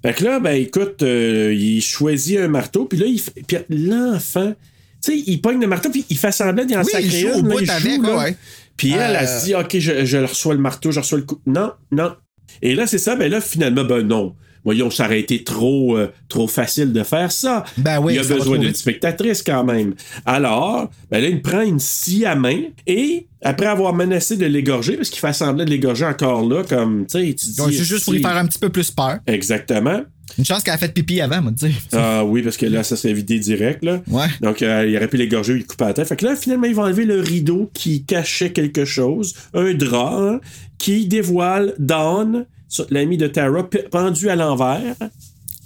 [0.03, 3.57] Fait que là, ben écoute, euh, il choisit un marteau, puis là, il fait- puis
[3.69, 4.53] l'enfant,
[5.01, 7.47] sais, il pogne le marteau, puis il fait semblant d'y en Oui, il sacrer une,
[7.47, 8.17] là, il avec, joue, là.
[8.17, 8.35] ouais.
[8.77, 11.23] Puis elle, elle Euh, se dit, OK, je, je reçois le marteau, je reçois le
[11.25, 11.39] coup.
[11.45, 12.15] Non, non.
[12.61, 14.35] Et là, c'est ça, ben là, finalement, ben non.
[14.63, 17.63] Voyons, ça aurait été trop, euh, trop facile de faire ça.
[17.77, 19.95] Ben oui, il a besoin d'une spectatrice quand même.
[20.25, 24.97] Alors, ben là, il prend une scie à main et après avoir menacé de l'égorger,
[24.97, 27.55] parce qu'il fait semblant de l'égorger encore là, comme, tu sais, tu dis.
[27.55, 29.17] Donc, c'est juste pour si- faire un petit peu plus peur.
[29.25, 30.01] Exactement.
[30.37, 31.75] Une chance qu'elle a fait pipi avant, moi, te dire.
[31.91, 33.83] Ah oui, parce que là, ça serait vidé direct.
[33.83, 34.01] Là.
[34.09, 34.27] Ouais.
[34.41, 36.07] Donc, euh, il aurait pu l'égorger, il coupe à la tête.
[36.07, 40.13] Fait que là, finalement, ils vont enlever le rideau qui cachait quelque chose, un drap,
[40.15, 40.39] hein,
[40.77, 42.45] qui dévoile Dawn,
[42.89, 44.95] l'ami de Tara, pendu à l'envers.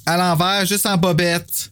[0.05, 1.71] À l'envers, juste en bobette.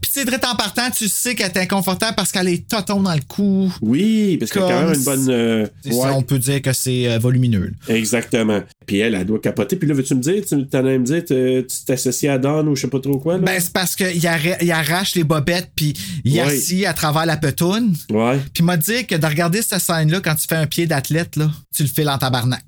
[0.00, 3.14] Puis, tu sais, en partant, tu sais qu'elle est inconfortable parce qu'elle est toton dans
[3.14, 3.72] le cou.
[3.80, 5.26] Oui, parce qu'il y a quand même une bonne.
[5.30, 7.72] euh, C'est ouais, ça, on peut dire que c'est euh, volumineux.
[7.88, 8.62] exactement.
[8.86, 9.76] Puis elle, elle doit capoter.
[9.76, 12.68] Puis là, veux-tu me dire, tu t'en as me dire, te- tu t'associes à Dawn
[12.68, 13.40] ou je sais pas trop quoi, là?
[13.44, 16.40] Ben, c'est parce qu'il arra- il arrache les bobettes, puis il Ouais.
[16.42, 17.96] assis à travers la petoune.
[18.10, 18.40] ouais.
[18.52, 21.50] Puis m'a dit que de regarder cette scène-là, quand tu fais un pied d'athlète, là,
[21.74, 22.62] tu le fais en tabarnak.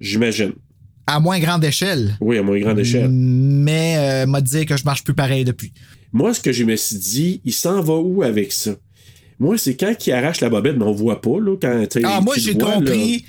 [0.00, 0.52] J'imagine.
[1.06, 2.16] À moins grande échelle.
[2.20, 3.08] Oui, à moins grande échelle.
[3.10, 5.72] Mais euh, m'a dit que je marche plus pareil depuis.
[6.12, 8.72] Moi, ce que je me suis dit, il s'en va où avec ça?
[9.40, 12.34] Moi, c'est quand il arrache la bobette, mais on voit pas, là, quand Ah, moi,
[12.38, 12.64] j'ai là.
[12.64, 13.24] compris.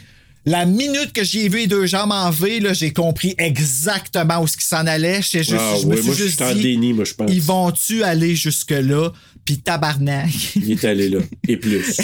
[0.48, 4.48] La minute que j'ai vu les deux jambes en V, là, j'ai compris exactement où
[4.48, 5.20] ce qui s'en allait.
[5.24, 7.16] Juste, Ah, je me ouais, suis moi, je juste suis en dit, déni, moi, je
[7.16, 7.32] pense.
[7.34, 9.10] ils vont-tu aller jusque-là?
[9.44, 10.30] Puis tabarnak.
[10.56, 11.20] Il est allé là.
[11.48, 11.98] Et plus.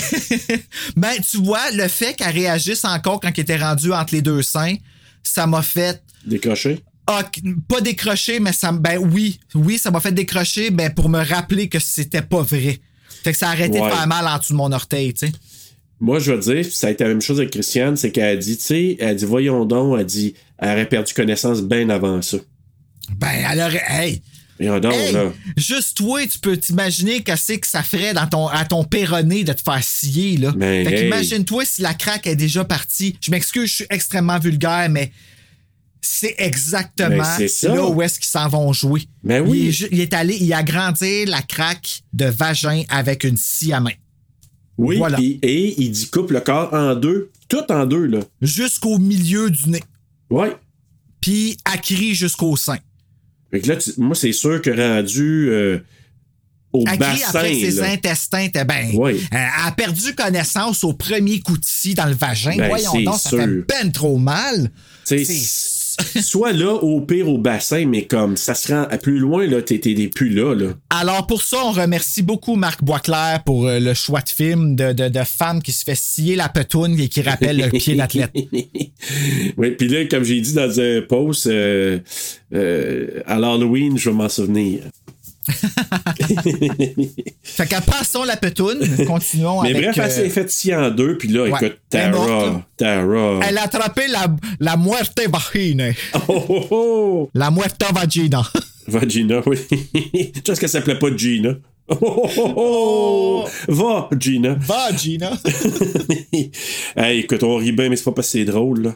[0.96, 4.42] ben, tu vois, le fait qu'elle réagisse encore quand il était rendu entre les deux
[4.42, 4.76] seins,
[5.24, 6.80] ça m'a fait Décroché?
[7.08, 7.24] Ah,
[7.68, 8.72] pas décrocher, mais ça.
[8.72, 12.80] Ben oui, oui, ça m'a fait décrocher ben, pour me rappeler que c'était pas vrai.
[13.24, 13.90] Fait que ça a arrêté Ouais.
[13.90, 15.34] de faire mal en dessous de mon orteil, tu sais.
[16.00, 18.36] Moi, je veux dire, ça a été la même chose avec Christiane, c'est qu'elle a
[18.36, 21.62] dit, tu sais, elle a dit, voyons donc, elle a dit, elle aurait perdu connaissance
[21.62, 22.38] bien avant ça.
[23.18, 23.84] Ben, elle aurait.
[23.88, 24.22] Hey!
[24.62, 25.32] Donc, Hey, là.
[25.58, 29.54] juste toi, tu peux t'imaginer qu'est-ce que ça ferait dans ton, à ton péroné de
[29.54, 30.54] te faire scier, là.
[30.58, 31.04] Mais fait hey.
[31.04, 33.16] qu'imagine-toi si la craque est déjà partie.
[33.22, 35.12] Je m'excuse, je suis extrêmement vulgaire, mais
[36.02, 37.74] c'est exactement ça.
[37.76, 39.04] là où est-ce qu'ils s'en vont jouer.
[39.24, 39.60] Ben oui.
[39.60, 43.38] Il est, ju- il est allé, il a agrandi la craque de vagin avec une
[43.38, 43.92] scie à main.
[44.78, 45.20] Oui, Voilà.
[45.22, 47.30] et il dit coupe le corps en deux.
[47.48, 48.20] Tout en deux, là.
[48.42, 49.84] Jusqu'au milieu du nez.
[50.30, 50.56] Ouais.
[51.20, 52.78] Puis acquis jusqu'au sein.
[53.52, 55.80] Fait que là, tu- moi, c'est sûr que rendu euh,
[56.74, 57.28] au Acquis bassin.
[57.40, 57.92] après ses là.
[57.92, 58.92] intestins étaient ben.
[58.94, 59.14] Oui.
[59.14, 62.56] euh, elle a perdu connaissance au premier coup de scie dans le vagin.
[62.58, 63.40] Ben, Voyons donc, ça sûr.
[63.40, 64.72] fait ben trop mal.
[65.04, 65.26] C'est-
[66.22, 69.62] soit là, au pire, au bassin, mais comme ça se rend à plus loin, là,
[69.62, 69.80] t'es
[70.14, 70.74] plus là, là.
[70.90, 74.94] Alors pour ça, on remercie beaucoup Marc Boisclair pour euh, le choix de film de,
[74.94, 78.32] de, de femme qui se fait scier la petoune et qui rappelle le pied d'athlète.
[79.58, 82.00] oui, puis là, comme j'ai dit dans un post, euh,
[82.54, 84.82] euh, à l'Halloween, je vais m'en souvenir.
[87.44, 89.84] Fait qu'à passons la petoune, continuons Mais avec...
[89.84, 91.50] bref, elle euh, s'est faite scier en deux, puis là, Ouais.
[91.50, 92.62] écoute, Tara.
[92.78, 93.40] Tara.
[93.48, 94.28] Elle a attrapé la,
[94.60, 95.90] la muerte vagina.
[96.28, 97.30] Oh, oh, oh!
[97.34, 98.44] La muerte vagina.
[98.88, 99.00] Va,
[99.46, 99.58] oui.
[99.70, 101.56] Tu sais ce qu'elle s'appelait pas Gina?
[101.88, 103.48] Oh, oh, oh, oh!
[103.68, 104.56] Va, Gina.
[104.60, 105.32] Vagina.
[106.96, 108.96] hey, écoute, on rit bien, mais c'est pas parce que c'est drôle, là.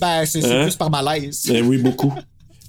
[0.00, 0.62] Ben, c'est c'est Hein?
[0.62, 1.50] plus par malaise.
[1.52, 2.12] Eh oui, beaucoup.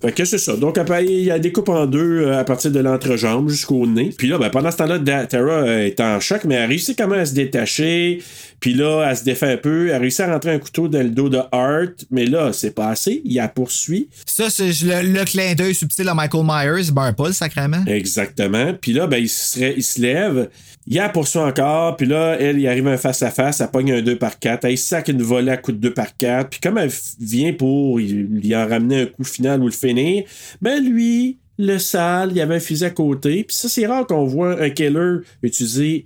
[0.02, 0.56] Fait que c'est ça.
[0.58, 3.88] Donc, après, il y a des coupes en deux euh, à partir de l'entrejambe jusqu'au
[3.88, 4.14] nez.
[4.18, 7.08] Puis là, ben, pendant ce temps-là, Tara euh, est en choc, mais elle réussit quand
[7.08, 8.22] même à se détacher.
[8.60, 9.90] Puis là, elle se défait un peu.
[9.90, 12.06] Elle réussit à rentrer un couteau dans le dos de Hart.
[12.12, 13.22] Mais là, c'est pas assez.
[13.24, 14.10] Il la poursuit.
[14.26, 17.84] Ça, c'est le, le clin d'œil subtil à Michael Myers, barre pas le sacrément.
[17.88, 18.74] Exactement.
[18.80, 20.50] Puis là, ben, il se, il se lève.
[20.88, 21.96] Il la poursuit encore.
[21.98, 23.62] Puis là, elle, il arrive un face-à-face.
[23.62, 26.16] Elle pogne un 2 par 4 Elle sac une volée à coup de 2 par
[26.16, 30.26] 4 Puis comme elle vient pour lui en ramener un coup final ou le finir,
[30.62, 33.44] ben lui, le sale, il y avait un fusil à côté.
[33.46, 36.06] Puis ça, c'est rare qu'on voit un killer utiliser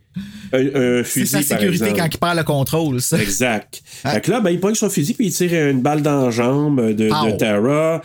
[0.54, 2.00] un, un C'est fusil, sa par sécurité exemple.
[2.00, 3.20] quand il perd le contrôle, ça.
[3.22, 3.82] Exact.
[3.86, 6.32] Fait que là, ben, il pogne son fusil puis il tire une balle dans la
[6.32, 7.38] jambe de, de.
[7.38, 8.02] Tara.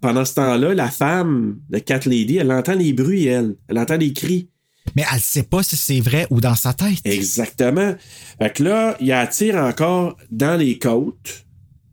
[0.00, 3.54] Pendant ce temps-là, la femme, la Cat Lady, elle entend les bruits, elle.
[3.68, 4.48] Elle entend des cris.
[4.96, 6.98] Mais elle sait pas si c'est vrai ou dans sa tête.
[7.04, 7.94] Exactement.
[8.40, 11.16] Fait que là, il attire encore dans les côtes.
[11.24, 11.32] Tu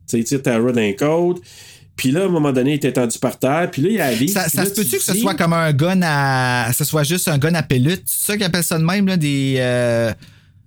[0.06, 1.40] sais, il tire Tara dans les côtes.
[1.96, 3.70] Puis là, à un moment donné, il était tendu par terre.
[3.70, 4.32] Puis là, il avise.
[4.34, 6.70] Ça, ça là, se peut-tu tu que ce soit comme un gun à.
[6.76, 8.02] Ce soit juste un gun à pellute?
[8.06, 9.16] C'est ça qu'ils appellent ça de même, là?
[9.16, 9.56] Des.
[9.58, 10.12] euh,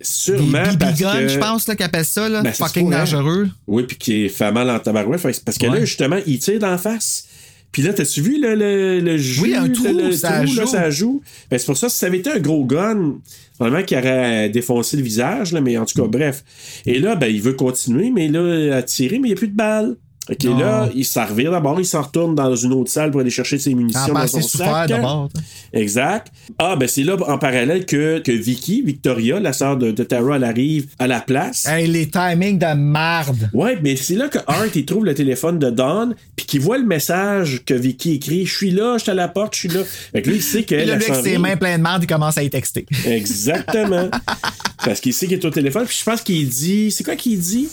[0.02, 2.42] Sûrement des BB guns, que- je pense, là, qu'ils appellent ça, là.
[2.42, 3.50] Ben, Fucking dangereux.
[3.68, 5.22] Oui, puis qui fait mal en tabarouette.
[5.22, 7.26] Que Parce que là, justement, il tire d'en face.
[7.72, 9.42] Puis là, t'as-tu vu le, le, le jus?
[9.42, 10.68] Oui, un trou, le, ça trou, là, joue.
[10.68, 11.22] ça joue?
[11.52, 13.20] Ben, c'est pour ça, si ça avait été un gros gun,
[13.56, 16.44] probablement qu'il aurait défoncé le visage, là, mais en tout cas, bref.
[16.86, 19.50] Et là, ben, il veut continuer, mais là, à tirer, mais il n'y a plus
[19.50, 19.98] de balles.
[20.32, 20.58] OK, Non.
[20.60, 23.58] là, il s'en revire d'abord, il s'en retourne dans une autre salle pour aller chercher
[23.58, 24.88] ses munitions Ah, dans son sac.
[24.90, 25.30] d'abord.
[25.74, 26.28] Exact.
[26.58, 30.36] Ah, ben c'est là, en parallèle, que, que Vicky, Victoria, la sœur de, de Tara,
[30.36, 31.66] elle arrive à la place.
[31.68, 33.50] Hey, les timings de marde.
[33.54, 36.78] Ouais, mais c'est là que Art, il trouve le téléphone de Dawn, puis qu'il voit
[36.78, 38.46] le message que Vicky écrit.
[38.46, 39.82] Je suis là, je suis à la porte, je suis là.
[40.12, 42.38] Fait que là, il sait elle lui, avec ses mains pleines de marde, il commence
[42.38, 42.86] à y texter.
[43.08, 44.10] Exactement.
[44.86, 46.92] Parce qu'il sait qu'il est au téléphone, puis je pense qu'il dit.
[46.92, 47.68] C'est quoi qu'il dit?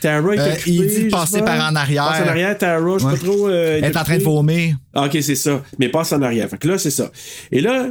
[0.00, 1.56] Tara est Euh, occupée, il dit de passer pas.
[1.56, 2.04] par en arrière.
[2.08, 3.12] Passe en arrière, Tara, je sais Ouais.
[3.12, 3.48] pas trop.
[3.48, 4.76] euh, Elle est en train de vomir.
[4.94, 5.62] Ah, ok, c'est ça.
[5.78, 6.48] Mais passe en arrière.
[6.48, 7.10] Fait que là, c'est ça.
[7.52, 7.88] Et là,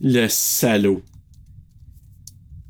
[0.00, 1.02] le salaud.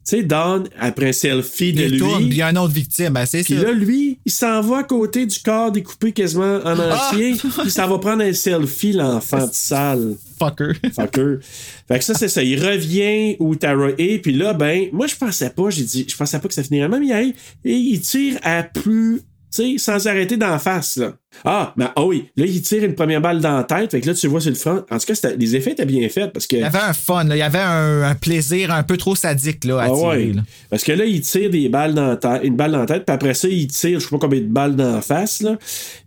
[0.09, 2.37] Tu sais, Don, après un selfie de Il tourne, puis il lui.
[2.39, 3.11] y a une autre victime.
[3.13, 3.63] Ben, c'est Puis ça.
[3.65, 7.11] là, lui, il s'en va à côté du corps découpé quasiment en Ah!
[7.13, 7.35] entier.
[7.61, 10.17] Puis ça va prendre un selfie, l'enfant de salle.
[10.39, 10.73] Fucker.
[10.95, 11.37] Fucker.
[11.87, 12.43] Fait que ça, c'est ça.
[12.43, 14.19] Il revient où Tara est.
[14.23, 16.89] Puis là, ben, moi, je pensais pas, j'ai dit, je pensais pas que ça finirait
[16.89, 17.03] même.
[17.03, 17.35] Il arrive
[17.65, 19.21] et il tire à plus,
[19.51, 21.13] sais, sans arrêter d'en face, là.
[21.45, 23.91] Ah, mais ah oui, là, il tire une première balle dans la tête.
[23.93, 24.85] Fait que là, tu vois sur le front.
[24.91, 26.57] En tout cas, les effets étaient bien faits parce que.
[26.57, 27.37] Il y avait un fun, là.
[27.37, 30.07] il y avait un, un plaisir un peu trop sadique là, à Ah tirer.
[30.09, 30.33] ouais.
[30.35, 30.43] là.
[30.71, 33.05] Parce que là, il tire des balles dans la tête, une balle dans la tête,
[33.07, 35.57] puis après ça, il tire, je sais pas combien de balles dans la face, là.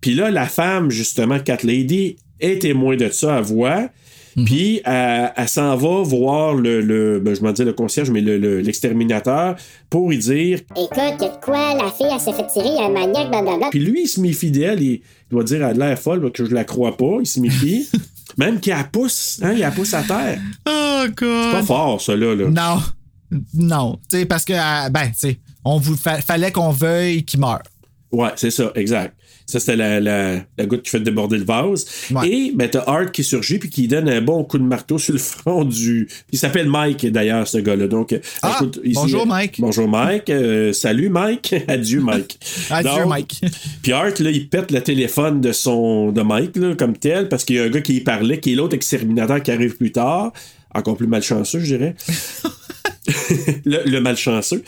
[0.02, 3.88] Puis là, la femme, justement, Cat Lady, est témoin de ça, elle voit.
[4.36, 4.46] Mhm.
[4.46, 8.22] Puis elle, elle s'en va voir le, le ben, je m'en dis le concierge, mais
[8.22, 9.56] le- le- l'exterminateur
[9.90, 10.60] pour lui dire.
[10.76, 13.30] Écoute, y'a de quoi, la fille, elle s'est fait tirer, il y a un maniaque,
[13.30, 13.70] blablabla.
[13.70, 16.46] Puis lui, il se méfie d'elle, il, il doit dire, elle a l'air folle, que
[16.46, 17.88] je la crois pas, il se méfie.
[18.38, 20.40] Même qu'il la pousse, hein, il la pousse à terre.
[20.68, 21.18] Oh, God.
[21.52, 22.34] C'est pas fort, ça, là.
[22.36, 22.48] là.
[22.50, 22.82] Non.
[23.54, 24.00] Non.
[24.10, 27.40] Tu sais, parce que, euh, ben, tu sais, on vous fa- fallait qu'on veuille qu'il
[27.40, 27.62] meure.
[28.12, 29.16] Ouais, c'est ça, exact.
[29.46, 31.86] Ça, c'était la, la, la goutte qui fait déborder le vase.
[32.12, 32.30] Ouais.
[32.30, 35.14] Et ben, t'as Art qui surgit puis qui donne un bon coup de marteau sur
[35.14, 36.08] le front du.
[36.32, 37.88] Il s'appelle Mike, d'ailleurs, ce gars-là.
[37.88, 39.56] Donc, Ah, écoute, ici- bonjour, Mike.
[39.60, 40.30] Bonjour, Mike.
[40.30, 41.54] Euh, salut, Mike.
[41.68, 42.40] Adieu, Mike.
[42.70, 43.42] Adieu, Donc, Mike.
[43.84, 47.44] Puis Art, là, il pète le téléphone de son de Mike, là, comme tel, parce
[47.44, 49.92] qu'il y a un gars qui y parlait, qui est l'autre exterminateur qui arrive plus
[49.92, 50.32] tard.
[50.74, 51.96] Encore plus malchanceux, je dirais.
[53.66, 54.64] le, le malchanceux.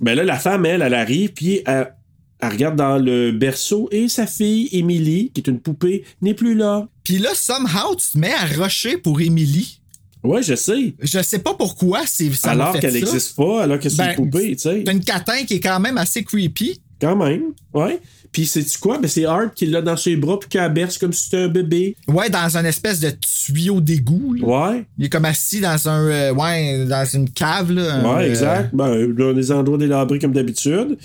[0.00, 1.92] Ben là, la femme, elle, elle arrive, puis elle,
[2.40, 6.54] elle regarde dans le berceau et sa fille, Emily, qui est une poupée, n'est plus
[6.54, 6.86] là.
[7.04, 9.80] Puis là, somehow, tu te mets à rusher pour Emily.
[10.22, 10.94] Ouais, je sais.
[11.00, 14.16] Je sais pas pourquoi c'est ça alors qu'elle n'existe pas, alors que c'est Ben, une
[14.16, 14.82] poupée, tu sais.
[14.84, 16.80] T'as une catin qui est quand même assez creepy.
[17.00, 17.42] Quand même,
[17.74, 18.00] ouais.
[18.32, 18.98] Puis c'est-tu quoi?
[18.98, 21.42] Ben c'est Art qui l'a dans ses bras, puis qui la berce comme si c'était
[21.44, 21.96] un bébé.
[22.08, 24.34] Ouais, dans un espèce de tuyau d'égout.
[24.34, 24.46] là.
[24.72, 24.84] Ouais.
[24.98, 27.94] Il est comme assis dans un euh, ouais, dans une cave là.
[27.94, 28.74] un, Ouais, euh, exact.
[28.74, 30.98] Ben, dans des endroits délabrés comme d'habitude.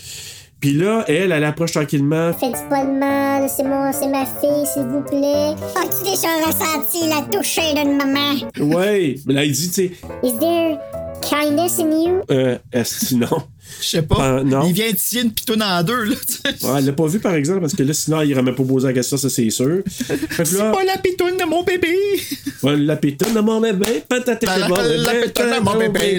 [0.62, 2.32] Puis là, elle, elle approche tranquillement.
[2.34, 5.56] Faites pas de mal, c'est mon, c'est ma fille, s'il vous plaît.
[5.76, 8.36] As-tu déjà ressenti la toucher d'une maman?
[8.60, 9.16] Ouais.
[9.26, 9.92] Mais là, il dit, tu sais,
[10.24, 10.78] Is there
[11.22, 12.22] kindness in you?
[12.30, 13.28] euh, est-ce non?
[13.80, 14.16] Je sais pas.
[14.42, 14.66] Ben, non.
[14.68, 16.16] Il vient de scier une pitoune en deux là.
[16.64, 18.64] Ouais, elle l'a pas vu, par exemple, parce que là, sinon, il aurait même pas
[18.64, 19.82] posé la question, ça, c'est sûr.
[19.88, 21.96] C'est pas la pitoune de mon bébé.
[22.64, 25.78] ouais, la pétonne de mon bébé, patate La- la- mon la bébé, pétonne de mon
[25.78, 26.18] bébé,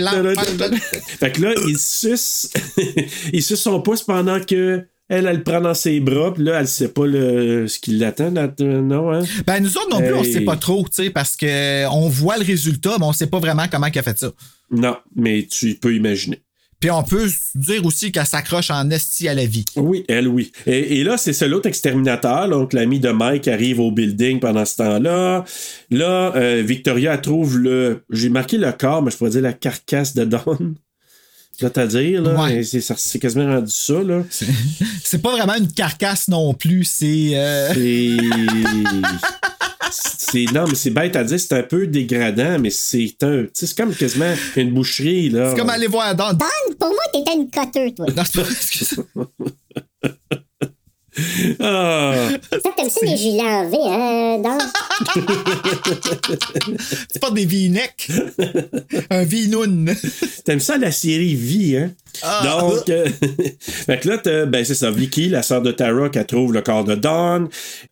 [1.21, 2.51] Fait que là, il suce,
[3.33, 6.61] il suce son pouce pendant que elle, elle le prend dans ses bras, puis là,
[6.61, 9.23] elle sait pas le, ce qui l'attend, non, hein?
[9.47, 10.33] Ben nous autres non plus, on Hey.
[10.33, 13.39] sait pas trop, tu sais, parce que on voit le résultat, mais on sait pas
[13.39, 14.31] vraiment comment il a fait ça.
[14.71, 16.41] Non, mais tu peux imaginer.
[16.83, 19.65] Puis on peut dire aussi qu'elle s'accroche en esti à la vie.
[19.77, 20.51] Oui, elle, oui.
[20.67, 24.79] Et, là, c'est ça, l'autre exterminateur, donc l'ami de Mike arrive au building pendant ce
[24.79, 25.45] temps-là.
[25.91, 28.03] Là, euh, Victoria trouve le.
[28.11, 30.75] J'ai marqué le corps, mais je pourrais dire la carcasse de Dawn.
[31.59, 32.63] C'est-à-dire, là, Ouais.
[32.65, 34.23] c'est quasiment rendu ça, là.
[35.05, 38.17] C'est pas vraiment une carcasse non plus, c'est euh, C'est.
[39.91, 43.45] c'est non, mais c'est bête à dire, c'est un peu dégradant, mais c'est un.
[43.53, 45.51] C'est comme quasiment une boucherie, là.
[45.51, 46.33] c'est comme aller voir dans.
[46.33, 46.47] Don,
[46.81, 48.07] pour moi, t'étais une coteuse, toi.
[48.17, 49.23] Non, c'est pas-
[51.61, 52.29] Ah!
[52.51, 54.59] Ça, t'aimes ça les gilets en V, hein, Don?
[57.11, 58.09] c'est pas des V-neck.
[59.11, 59.95] Un V-noun.
[60.45, 61.93] T'aimes ça la série Vie, hein?
[62.23, 62.43] Ah.
[62.45, 63.07] Donc, euh,
[63.61, 66.63] fait que là, t'as- ben, c'est ça, Vicky, la sœur de Tara, qui trouve le
[66.63, 67.49] corps de Dawn.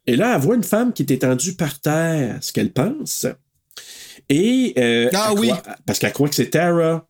[0.06, 3.26] Et là, elle voit une femme qui est étendue par terre, ce qu'elle pense.
[4.28, 5.48] Et, euh, Ah oui.
[5.48, 7.06] croit- parce qu'elle croit que c'est Tara.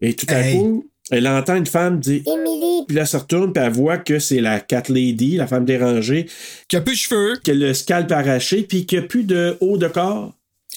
[0.00, 0.56] Et tout à Hey.
[0.58, 2.22] coup, elle entend une femme dire.
[2.26, 5.46] Emily, Puis là, elle se retourne, puis elle voit que c'est la Cat Lady, la
[5.46, 6.26] femme dérangée,
[6.68, 7.36] Qui a plus de cheveux.
[7.42, 10.34] qui a le scalp arraché, puis qui a plus de haut de corps.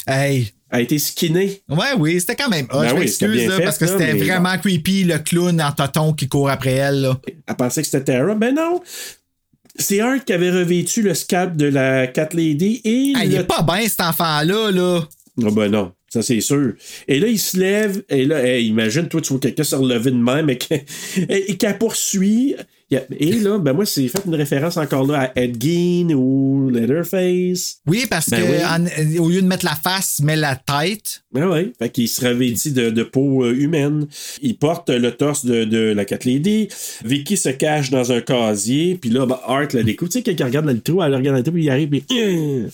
[0.07, 0.51] Hey.
[0.73, 1.61] Elle a été skinée.
[1.67, 2.65] Ouais, oui, c'était quand même.
[2.71, 2.79] hot.
[2.79, 5.61] Ben je oui, m'excuse, bien là, fait, parce que là, c'était vraiment creepy, le clown
[5.61, 7.01] en toton qui court après elle.
[7.01, 7.19] Là.
[7.45, 8.34] Elle pensait que c'était Tara.
[8.36, 8.79] Ben non.
[9.75, 13.43] C'est Art qui avait revêtu le scalp de la Cat Lady et Hey, il est
[13.43, 14.71] pas bien, cet enfant-là.
[14.71, 15.01] Là.
[15.45, 16.74] Ah ben non, ça c'est sûr.
[17.07, 20.12] Et là, il se lève, et là, hey, imagine, toi, tu vois quelqu'un se relever
[20.12, 20.76] de même et que-
[21.30, 22.55] et qu'elle poursuit.
[23.18, 27.78] Et là, ben moi, c'est fait une référence encore là à Ed Gein ou Leatherface.
[27.88, 29.18] Oui, parce Ben que oui.
[29.18, 31.24] en- au lieu de mettre la face, il met la tête.
[31.32, 34.07] Ben oui, fait qu'il se revêtit de, de peau euh, humaine.
[34.41, 36.68] Il porte le torse de, de la Cat Lady.
[37.05, 40.12] Vicky se cache dans un casier, puis là, ben, Art le découvre.
[40.12, 41.88] Tu sais, quelqu'un regarde dans le trou, elle regarde dans le trou, puis il arrive,
[41.88, 42.03] puis...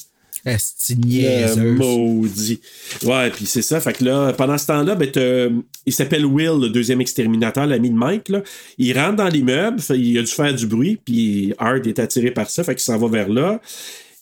[1.75, 2.61] Maudit.
[3.03, 3.79] Ouais, puis c'est ça.
[3.79, 7.95] Fait que là, pendant ce temps-là, ben, il s'appelle Will, le deuxième exterminateur, l'ami de
[7.95, 8.29] Mike.
[8.29, 8.43] Là.
[8.77, 12.49] Il rentre dans l'immeuble, il a dû faire du bruit, puis Art est attiré par
[12.49, 13.61] ça, fait qu'il s'en va vers là.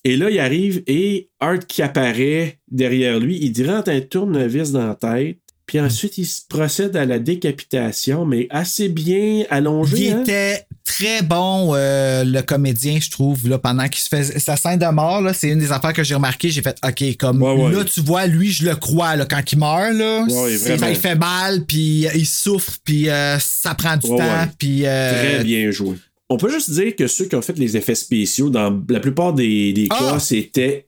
[0.04, 4.88] Et là, il arrive et Art qui apparaît derrière lui, il rentre un tournevis dans
[4.88, 5.40] la tête.
[5.66, 10.08] Puis ensuite, il se procède à la décapitation, mais assez bien allongé.
[10.08, 10.22] Il hein?
[10.22, 14.78] était très bon, euh, le comédien, je trouve, là, pendant qu'il se fait sa scène
[14.78, 15.22] de mort.
[15.22, 16.50] là, C'est une des affaires que j'ai remarqué.
[16.50, 17.72] J'ai fait, OK, comme Ouais, ouais.
[17.72, 21.16] là, tu vois, lui, je le crois, là, quand il meurt, là, Ouais, il fait
[21.16, 24.86] mal, puis euh, il souffre, puis euh, ça prend du temps, puis...
[24.86, 25.96] euh, Très bien joué.
[26.30, 29.34] On peut juste dire que ceux qui ont fait les effets spéciaux, dans la plupart
[29.34, 29.98] des, des Ah!
[30.14, 30.88] cas, c'était.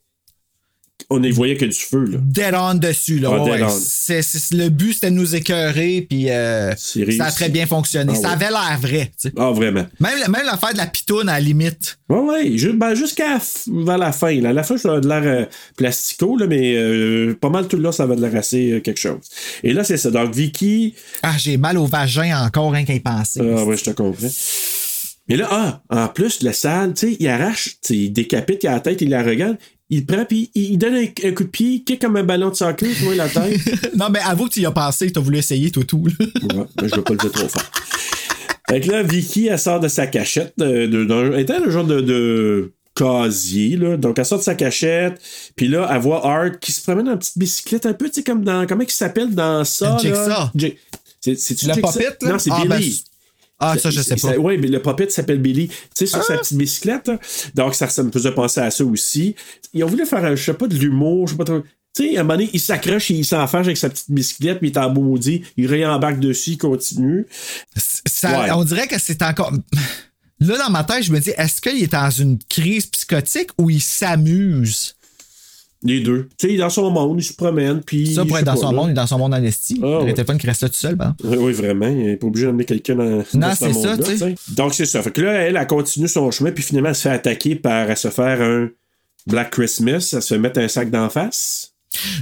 [1.10, 2.18] On ne voyait que du feu, là.
[2.22, 3.30] Dead on dessus, là.
[3.32, 8.12] Ah, ouais, le but, c'était de nous écœurer, puis euh, ça a très bien fonctionné.
[8.14, 8.34] Ah, ça ouais.
[8.34, 9.34] avait l'air vrai, tu sais.
[9.38, 9.86] Ah, vraiment.
[10.02, 11.98] Même, même l'affaire de la pitoune, à la limite.
[12.10, 12.58] Ouais.
[12.58, 14.34] ju- ben, jusqu'à la f- vers la fin.
[14.42, 14.50] Là.
[14.50, 15.46] À la fin, ça avait de l'air euh,
[15.78, 19.00] plastico, là, mais euh, pas mal tout le long, ça avait de l'air assez quelque
[19.00, 19.22] chose.
[19.64, 20.12] Et là, c'est ça.
[20.12, 20.94] Donc, Vicky.
[21.24, 23.40] Ah, j'ai mal au vagin encore, rien qu'à y penser.
[23.42, 24.28] Ah, ouais, je te comprends.
[25.30, 28.64] Mais là, ah, en plus, le sale, tu sais, il arrache, tu sais, il décapite,
[28.64, 29.58] il a la tête, il la regarde,
[29.90, 32.50] il prend, puis il, donne un, un coup de pied, il kick comme un ballon
[32.50, 33.60] de soccer, tu vois, la tête.
[33.96, 36.04] non, mais avoue que tu y as pensé, tu as voulu essayer tout, tout.
[36.04, 36.12] Ouais,
[36.82, 37.64] mais je veux pas le dire trop fort.
[38.70, 40.54] Fait que là, Vicky, elle sort de sa cachette.
[40.58, 43.96] De, de- d'un- elle était un genre de, de casier, là.
[43.96, 45.22] Donc, elle sort de sa cachette.
[45.56, 48.24] Puis là, elle voit Art qui se promène en petite bicyclette, un peu, tu sais,
[48.24, 48.68] comme dans.
[48.68, 49.98] Comment il s'appelle dans ça?
[50.02, 50.50] Jigsaw.
[51.22, 51.92] C'est, c'est-tu Le Jigsaw?
[51.94, 52.32] puppet, là?
[52.34, 53.04] Non, c'est Ah, ben, Billy.
[53.60, 54.38] Ah, ça, je sais pas.
[54.38, 55.68] Oui, mais le puppet s'appelle Billy.
[55.70, 57.08] Tu sais, sur sa petite bicyclette.
[57.08, 57.20] là.
[57.56, 59.36] Donc, ça, ça me faisait penser à ça aussi.
[59.74, 61.62] Ils ont voulu faire, un, je sais pas, de l'humour, je sais pas trop.
[61.96, 64.60] Tu sais, à un moment donné, il s'accroche et il s'enfarge avec sa petite bicyclette,
[64.60, 65.44] puis il est en maudit.
[65.58, 67.26] Il réembarque dessus, il continue.
[67.76, 68.52] Ça- Ouais.
[68.52, 69.52] On dirait que c'est encore.
[70.40, 73.72] Là, dans ma tête, je me dis, est-ce qu'il est dans une crise psychotique ou
[73.72, 74.94] il s'amuse?
[75.84, 76.28] Les deux.
[76.38, 78.14] Tu sais, il est dans son monde, il se promène, puis.
[78.14, 78.78] Ça, pour être dans pas, son là.
[78.78, 79.80] monde, il est dans son monde en esti.
[79.84, 80.24] Ah, il ouais.
[80.26, 81.16] fun qu'il reste là tout seul, ben.
[81.24, 81.88] Oui, oui, vraiment.
[81.88, 84.36] Il n'est pas obligé d'emmener quelqu'un dans, ce c'est ça, tu sais.
[84.50, 85.04] Donc, c'est ça.
[85.04, 87.90] Fait que là, elle, elle continue son chemin, puis finalement, elle se fait attaquer par.
[87.90, 88.70] Elle se faire un
[89.28, 90.14] Black Christmas.
[90.14, 91.74] Elle se fait mettre un sac d'en face.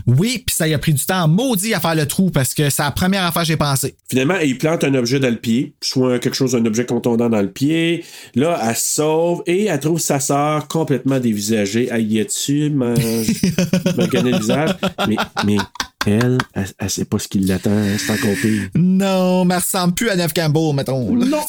[0.08, 2.70] Oui, puis ça y a pris du temps maudit à faire le trou parce que
[2.70, 3.96] c'est la première affaire que j'ai pensé.
[4.10, 7.42] Finalement, il plante un objet dans le pied, soit quelque chose, un objet contondant dans
[7.42, 8.06] le pied.
[8.36, 11.90] Là, elle se sauve et elle trouve sa sœur complètement dévisagée.
[11.92, 14.72] Elle y est-tu, connaît le visage.
[15.08, 15.58] Mais, mais
[16.06, 17.72] elle, elle, elle sait pas ce qui l'attend.
[17.98, 18.70] C'est encore pire.
[18.76, 21.16] Non, mais elle ressemble plus à Neve Campbell, mettons.
[21.16, 21.26] là.
[21.26, 21.42] Non!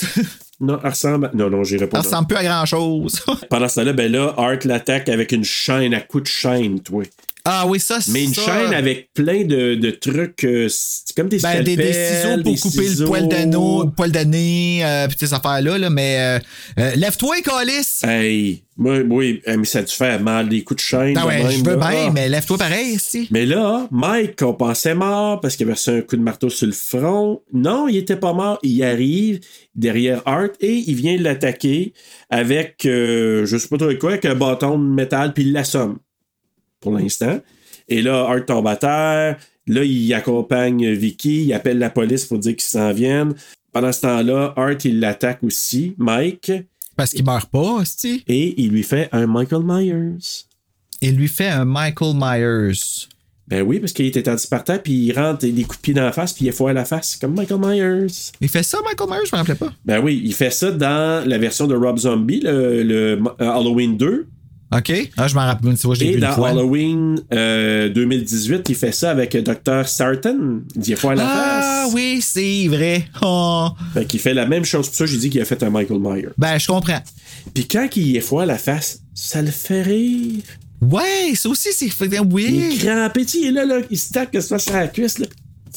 [0.59, 1.27] Non, elle ressemble.
[1.27, 1.99] à- Non, non, j'irai pas.
[1.99, 3.21] Elle ressemble plus à grand-chose.
[3.51, 7.03] Pendant ce temps-là, ben là, Art l'attaque avec une chaîne à coups de chaîne, toi.
[7.49, 8.43] Ah oui, ça, c'est Mais une ça.
[8.43, 10.45] chaîne avec plein de, de trucs.
[10.45, 13.05] euh, c'est comme des Ben, des, des ciseaux pour des couper ciseaux.
[13.05, 16.39] le poil nez, le poil nez, euh, pis ces affaires-là, là, mais euh,
[16.81, 18.01] euh, lève-toi, Calis!
[18.05, 21.17] Hey, oui, euh, mais ça a dû faire mal, des coups de chaîne.
[21.17, 21.89] Ah de ouais, même, je veux là.
[21.91, 23.27] bien, mais lève-toi pareil, si.
[23.31, 26.67] Mais là, Mike, qu'on pensait mort parce qu'il avait reçu un coup de marteau sur
[26.67, 27.41] le front.
[27.55, 28.59] Non, il était pas mort.
[28.63, 29.41] Il arrive
[29.75, 31.95] derrière Art et il vient l'attaquer
[32.29, 35.99] avec, euh, je sais pas trop quoi, avec un bâton de métal, puis il l'assomme.
[36.87, 37.41] Pour l'instant.
[37.89, 39.39] Et là, Art tombe à terre.
[39.67, 41.47] Là, il accompagne Vicky.
[41.47, 43.35] Il appelle la police pour dire qu'ils s'en viennent.
[43.73, 46.53] Pendant ce temps-là, Art, il l'attaque aussi, Mike.
[46.95, 48.23] Parce qu'il meurt pas, si.
[48.29, 50.45] Et il lui fait un Michael Myers.
[51.01, 53.09] Il lui fait un Michael Myers.
[53.49, 55.95] Ben oui, parce qu'il était tendu par terre, puis il rentre des coups de pied
[55.95, 58.31] dans la face, puis il est à la face, comme Michael Myers.
[58.41, 59.73] Il fait ça, Michael Myers, je me rappelais pas.
[59.85, 63.97] Ben oui, il fait ça dans la version de Rob Zombie, le, le, euh, Halloween
[63.97, 64.29] 2.
[64.75, 64.93] OK?
[65.17, 66.49] Ah, je m'en rappelle, tu vois, je l'ai Et vu une dans fois.
[66.51, 69.87] Halloween euh, 2018, il fait ça avec Dr.
[69.87, 70.63] Sarton.
[70.75, 71.95] Il est à la Ah face.
[71.95, 73.07] oui, c'est vrai.
[73.23, 73.69] Oh.
[73.95, 74.87] Fait qu'il fait la même chose.
[74.89, 76.29] Pour ça, j'ai dit qu'il a fait un Michael Myers.
[76.37, 77.01] Ben, je comprends.
[77.55, 80.43] Puis quand il est fois à la face, ça le fait rire.
[80.83, 82.79] Ouais, ça aussi, c'est fait Il est oui.
[82.79, 85.27] crampé, il est là, là, il se tape que ça sur la cuisse, là.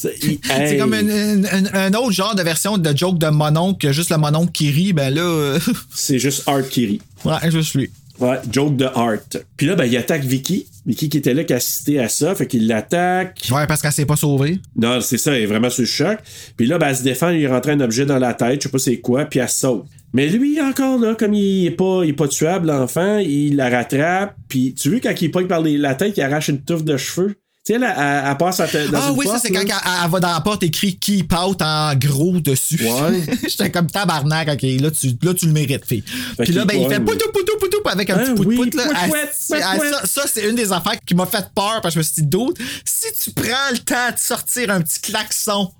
[0.00, 3.92] C'est comme une- une- une- un autre genre de version de joke de mononcle que
[3.92, 5.20] juste le mononcle qui rit, ben là.
[5.20, 5.58] euh,
[5.94, 7.02] C'est juste Art qui rit.
[7.26, 7.90] ouais, juste lui.
[8.20, 9.18] Ouais, joke de Art.
[9.56, 10.66] Puis là, ben, il attaque Vicky.
[10.86, 12.34] Vicky qui était là, qui assistait à ça.
[12.34, 13.48] Fait qu'il l'attaque.
[13.50, 14.58] Ouais, parce qu'elle s'est pas sauvée.
[14.76, 16.18] Non, c'est ça, elle est vraiment sur le choc.
[16.56, 18.68] Puis là, ben, elle se défend, il rentre un objet dans la tête, je sais
[18.72, 19.84] pas c'est quoi, puis elle saute.
[20.12, 23.70] Mais lui, encore là, comme il est pas, il est pas tuable, l'enfant, il la
[23.70, 24.34] rattrape.
[24.48, 26.96] Puis tu vois, quand il pogne par les- la tête, il arrache une touffe de
[26.96, 27.36] cheveux?
[27.70, 29.70] Sais, elle, elle, elle passe à dans Ah une oui, ça, c'est quand elle,
[30.04, 32.82] elle va dans la porte écrit Keep Out en gros dessus.
[32.82, 33.24] Ouais.
[33.48, 36.02] J'étais comme tabarnak, ok, là tu, là, tu le mérites, fille.
[36.38, 38.62] Puis là, ben, il fait poutou, poutou, poutou avec un Ah petit pout oui, de
[38.62, 38.84] pout, là.
[38.84, 39.90] pouet, Ah, pouet, ah, pouet.
[39.92, 42.22] ça, ça, c'est une des affaires qui m'a fait peur parce que je me suis
[42.22, 45.70] dit, d'autres, si tu prends le temps de sortir un petit klaxon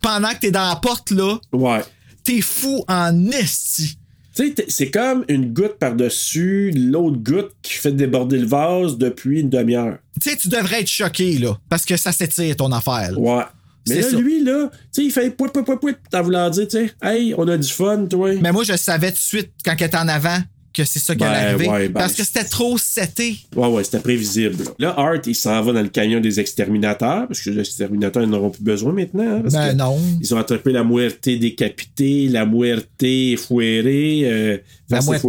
[0.00, 1.84] pendant que t'es dans la porte, là, Ouais.
[2.24, 3.98] t'es fou en esti.
[4.34, 9.40] Tu sais, c'est comme une goutte par-dessus l'autre goutte qui fait déborder le vase depuis
[9.40, 9.98] une demi-heure.
[10.20, 13.12] Tu sais, tu devrais être choqué, là, parce que ça s'étire ton affaire.
[13.12, 13.18] là.
[13.18, 13.42] Ouais.
[13.88, 14.16] Mais là, ça.
[14.16, 16.92] lui, là, tu sais, il fait pouet, pouet, pouet, pouet, t'en voulant dire, tu sais,
[17.02, 18.32] hey, on a du fun, toi.
[18.40, 20.38] Mais moi, je savais tout de suite, quand elle était en avant,
[20.72, 21.68] que c'est ça qui allait Ben, arriver.
[21.68, 23.36] ouais, ben, parce que c'était trop seté.
[23.54, 24.56] Ouais, ouais, c'était prévisible.
[24.78, 28.28] Là, Art, il s'en va dans le camion des exterminateurs, parce que les exterminateurs, ils
[28.30, 29.36] n'auront plus besoin maintenant.
[29.36, 29.98] hein, parce Ben que non.
[30.20, 33.04] Ils ont attrapé la muerte décapitée, la muerte
[33.38, 34.58] fouérée, euh,
[34.90, 35.22] La muerte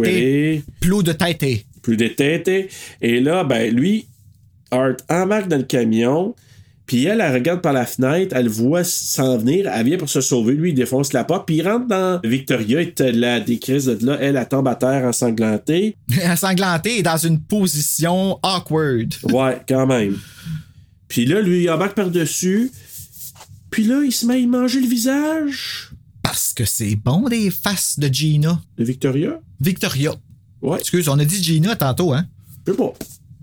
[0.80, 1.64] Plus de tête.
[1.82, 2.50] plus de tête.
[3.00, 4.06] Et là, ben, lui,
[4.70, 6.34] Art embarque dans le camion,
[6.86, 10.08] puis elle, elle regarde par la fenêtre, elle le voit s'en venir, elle vient pour
[10.10, 13.86] se sauver, lui, il défonce la porte, puis il rentre dans Victoria, et la décrise
[13.86, 15.96] de là, elle, elle tombe à terre ensanglantée.
[16.26, 19.14] Ensanglanté et dans une position awkward.
[19.32, 20.18] Ouais, quand même.
[21.08, 22.70] Puis là, lui, il embarque par-dessus.
[23.70, 25.90] Puis là, il se met à y manger le visage
[26.22, 28.60] Parce que c'est bon des faces de Gina.
[28.78, 29.40] de Victoria?
[29.60, 30.12] Victoria.
[30.62, 32.26] Ouais, Excuse, on a dit Gina tantôt, hein?
[32.66, 32.92] je sais pas.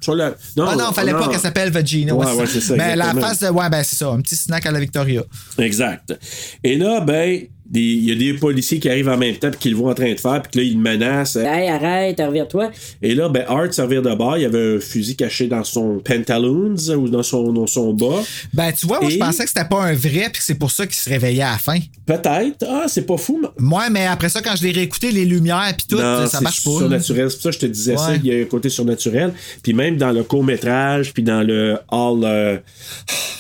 [0.02, 0.30] Sur la...
[0.58, 2.14] Non, ah non, fallait pas qu'elle s'appelle Vagina.
[2.14, 3.22] Ouais, ouais, c'est ça, Mais la exactement.
[3.22, 3.50] face de.
[3.50, 5.22] Ouais, ben c'est ça, un petit snack à la Victoria.
[5.60, 6.18] Exact.
[6.64, 7.42] Et là, ben,
[7.74, 9.96] il y a des policiers qui arrivent en même temps puis qui le voient en
[9.96, 11.38] train de faire puis que là ils le menacent.
[11.38, 12.72] Hey, arrête, reviens-toi.
[13.02, 16.00] Et là, ben, Art servir de bord, il y avait un fusil caché dans son
[16.00, 18.22] pantaloons ou dans son, dans son bas.
[18.54, 20.72] Ben, tu vois, moi, je pensais que c'était pas un vrai, puis que c'est pour
[20.72, 21.78] ça qu'il se réveillait à la fin.
[22.18, 22.66] Peut-être.
[22.68, 23.40] Ah, c'est pas fou.
[23.42, 26.42] mais- Moi, mais après ça, quand je l'ai réécouté, les lumières, puis tout, Non, ça
[26.42, 26.72] marche pas.
[26.72, 27.30] surnaturel.
[27.30, 28.10] C'est pour ça que je te disais ça.
[28.12, 28.20] Ouais.
[28.24, 29.34] Il y a un côté surnaturel.
[29.64, 32.58] Puis même dans le court-métrage, puis dans le All euh,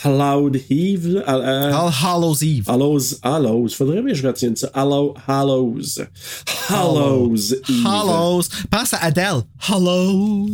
[0.03, 1.23] Hallowed Eve.
[1.27, 2.63] euh, All Hallows Eve.
[2.67, 2.99] Hallows.
[3.23, 3.69] Hallows.
[3.69, 4.69] Faudrait que je retienne ça.
[4.73, 5.99] Hallow, Hallows.
[6.69, 7.53] Hallows.
[7.53, 7.85] Eve.
[7.85, 8.43] Hallows.
[8.69, 9.41] Pense à Adele.
[9.69, 10.49] Hallows.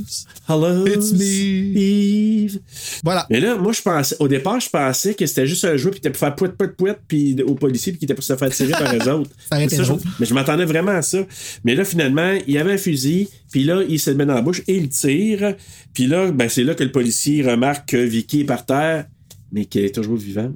[0.47, 0.87] Hallows.
[0.87, 1.77] It's me.
[1.77, 2.59] Eve.
[3.03, 3.25] Voilà.
[3.29, 5.99] Mais là, moi, je pensais, au départ, je pensais que c'était juste un jeu, puis
[5.99, 8.71] t'es pour faire pouet, pouet, pouet, puis aux policiers, puis était pour se faire tirer
[8.71, 9.29] par eux autres.
[9.51, 11.19] Ça été je- mais je m'attendais vraiment à ça.
[11.63, 14.33] Mais là, finalement, il y avait un fusil, puis là, il se le met dans
[14.35, 15.55] la bouche et il tire.
[15.93, 19.05] Puis là, ben, c'est là que le policier remarque que Vicky est par terre,
[19.51, 20.55] mais qu'elle est toujours vivante.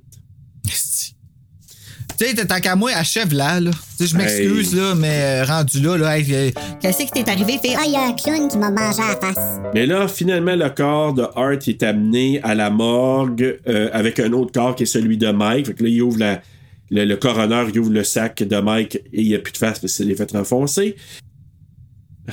[2.18, 3.72] Tu sais, tant qu'à moi, achève là, là.
[3.98, 4.80] Tu sais, je m'excuse, Hey.
[4.80, 7.94] là, mais euh, rendu là, là, hey, euh, Qu'est-ce qui t'est arrivé, fait Ah, il
[7.94, 9.60] y a un clown qui m'a mangé à la face.
[9.74, 14.34] Mais là, finalement, le corps de Hart est amené à la morgue euh, avec un
[14.34, 15.66] autre corps qui est celui de Mike.
[15.68, 16.42] Fait que là, il ouvre la,
[16.92, 19.58] le, le coroner, il ouvre le sac de Mike et il n'y a plus de
[19.58, 20.96] face parce qu'il s'est fait renfoncer.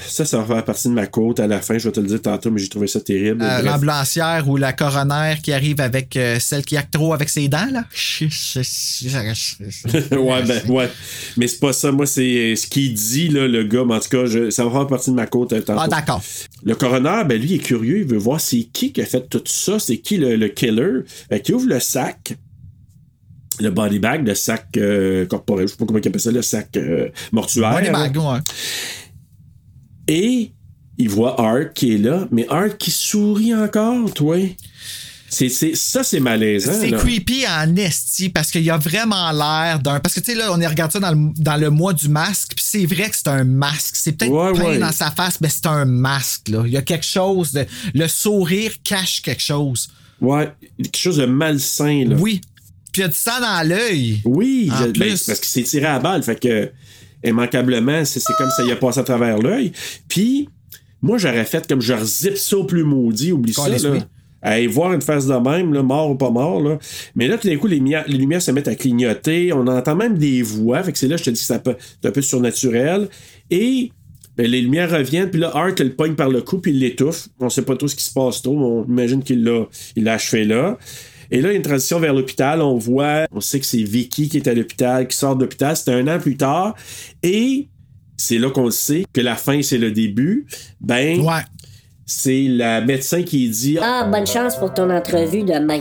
[0.06, 1.76] Ça, ça va faire partie de ma côte à la fin.
[1.78, 3.42] Je vais te le dire tantôt, mais j'ai trouvé ça terrible.
[3.42, 7.48] euh, l'ambulancière ou la coroner qui arrive avec euh, celle qui a trop avec ses
[7.48, 7.84] dents, là.
[10.12, 10.90] ouais, ben, ouais.
[11.38, 11.90] Mais c'est pas ça.
[11.90, 13.84] Moi, c'est ce qu'il dit, là, le gars.
[13.86, 15.80] Mais en tout cas, je- ça va faire partie de ma côte euh, tantôt.
[15.82, 16.22] Ah, d'accord.
[16.62, 18.00] Le coroner, ben, lui, il est curieux.
[18.00, 19.78] Il veut voir c'est qui qui a fait tout ça.
[19.78, 21.00] C'est qui le, le killer.
[21.30, 22.34] Fait qu'il ouvre le sac.
[23.60, 25.66] Le body bag, le sac euh, corporel.
[25.66, 27.72] Je sais pas comment il appelle ça, le sac euh, mortuaire.
[27.72, 28.40] Body bag, ouais.
[30.08, 30.52] Et
[30.96, 32.26] il voit Art qui est là.
[32.30, 34.36] Mais Art qui sourit encore, toi.
[35.30, 36.72] C'est, c'est, ça, c'est malaisant.
[36.72, 36.96] C'est là.
[36.98, 40.00] creepy en esti parce qu'il y a vraiment l'air d'un.
[40.00, 42.08] Parce que tu sais, là, on est regardé ça dans le, dans le mois du
[42.08, 43.94] masque, puis c'est vrai que c'est un masque.
[43.96, 44.78] C'est peut-être Ouais, peint ouais.
[44.78, 46.62] dans sa face, mais c'est un masque, là.
[46.64, 47.66] Il y a quelque chose de.
[47.92, 49.90] Le sourire cache quelque chose.
[50.20, 52.16] Ouais, quelque chose de malsain, là.
[52.18, 52.40] Oui.
[52.98, 54.20] Puis il y a du sang dans l'œil.
[54.24, 55.24] Oui, En je- ben, plus.
[55.26, 56.70] parce qu'il s'est tiré à la balle, fait que
[57.24, 59.72] immanquablement, c'est c'est comme ça il a passé à travers l'œil.
[60.08, 60.48] Puis
[61.02, 63.76] moi j'aurais fait comme je zip ça au plus maudit, oublie ça là.
[63.90, 63.98] oui.
[64.40, 66.60] Aller voir une face de même, là, mort ou pas mort.
[66.62, 66.78] Là.
[67.16, 69.52] Mais là, tout d'un coup, les, lumières- les lumières se mettent à clignoter.
[69.52, 70.80] On entend même des voix.
[70.84, 73.08] Fait que c'est là, je te dis que c'est un peu surnaturel.
[73.50, 73.90] Et
[74.36, 75.28] ben, les lumières reviennent.
[75.30, 77.26] Puis là, Art le pogne par le cou, puis il l'étouffe.
[77.40, 80.04] On sait pas trop ce qui se passe trop, mais on imagine qu'il l'a il
[80.04, 80.78] l'a achevé là.
[81.30, 82.62] Et là, il y a une transition vers l'hôpital.
[82.62, 85.76] On voit, on sait que c'est Vicky qui est à l'hôpital, qui sort de l'hôpital.
[85.76, 86.74] C'était un an plus tard.
[87.22, 87.68] Et
[88.16, 90.46] c'est là qu'on le sait que la fin, c'est le début.
[90.80, 91.42] Ben, Ouais.
[92.06, 95.80] c'est la médecin qui dit Ah, bonne chance pour ton entrevue demain.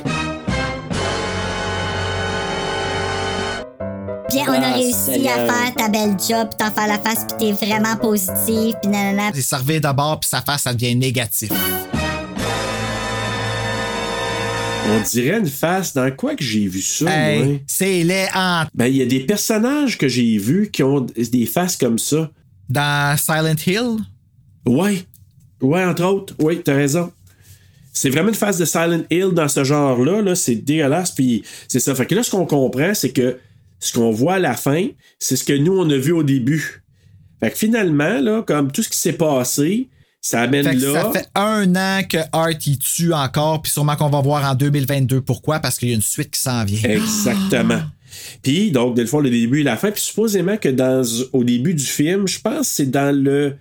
[4.29, 7.25] Bien, on a Ah, réussi à faire ta belle job, puis t'en faire la face,
[7.29, 9.31] puis t'es vraiment positif, puis nanana.
[9.33, 11.49] Il servait d'abord, puis sa face, ça devient négatif.
[14.89, 15.93] On dirait une face.
[15.93, 19.21] Dans quoi que j'ai vu ça, Hey, c'est les en Ben, il y a des
[19.21, 22.31] personnages que j'ai vus qui ont des faces comme ça.
[22.69, 23.97] Dans Silent Hill.
[24.65, 25.03] Ouais.
[25.61, 26.35] Ouais, entre autres.
[26.39, 27.11] Oui, t'as raison.
[27.93, 30.21] C'est vraiment une face de Silent Hill dans ce genre-là.
[30.21, 30.35] Là.
[30.35, 31.11] C'est dégueulasse.
[31.11, 31.95] Puis c'est ça.
[31.95, 33.39] Fait que là, ce qu'on comprend, c'est que
[33.79, 34.87] ce qu'on voit à la fin,
[35.19, 36.83] c'est ce que nous, on a vu au début.
[37.39, 39.89] Fait que finalement, là, comme tout ce qui s'est passé,
[40.27, 41.03] ça amène Fait là.
[41.03, 44.55] ça fait un an que Art il tue encore, puis sûrement qu'on va voir en
[44.55, 45.21] 2022.
[45.21, 45.59] Pourquoi?
[45.59, 46.81] Parce qu'il y a une suite qui s'en vient.
[46.83, 47.81] Exactement.
[48.41, 49.91] Puis, donc, des fois, le début et la fin.
[49.91, 51.01] Puis, supposément que dans,
[51.31, 53.55] au début du film, je pense que c'est dans le.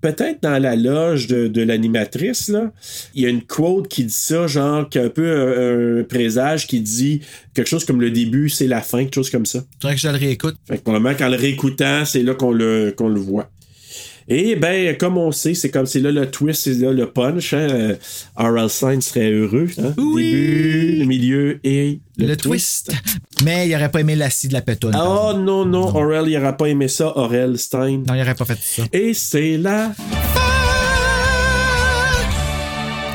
[0.00, 2.70] Peut-être dans la loge de, de l'animatrice, là.
[3.14, 6.04] Il y a une quote qui dit ça, genre, qui a un peu un, un
[6.04, 7.22] présage qui dit
[7.54, 9.64] quelque chose comme le début, c'est la fin, quelque chose comme ça.
[9.80, 10.54] Faudrait que je le réécoute.
[10.68, 13.50] Fait que probablement qu'en le réécoutant, c'est là qu'on le, qu'on le voit.
[14.28, 17.54] Et ben, comme on sait, c'est comme c'est là le twist, c'est là le punch.
[17.54, 17.68] Hein?
[17.70, 17.94] Euh,
[18.36, 18.68] R.L.
[18.68, 19.68] Stein serait heureux.
[19.78, 19.94] Hein?
[19.98, 20.32] Oui.
[20.32, 22.92] Début, le milieu et le, Le, twist.
[23.44, 24.96] Mais il aurait pas aimé l'acide de la pétoune.
[24.96, 28.02] Oh non, non, Aurel, il n'aura pas aimé ça, Aurel Stein.
[28.06, 28.82] Non, il aurait pas fait ça.
[28.92, 29.92] Et c'est là.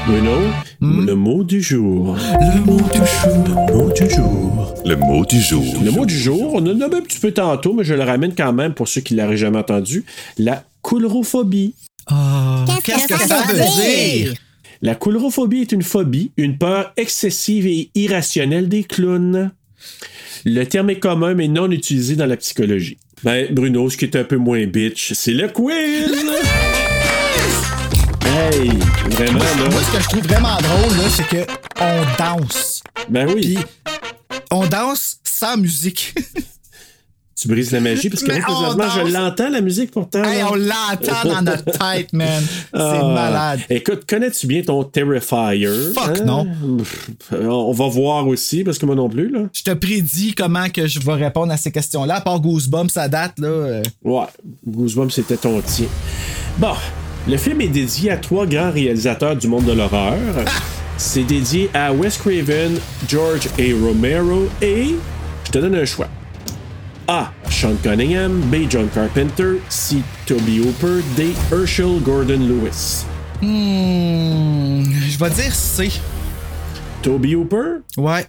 [0.08, 0.32] Bruno,
[0.80, 2.18] le mot du jour.
[2.40, 3.62] Le mot du jour.
[3.68, 4.74] Le mot du jour.
[4.86, 5.84] Le mot du jour.
[5.84, 8.34] Le mot du jour, on en a un petit peu tantôt, mais je le ramène
[8.36, 10.06] quand même pour ceux qui l'auraient jamais entendu.
[10.38, 11.76] La coulrophobie.
[12.08, 14.34] Ah, Qu'est-ce que ça veut dire?
[14.82, 19.52] La coulrophobie est une phobie, une peur excessive et irrationnelle des clowns.
[20.44, 22.98] Le terme est commun mais non utilisé dans la psychologie.
[23.24, 25.76] Ben, Bruno, ce qui est un peu moins bitch, c'est le quiz!
[28.26, 28.72] hey,
[29.12, 29.70] vraiment, là.
[29.70, 31.46] Moi, ce que je trouve vraiment drôle, là, c'est que
[31.80, 32.82] on danse.
[33.10, 33.42] Ben oui.
[33.42, 33.58] Puis
[34.50, 36.16] on danse sans musique.
[37.42, 39.00] Tu brises la magie parce que présentement, danse.
[39.08, 40.24] je l'entends, la musique, pourtant.
[40.24, 42.44] Hey, on l'entend dans notre tête, man.
[42.46, 43.12] C'est Ah.
[43.16, 43.60] malade.
[43.68, 45.68] Écoute, connais-tu bien ton Terrifier?
[45.96, 46.24] Fuck, Hein?
[46.26, 46.46] non.
[47.42, 49.40] On va voir aussi, parce que moi non plus, là.
[49.54, 52.18] Je te prédis comment que je vais répondre à ces questions-là.
[52.18, 53.82] À part Goosebumps, ça date, là.
[54.04, 54.26] Ouais,
[54.68, 55.88] Goosebumps, c'était ton tien.
[56.60, 56.74] Bon,
[57.28, 60.14] le film est dédié à trois grands réalisateurs du monde de l'horreur.
[60.98, 62.78] C'est dédié à Wes Craven,
[63.10, 63.64] George A.
[63.84, 64.90] Romero et
[65.46, 66.08] je te donne un choix.
[67.12, 67.34] A.
[67.50, 68.66] Sean Cunningham, B.
[68.66, 70.02] John Carpenter, C.
[70.26, 71.34] Toby Hooper, D.
[71.50, 73.04] Herschel Gordon Lewis.
[73.42, 75.92] Hmm, je vais dire C.
[77.02, 77.84] Toby Hooper?
[77.98, 78.28] Ouais.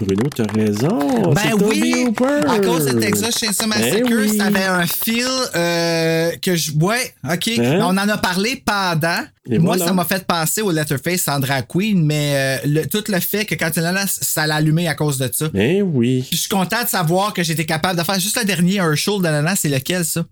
[0.00, 1.32] Bruno, t'as raison.
[1.32, 2.48] Ben oui, Hooper.
[2.48, 4.36] à cause de Texas Chainsaw Massacre, Ben oui.
[4.36, 6.72] ça avait un feel euh, que je...
[6.72, 7.48] Ouais, OK.
[7.58, 7.78] Hein?
[7.82, 9.22] On en a parlé pendant.
[9.48, 9.86] Et Moi, voilà.
[9.86, 13.54] ça m'a fait penser au Letterface Sandra Queen, mais euh, le- tout le fait que
[13.54, 15.48] quand il ça l'a allumé à cause de ça.
[15.50, 16.26] Ben oui.
[16.32, 19.22] Je suis content de savoir que j'étais capable de faire juste le dernier Herschel de
[19.28, 20.24] Nana, c'est lequel ça?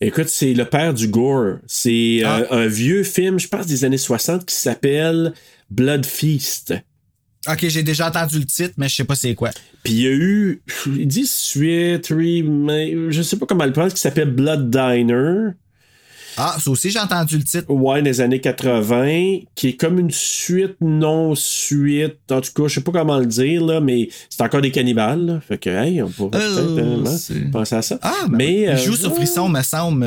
[0.00, 1.56] Écoute, c'est le père du gore.
[1.66, 2.54] C'est euh, Ah.
[2.56, 5.32] un vieux film, je pense, des années 60 qui s'appelle
[5.70, 6.74] Blood Feast.
[7.48, 9.50] Ok, j'ai déjà entendu le titre, mais je sais pas c'est quoi.
[9.84, 13.92] Puis il y a eu, ils disent suite, remake, je sais pas comment le prendre,
[13.92, 15.50] qui s'appelle Blood Diner.
[16.36, 17.70] Ah, ça aussi, j'ai entendu le titre.
[17.70, 22.16] Ouais, des années 80, qui est comme une suite, non-suite.
[22.30, 25.24] En tout cas, je sais pas comment le dire, là, mais c'est encore des cannibales.
[25.26, 25.40] là.
[25.46, 27.98] Fait que, hey, on pourrait Euh, peut-être euh, penser à ça.
[28.02, 28.66] Ah, ben mais oui.
[28.68, 30.06] euh, il joue sur Frisson, me semble.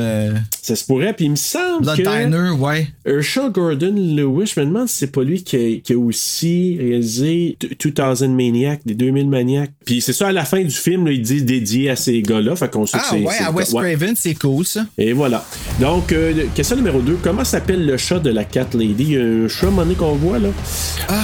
[0.62, 2.02] Ça se pourrait, puis il me semble Blood que...
[2.02, 2.88] Diner, ouais.
[3.04, 6.76] Herschel Gordon Lewis, je me demande si c'est pas lui qui a, qui a aussi
[6.78, 9.70] réalisé t- 2000 Maniac, les 2000 Maniacs.
[9.84, 12.54] Puis c'est ça, à la fin du film, là, il dit dédié à ces gars-là.
[12.56, 13.20] Fait qu'on sait que Ah c'est.
[13.24, 13.72] ouais, à Wes.
[13.72, 13.94] Ouais.
[13.96, 14.86] Craven, c'est cool ça.
[14.98, 15.44] Et voilà.
[15.80, 17.18] Donc, euh, question numéro 2.
[17.22, 19.16] Comment s'appelle le chat de la Cat Lady?
[19.16, 20.48] Un chat, donné, qu'on voit, là.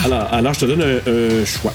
[0.04, 1.72] Alors, alors, je te donne un, un choix.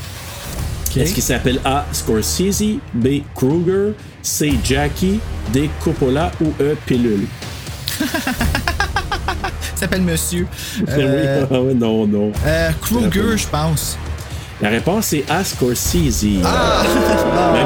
[0.95, 1.85] Est-ce qu'il s'appelle A.
[1.93, 3.21] Scorsese, B.
[3.33, 4.53] Kruger, C.
[4.63, 5.19] Jackie,
[5.53, 5.69] D.
[5.83, 6.75] Coppola ou E.
[6.85, 7.25] Pilule?
[9.73, 10.47] Il s'appelle Monsieur.
[10.89, 12.31] Euh, oui, ah non, non.
[12.45, 13.97] euh, Kruger, je pense.
[14.61, 15.43] La réponse est A.
[15.43, 16.23] Scorsese.
[16.23, 16.43] Même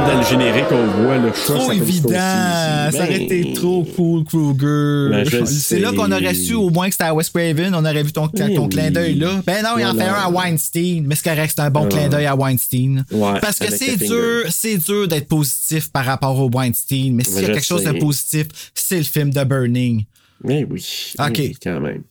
[0.08, 1.30] dans le générique, on voit le.
[1.30, 1.42] Ah!
[1.46, 2.10] Trop évident.
[2.10, 5.10] Ça aurait Ben, été trop cool, Kruger.
[5.32, 7.76] Ben, c'est là qu'on aurait su au moins que c'était à Wes Craven.
[7.76, 9.42] On aurait vu ton, Oui, clin d'œil là.
[9.46, 11.04] Ben non, il en fait un à Weinstein.
[11.06, 11.90] Mais c'est correct, c'est un bon Ah.
[11.90, 13.04] clin d'œil à Weinstein.
[13.12, 17.14] Ouais, Parce que c'est dur, c'est dur d'être positif par rapport au Weinstein.
[17.14, 20.06] Mais s'il y a quelque chose de positif, c'est le film de Burning.
[20.44, 21.14] Ben oui.
[21.20, 21.36] Ok.
[21.40, 22.04] Oui, quand même.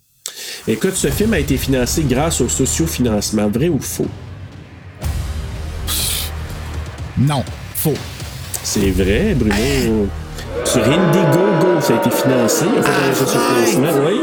[0.67, 3.49] Écoute, ce film a été financé grâce au sociofinancement.
[3.49, 4.07] Vrai ou faux?
[7.19, 7.95] Non, faux.
[8.65, 10.09] C'est vrai, Bruno.
[10.65, 12.65] Sur Indiegogo, ça a été financé.
[12.73, 14.21] Il a fait un sociofinancement, oui.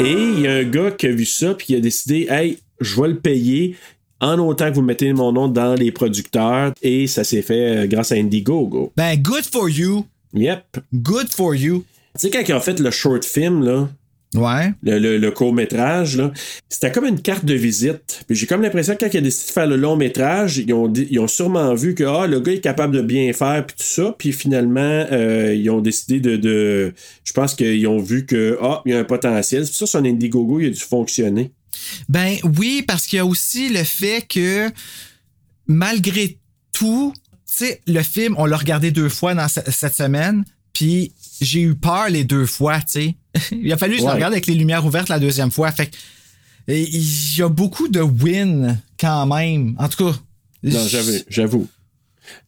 [0.00, 2.58] Et il y a un gars qui a vu ça puis qui a décidé, hey,
[2.80, 3.76] je vais le payer
[4.20, 6.72] en autant que vous mettez mon nom dans les producteurs.
[6.82, 8.92] Et ça s'est fait euh, grâce à Indiegogo.
[8.96, 10.06] Ben, good for you.
[10.32, 10.78] Yep.
[10.92, 11.84] Good for you.
[12.18, 13.88] Tu sais, quand ils ont fait le short film, là,
[14.34, 14.72] Ouais.
[14.82, 16.32] le, le- le court-métrage, là,
[16.68, 18.24] c'était comme une carte de visite.
[18.26, 20.92] Puis j'ai comme l'impression que quand ils ont décidé de faire le long-métrage, ils ont,
[20.92, 23.84] ils ont sûrement vu que ah, le gars est capable de bien faire, puis tout
[23.84, 24.14] ça.
[24.18, 24.80] Puis finalement,
[25.12, 26.36] euh, ils ont décidé de.
[26.36, 26.94] de-
[27.24, 29.66] je pense qu'ils ont vu que ah, il y a un potentiel.
[29.66, 31.52] C'est ça son Indiegogo, il a dû fonctionner.
[32.08, 34.68] Ben oui, parce qu'il y a aussi le fait que
[35.66, 36.38] malgré
[36.72, 41.12] tout, tu sais, le film, on l'a regardé deux fois dans ce- cette semaine, puis
[41.44, 43.14] j'ai eu peur les deux fois, tu sais.
[43.52, 45.70] Il a fallu que je le regarde avec les lumières ouvertes la deuxième fois.
[45.72, 45.90] Fait
[46.66, 49.76] il y a beaucoup de win quand même.
[49.78, 50.18] En tout cas.
[50.62, 51.68] Non, j'avoue, j'avoue.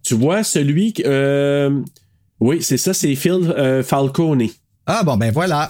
[0.02, 0.94] Tu vois, celui.
[1.04, 1.82] euh,
[2.40, 4.48] oui, c'est ça, c'est Phil euh, Falcone.
[4.86, 5.68] Ah bon, ben voilà.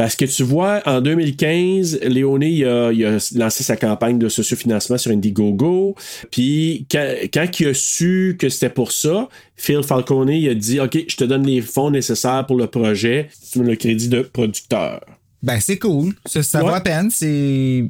[0.00, 4.30] Parce que tu vois, en 2015, Léoné il a, il a lancé sa campagne de
[4.30, 5.94] sociofinancement sur Indiegogo.
[6.30, 10.80] Puis quand, quand il a su que c'était pour ça, Phil Falcone il a dit
[10.80, 14.22] OK, je te donne les fonds nécessaires pour le projet, tu me le crédit de
[14.22, 15.04] producteur.
[15.42, 16.14] Ben c'est cool.
[16.24, 17.10] Ça, ça vaut la peine.
[17.10, 17.84] C'est.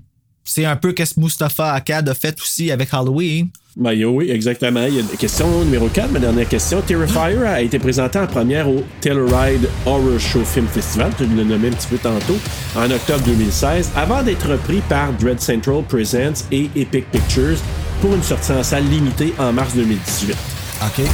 [0.52, 3.50] C'est un peu qu'est-ce que Mustafa Akkad a fait aussi avec Halloween.
[3.76, 4.84] Ben, oui, exactement.
[4.84, 6.80] Il y a une question numéro 4, ma dernière question.
[6.80, 11.68] Terrifier a été présenté en première au Telluride Horror Show Film Festival, tu l'as nommé
[11.68, 12.36] un petit peu tantôt,
[12.74, 17.58] en octobre 2016, avant d'être repris par Dread Central Presents et Epic Pictures
[18.00, 20.36] pour une sortie en salle limitée en mars 2018.
[20.82, 21.06] OK.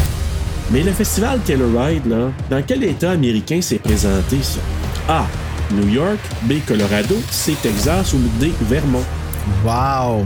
[0.70, 4.60] Mais le festival Telluride, là, dans quel état américain s'est présenté ça?
[5.10, 5.26] A.
[5.72, 6.54] New York, B.
[6.66, 7.54] Colorado, C.
[7.62, 8.50] Texas ou D.
[8.62, 9.04] Vermont?
[9.64, 10.24] Wow!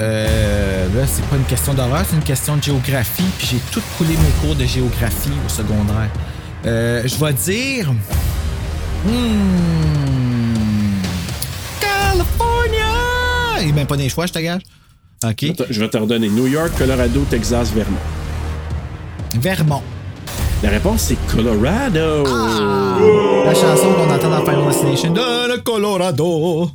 [0.00, 3.24] Euh, là, c'est pas une question d'horreur, c'est une question de géographie.
[3.38, 6.10] Puis j'ai tout coulé mes cours de géographie au secondaire.
[6.66, 7.92] Euh, je vais dire.
[9.04, 11.02] Hmm,
[11.80, 12.84] California!
[13.58, 14.62] A même pas des choix, je te gage.
[15.24, 15.46] OK.
[15.70, 17.98] Je vais te redonner New York, Colorado, Texas, Vermont.
[19.34, 19.82] Vermont.
[20.62, 22.24] La réponse, c'est Colorado.
[23.44, 26.68] La chanson qu'on entend dans Final Destination de le Colorado.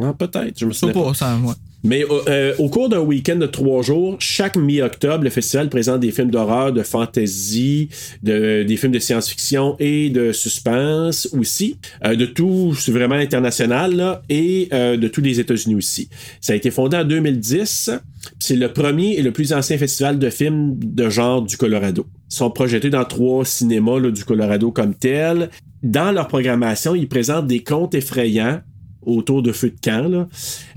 [0.00, 1.08] Ah, peut-être, je me souviens pas.
[1.08, 1.54] pas, ça, ouais.
[1.84, 6.00] Mais euh, euh, au cours d'un week-end de trois jours, chaque mi-octobre, le festival présente
[6.00, 7.90] des films d'horreur, de fantasy,
[8.22, 11.76] de, des films de science-fiction et de suspense aussi.
[12.06, 16.08] Euh, de tout, c'est vraiment international, là, et euh, de tous les États-Unis aussi.
[16.40, 17.90] Ça a été fondé en 2010.
[18.38, 22.06] C'est le premier et le plus ancien festival de films de genre du Colorado.
[22.30, 25.50] Ils sont projetés dans trois cinémas là, du Colorado comme tel.
[25.82, 28.60] Dans leur programmation, ils présentent des contes effrayants
[29.06, 30.08] autour de feu de camp.
[30.08, 30.28] Là.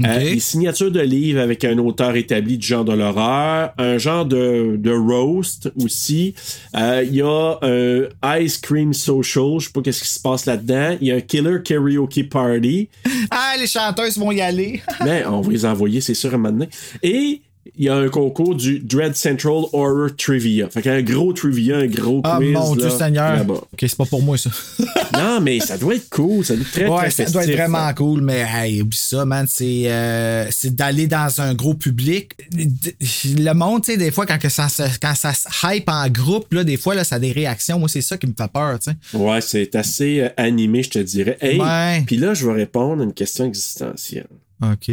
[0.06, 4.26] Euh, des signatures de livres avec un auteur établi du genre de l'horreur, un genre
[4.26, 6.34] de, de roast aussi.
[6.76, 10.46] Euh, Il y a un Ice Cream Social, je sais pas qu'est-ce qui se passe
[10.46, 10.98] là-dedans.
[11.02, 12.90] Il y a un Killer Karaoke Party.
[13.32, 14.82] Ah, les chanteuses vont y aller.
[15.04, 16.70] Mais on va les envoyer, c'est sûr, à un moment donné.
[17.04, 17.42] Et
[17.76, 20.70] il y a un concours du Dread Central Horror Trivia.
[20.70, 22.52] Fait qu'un gros trivia, un gros Ah, quiz.
[22.54, 23.46] mon Dieu là, Seigneur.
[23.50, 24.50] Ok, c'est pas pour moi, ça.
[25.14, 26.46] Non, mais ça doit être cool.
[26.46, 29.26] Ça doit être très, ouais, très ça doit être vraiment cool, mais hey, oublie ça,
[29.26, 29.48] man.
[29.50, 32.34] C'est euh, c'est d'aller dans un gros public.
[32.54, 36.08] Le monde, tu sais, des fois, quand, que ça, se- quand ça se hype en
[36.10, 37.80] groupe, là, des fois, là, ça a des réactions.
[37.80, 39.18] Moi, c'est ça qui me fait peur, tu sais.
[39.18, 41.38] Ouais, c'est assez euh, animé, je te dirais.
[41.42, 41.60] Hey,
[42.06, 44.28] puis là, je vais répondre à une question existentielle.
[44.62, 44.92] OK.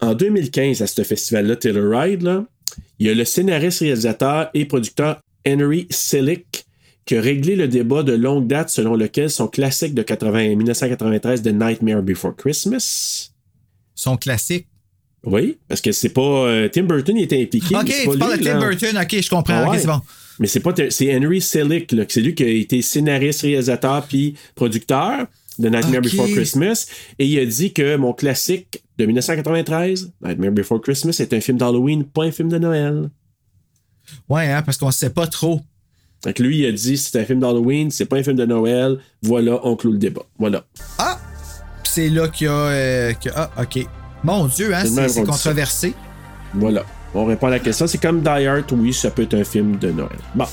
[0.00, 2.44] En 2015, à ce festival-là, Telluride, là,
[2.98, 6.66] il y a le scénariste, réalisateur et producteur Henry Selick
[7.06, 11.42] qui a réglé le débat de longue date selon lequel son classique de 80 1993
[11.42, 13.30] de Nightmare Before Christmas.
[13.94, 14.66] Son classique?
[15.24, 16.20] Oui, parce que c'est pas.
[16.46, 17.74] euh, Tim Burton il était impliqué.
[17.76, 18.58] OK, tu parles de Tim.
[18.58, 18.98] Burton.
[18.98, 19.64] OK, je comprends.
[19.66, 20.00] Ah OK, c'est bon.
[20.38, 25.26] Mais c'est pas c'est Henry Selick, c'est lui qui a été scénariste, réalisateur puis producteur
[25.60, 26.00] de Nightmare.
[26.02, 26.86] Before Christmas.
[27.18, 31.58] Et il a dit que mon classique de 1993, Nightmare Before Christmas, est un film
[31.58, 33.10] d'Halloween, pas un film de Noël.
[34.28, 35.60] Ouais, hein, parce qu'on sait pas trop.
[36.24, 38.98] Donc lui, il a dit c'est un film d'Halloween, c'est pas un film de Noël.
[39.22, 40.22] Voilà, on clôt le débat.
[40.38, 40.64] Voilà.
[40.98, 41.18] Ah!
[41.84, 42.52] C'est là qu'il y a.
[42.52, 43.86] euh, que- ah, OK.
[44.22, 45.94] Mon Dieu, hein, C'est controversé.
[46.54, 46.84] Voilà.
[47.14, 47.86] On répond à la question.
[47.86, 50.18] C'est comme Die Hard, oui, ça peut être un film de Noël.
[50.34, 50.44] Bon.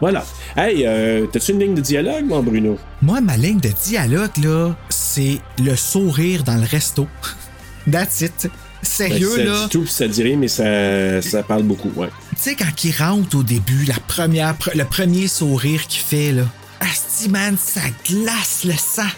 [0.00, 0.24] Voilà.
[0.56, 2.78] Hey, euh, t'as-tu une ligne de dialogue, mon Bruno?
[3.02, 7.06] Moi, ma ligne de dialogue, là, c'est le sourire dans le resto.
[7.90, 8.32] That's it.
[8.42, 8.50] Ben,
[8.82, 9.62] Sérieux, ça là?
[9.64, 12.08] dit tout, ça dit rien, mais ça, ça parle beaucoup, ouais.
[12.36, 16.32] Tu sais, quand il rentre au début, la première, pre- le premier sourire qu'il fait,
[16.32, 16.42] là.
[16.80, 19.08] Asti, man, ça glace le sang.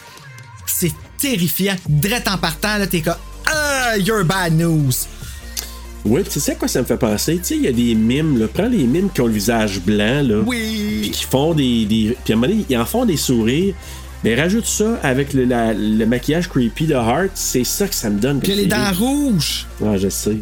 [0.65, 1.75] C'est terrifiant.
[1.89, 3.15] Drette en partant, là, t'es comme.
[3.47, 4.93] Ah, you're bad news.
[6.09, 7.37] Oui, tu sais à quoi ça me fait penser?
[7.39, 8.47] Tu sais, il y a des mimes, là.
[8.53, 10.41] Prends les mimes qui ont le visage blanc, là.
[10.47, 10.99] Oui.
[11.03, 11.85] Puis qui font des.
[11.85, 13.75] des puis à un moment donné, ils en font des sourires.
[14.25, 18.11] Mais rajoute ça avec le, la- le maquillage creepy de Heart, c'est ça que ça
[18.11, 18.41] me donne.
[18.41, 19.67] Puis les dents rouges.
[19.81, 20.39] Ouais, je sais.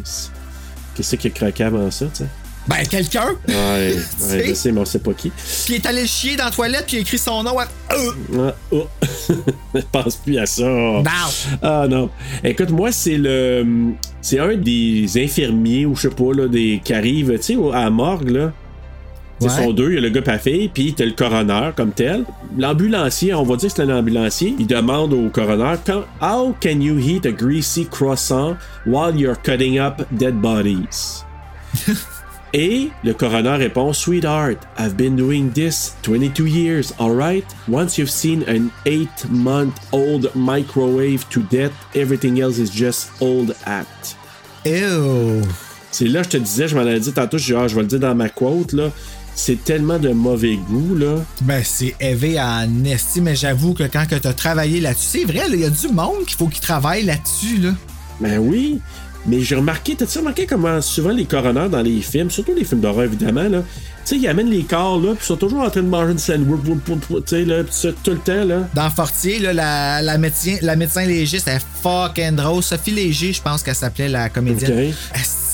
[0.95, 2.25] Qu'est-ce qui a craqué avant ça, tu sais?
[2.67, 3.29] Ben, quelqu'un.
[3.47, 3.95] Ouais,
[4.45, 5.29] je sais, mais on sait pas qui.
[5.29, 7.63] Puis il est allé chier dans la toilette, puis il a écrit son nom à.
[7.63, 8.49] Euh.
[8.49, 8.87] Ah, oh.
[9.75, 10.65] Je pense plus à ça.
[10.65, 11.03] Non.
[11.61, 12.09] Ah non.
[12.43, 13.93] Écoute, moi, c'est le.
[14.21, 17.85] C'est un des infirmiers, ou je sais pas, là, des, qui arrive, tu sais, à
[17.85, 18.51] la morgue, là.
[19.39, 19.49] Ouais.
[19.49, 21.91] sont deux, il y a le gars et la fille, puis t'as le coroner comme
[21.91, 22.25] tel.
[22.57, 25.75] L'ambulancier, on va dire que c'est un ambulancier, il demande au coroner
[26.19, 28.57] How can you eat a greasy croissant
[28.87, 31.23] while you're cutting up dead bodies?
[32.53, 37.45] Et le coroner répond Sweetheart, I've been doing this 22 years, alright?
[37.67, 43.53] Once you've seen an 8 month old microwave to death, everything else is just old
[43.65, 44.15] act.
[44.65, 45.43] Ew.
[45.91, 47.87] C'est là, je te disais, je m'en avais dit tantôt, je, ah, je vais le
[47.87, 48.91] dire dans ma quote, là.
[49.35, 51.17] C'est tellement de mauvais goût, là.
[51.41, 55.47] Ben, c'est élevé en esti, mais j'avoue que quand que t'as travaillé là-dessus, c'est vrai,
[55.47, 57.71] là, il y a du monde qu'il faut qu'il travaille là-dessus, là.
[58.19, 58.79] Ben oui.
[59.27, 62.81] Mais j'ai remarqué, t'as-tu remarqué comment souvent les coroners dans les films, surtout les films
[62.81, 65.69] d'horreur évidemment, là, tu sais, ils amènent les corps là, puis ils sont toujours en
[65.69, 68.67] train de manger une sandwich, tu sais, là, pis ça, tout le temps, là.
[68.73, 72.63] Dans Fortier, là, la, la, médecin, la médecin légiste, elle est fucking drôle.
[72.63, 74.93] Sophie Léger, je pense qu'elle s'appelait la comédienne.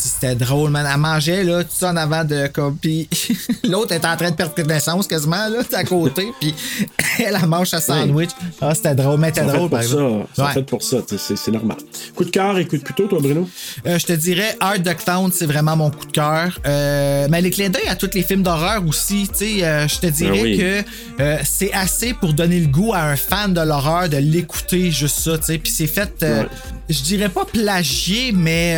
[0.10, 0.88] C'était drôle, man.
[0.92, 2.76] Elle mangeait, là, tout ça en avant de comme.
[2.78, 3.08] Puis
[3.64, 6.32] l'autre était en train de perdre connaissance quasiment, là, à côté.
[6.40, 6.54] Puis
[7.20, 8.30] elle, elle mange sa sandwich.
[8.62, 9.96] Ah, c'était drôle, mais c'était drôle, par pour ça.
[9.96, 10.28] exemple.
[10.38, 10.54] Ouais.
[10.54, 11.78] faits pour ça, c'est c'est normal.
[12.16, 13.50] Coup de cœur et coup de couteau, toi, Bruno?
[13.88, 16.60] Euh, je te dirais, Art the Clown, c'est vraiment mon coup de cœur.
[16.66, 20.00] Euh, mais les clins d'œil à tous les films d'horreur aussi, tu sais, euh, je
[20.00, 20.58] te dirais Ah oui.
[20.58, 25.20] que c'est assez pour donner le goût à un fan de l'horreur de l'écouter juste
[25.20, 25.58] ça, tu sais.
[25.58, 26.48] Puis c'est fait, Ouais.
[26.90, 28.76] je dirais pas plagié, mais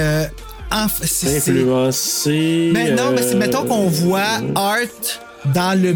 [0.73, 2.71] euh, c'est- Influencé.
[2.73, 4.77] Mais non, mais c'est euh, mettons qu'on voit Art
[5.53, 5.93] dans le,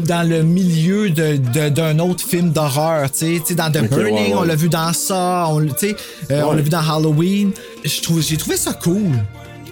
[0.00, 3.10] dans le milieu de- de- d'un autre film d'horreur.
[3.10, 4.34] Tu sais, Tu sais, dans The Burning, ouais, ouais.
[4.34, 5.96] on l'a vu dans ça, on, l'a- tu sais,
[6.30, 6.56] euh, on Ouais.
[6.56, 7.52] l'a vu dans Halloween.
[7.84, 9.12] J'ai trouvé ça cool.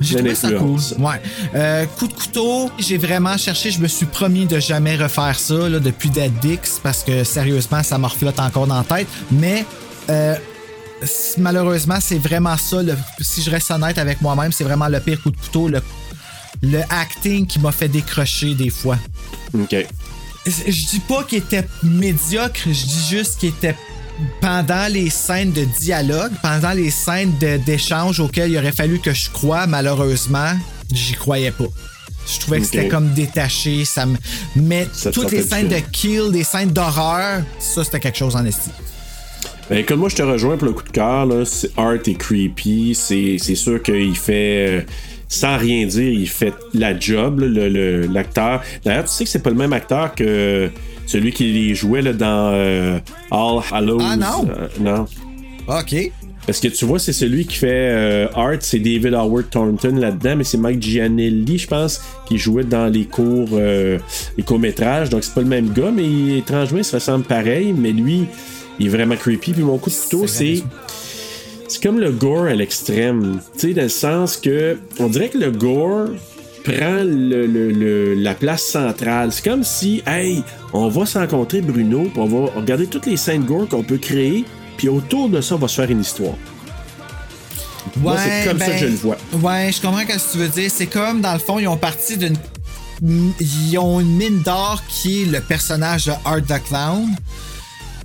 [0.01, 0.79] J'ai trouvé ça cool.
[0.99, 1.21] Ouais.
[1.55, 3.71] Euh, coup de couteau, j'ai vraiment cherché.
[3.71, 7.83] Je me suis promis de jamais refaire ça là, depuis Dead Dix parce que sérieusement,
[7.83, 9.09] ça me reflotte encore dans la tête.
[9.33, 9.65] Mais
[10.11, 10.35] euh,
[11.39, 12.83] malheureusement, c'est vraiment ça.
[12.83, 15.69] le- si je reste honnête avec moi-même, c'est vraiment le pire coup de couteau.
[15.69, 15.81] Le,
[16.63, 18.99] le acting qui m'a fait décrocher des fois.
[19.55, 19.75] OK.
[20.47, 23.77] Je dis pas qu'il était médiocre, je dis juste qu'il était
[24.41, 27.33] pendant les scènes de dialogue, pendant les scènes
[27.67, 30.53] d'échange auxquelles il aurait fallu que je croie, malheureusement,
[30.93, 31.65] j'y croyais pas.
[32.33, 34.17] Je trouvais que c'était comme détaché, ça me.
[34.57, 38.45] Mais Ça toutes les scènes de kill, des scènes d'horreur, ça c'était quelque chose en
[38.45, 38.73] estime.
[39.69, 42.15] Ben, comme moi, je te rejoins pour le coup de cœur, là, c'est art et
[42.15, 42.95] creepy.
[42.95, 44.81] C'est, c'est sûr qu'il fait, euh,
[45.29, 48.63] sans rien dire, il fait la job, là, le, l'acteur.
[48.85, 50.71] D'ailleurs, tu sais que c'est pas le même acteur que
[51.07, 52.99] celui qui les jouait là, dans euh,
[53.33, 53.99] All Hallows.
[54.01, 54.49] Ah, non?
[54.49, 55.07] Euh, non.
[55.67, 56.13] OK.
[56.47, 60.37] Parce que tu vois, c'est celui qui fait euh, Art, c'est David Howard Thornton là-dedans,
[60.37, 65.11] mais c'est Mike Gianelli, je pense, qui jouait dans les cours, les courts-métrages.
[65.11, 68.27] Donc c'est pas le même gars, mais étrangement, il se ressemble pareil, mais lui,
[68.79, 69.53] il est vraiment creepy.
[69.53, 70.63] Puis mon coup de couteau, c'est.
[71.69, 73.41] C'est comme le gore à l'extrême.
[73.55, 74.79] Tu sais, dans le sens que.
[75.01, 76.09] On dirait que le gore
[76.65, 79.33] prend le- le- le- la place centrale.
[79.33, 80.43] C'est comme si, hey,
[80.73, 83.99] on va se rencontrer Bruno, puis on va regarder toutes les scènes gore qu'on peut
[83.99, 84.45] créer,
[84.77, 86.35] puis autour de ça, on va se faire une histoire.
[87.99, 89.17] Moi, c'est comme ça que je le vois.
[89.43, 90.71] Ouais, je comprends ce que tu veux dire.
[90.75, 92.37] C'est comme, dans le fond, ils ont parti d'une.
[93.41, 97.07] Ils ont une mine d'or qui est le personnage de Art the Clown.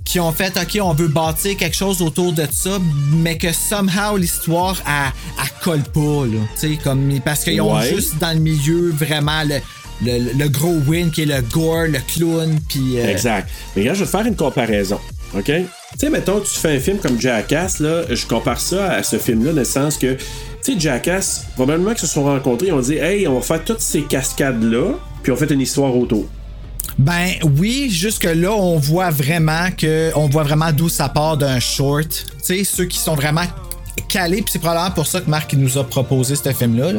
[0.04, 2.78] Qui ont fait, OK, on veut bâtir quelque chose autour de ça,
[3.12, 5.12] mais que somehow l'histoire, elle,
[5.42, 6.40] elle colle pas, là.
[6.60, 7.18] Tu sais, comme.
[7.24, 7.88] Parce qu'ils ont Ouais.
[7.94, 9.56] juste dans le milieu vraiment le,
[10.04, 12.98] le, le gros win qui est le gore, le clown, puis.
[12.98, 13.48] euh, Exact.
[13.74, 14.98] Mais regarde, je vais te faire une comparaison.
[15.34, 15.44] OK?
[15.46, 15.64] Tu
[15.98, 19.52] sais, mettons, tu fais un film comme Jackass, là, je compare ça à ce film-là,
[19.52, 20.20] dans le sens que, tu
[20.74, 23.80] sais, Jackass, probablement qu'ils se sont rencontrés, ils ont dit, hey, on va faire toutes
[23.80, 26.26] ces cascades-là, puis on fait une histoire autour.
[26.98, 31.58] Ben oui, jusque là on voit vraiment que on voit vraiment d'où ça part d'un
[31.60, 32.08] short.
[32.08, 33.44] Tu sais ceux qui sont vraiment
[34.08, 36.92] calés, puis c'est probablement pour ça que Marc nous a proposé ce film là.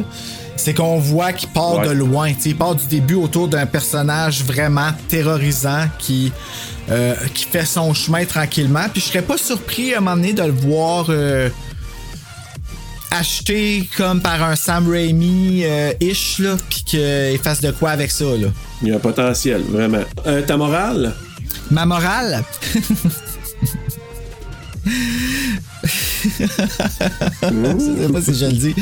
[0.56, 1.88] C'est qu'on voit qu'il part Ouais.
[1.88, 6.32] de loin, tu sais, il part du début autour d'un personnage vraiment terrorisant qui
[6.90, 8.84] euh, qui fait son chemin tranquillement.
[8.92, 11.48] Puis je serais pas surpris à un moment donné de le voir euh,
[13.18, 18.48] acheté comme par un Sam Raimi euh, puis qu'il fasse de quoi avec ça là.
[18.82, 20.02] Il y a un potentiel, vraiment.
[20.26, 21.14] Euh, ta morale?
[21.70, 22.42] Ma morale?
[26.24, 28.74] Je sais pas si je le dis.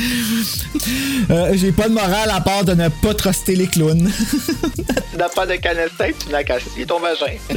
[1.31, 4.11] Euh, J'ai pas de morale à part de ne pas truster les clowns.
[5.13, 7.27] Tu n'as pas de canette tête, tu n'as qu'à scier ton vagin.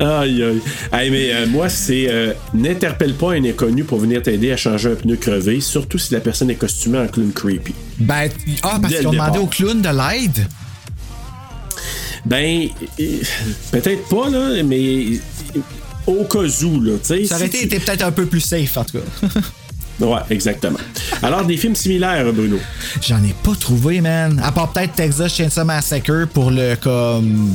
[0.00, 0.60] aïe, aïe.
[0.92, 4.90] Hey, mais euh, moi, c'est euh, n'interpelle pas un inconnu pour venir t'aider à changer
[4.90, 7.72] un pneu crevé, surtout si la personne est costumée en clown creepy.
[7.98, 8.28] ben,
[8.64, 10.46] ah, parce qu'ils ont demandé aux clowns de l'aide?
[12.26, 12.68] Ben,
[12.98, 13.04] euh,
[13.70, 15.04] peut-être pas, là, mais
[16.10, 16.92] au cas où, là.
[17.02, 19.28] Ça aurait si été, tu- peut-être un peu plus safe, en tout cas.
[20.00, 20.78] Ouais, exactement.
[21.22, 22.56] Alors, des films similaires, Bruno?
[23.06, 24.40] J'en ai pas trouvé, man.
[24.42, 27.50] À part peut-être Texas Chainsaw Massacre pour le, comme...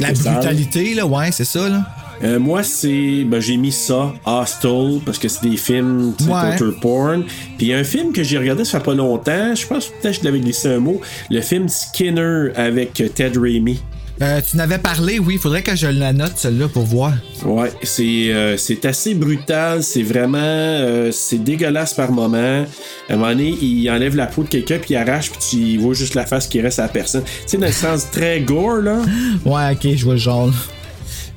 [0.00, 1.86] La brutalité, là, ouais, c'est ça, là.
[2.24, 3.22] Euh, moi, c'est.
[3.24, 6.56] Ben, j'ai mis ça, Hostel, parce que c'est des films, tu Ouais.
[6.58, 7.22] torture porn.
[7.22, 9.86] Puis il y a un film que j'ai regardé ça fait pas longtemps, je pense
[9.86, 11.00] que peut-être que je l'avais glissé un mot,
[11.30, 13.80] le film Skinner avec Ted Raimi.
[14.20, 15.38] Euh, tu n'avais parlé, oui.
[15.38, 17.12] Faudrait que je la note, celle-là, pour voir.
[17.44, 22.64] Ouais, c'est euh, c'est assez brutal, c'est vraiment euh, c'est dégueulasse par moment.
[23.08, 25.78] À un moment donné, il enlève la peau de quelqu'un puis il arrache puis tu
[25.78, 27.22] vois juste la face qui reste à la personne.
[27.22, 29.02] Tu sais dans le sens très gore là.
[29.44, 30.52] Ouais, ok, je vois le genre.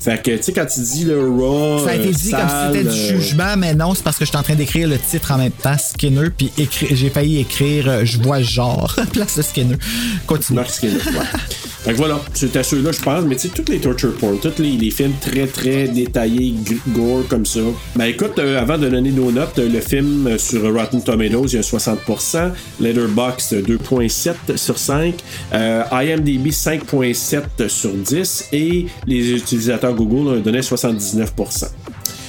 [0.02, 2.40] Fait que tu sais quand tu dis le raw, Ça a été euh, dit comme
[2.40, 4.88] si c'était du euh, jugement, mais non, c'est parce que je suis en train d'écrire
[4.88, 6.52] le titre en même temps, Skinner, puis
[6.92, 9.78] j'ai failli écrire euh, Je vois le genre, place de Skinner.
[10.26, 10.56] Continue.
[10.58, 11.26] Mark Skinner, ouais.
[11.84, 13.24] Fait que voilà, c'était ceux-là, je pense.
[13.24, 16.54] Mais tu sais, tous les torture porn, tous les, les films très, très détaillés,
[16.90, 17.62] gore comme ça.
[17.96, 21.56] Ben écoute, euh, avant de donner nos notes, le film euh, sur Rotten Tomatoes, il
[21.56, 22.52] y a 60%.
[22.80, 25.16] Letterboxd, 2.7 sur 5.
[25.54, 28.50] Euh, IMDb, 5.7 sur 10.
[28.54, 31.68] Et les utilisateurs Google ont donné 79%.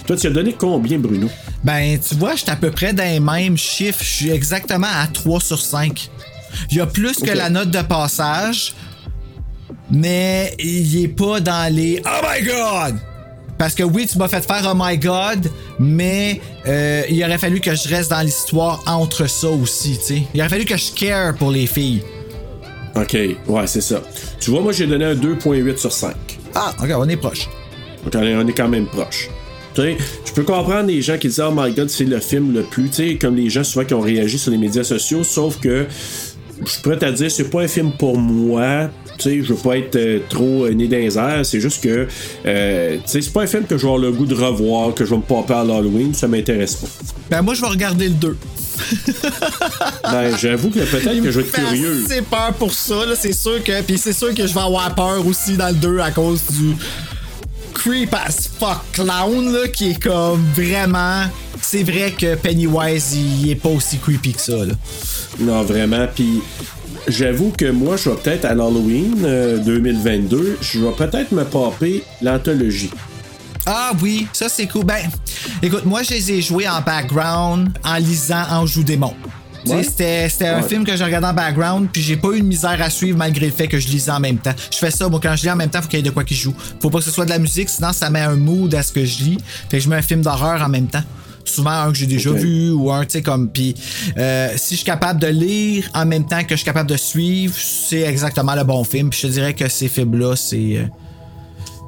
[0.07, 1.29] Toi, tu as donné combien, Bruno?
[1.63, 4.03] Ben, tu vois, je suis à peu près dans les mêmes chiffres.
[4.03, 6.11] Je suis exactement à 3 sur 5.
[6.71, 8.75] Il y a plus que la note de passage,
[9.91, 12.97] mais il est pas dans les Oh my God!
[13.59, 15.49] Parce que oui, tu m'as fait faire Oh my God,
[15.79, 20.23] mais euh, il aurait fallu que je reste dans l'histoire entre ça aussi, tu sais.
[20.35, 22.03] Il aurait fallu que je care pour les filles.
[22.97, 23.17] Ok,
[23.47, 24.03] ouais, c'est ça.
[24.41, 26.15] Tu vois, moi, j'ai donné un 2.8 sur 5.
[26.55, 27.49] Ah, ok, on est proche.
[28.05, 29.29] Donc, on est- on est quand même proche.
[29.75, 29.97] Tu sais,
[30.27, 32.91] je peux comprendre les gens qui disent Oh my god, c'est le film le plus,
[32.91, 35.87] tu sais, comme les gens souvent qui ont réagi sur les médias sociaux, sauf que
[36.65, 38.91] je suis prêt à dire, c'est pas un film pour moi.
[39.19, 41.83] Tu sais, je veux pas être euh, trop euh, né dans les airs, c'est juste
[41.83, 42.07] que,
[42.47, 44.95] euh, tu sais, c'est pas un film que je vais avoir le goût de revoir,
[44.95, 46.89] que je vais me popper à l'Halloween, ça m'intéresse pas.
[47.31, 48.37] Ben, moi, je vais regarder le 2.
[50.05, 52.05] Ben, j'avoue que peut-être que je vais être curieux.
[52.07, 53.83] C'est peur pour ça, là, c'est sûr que.
[53.83, 56.75] Puis c'est sûr que je vais avoir peur aussi dans le 2 à cause du
[57.73, 61.25] creep as fuck clown, là, qui est comme vraiment.
[61.61, 64.75] C'est vrai que Pennywise, il est pas aussi creepy que ça, là.
[65.39, 66.07] Non, vraiment.
[66.15, 66.43] Puis
[67.09, 72.03] j'avoue que moi, je vais peut-être à l'Halloween euh, 2022, je vais peut-être me popper
[72.21, 72.91] l'anthologie.
[73.67, 74.85] Ah oui, ça c'est cool.
[74.85, 75.09] Ben,
[75.63, 79.15] écoute, moi je les ai joués en background en lisant Anjou Démon.
[79.65, 79.83] Tu sais, Ouais.
[79.85, 80.69] C'était, c'était un Ouais.
[80.69, 83.47] film que je regardais en background, puis j'ai pas eu de misère à suivre malgré
[83.47, 84.55] le fait que je lisais en même temps.
[84.73, 86.11] Je fais ça, moi, quand je lis en même temps, faut qu'il y ait de
[86.11, 86.53] quoi qui joue.
[86.81, 88.93] Faut pas que ce soit de la musique, sinon ça met un mood à ce
[88.93, 89.39] que je lis.
[89.71, 91.05] Fait que je mets un film d'horreur en même temps.
[91.45, 93.49] Souvent un que j'ai déjà vu ou un, tu sais, comme.
[93.51, 93.75] Puis
[94.17, 96.97] euh, si je suis capable de lire en même temps que je suis capable de
[96.97, 99.11] suivre, c'est exactement le bon film.
[99.11, 100.57] Puis je te dirais que ces films-là, c'est.
[100.79, 100.87] euh,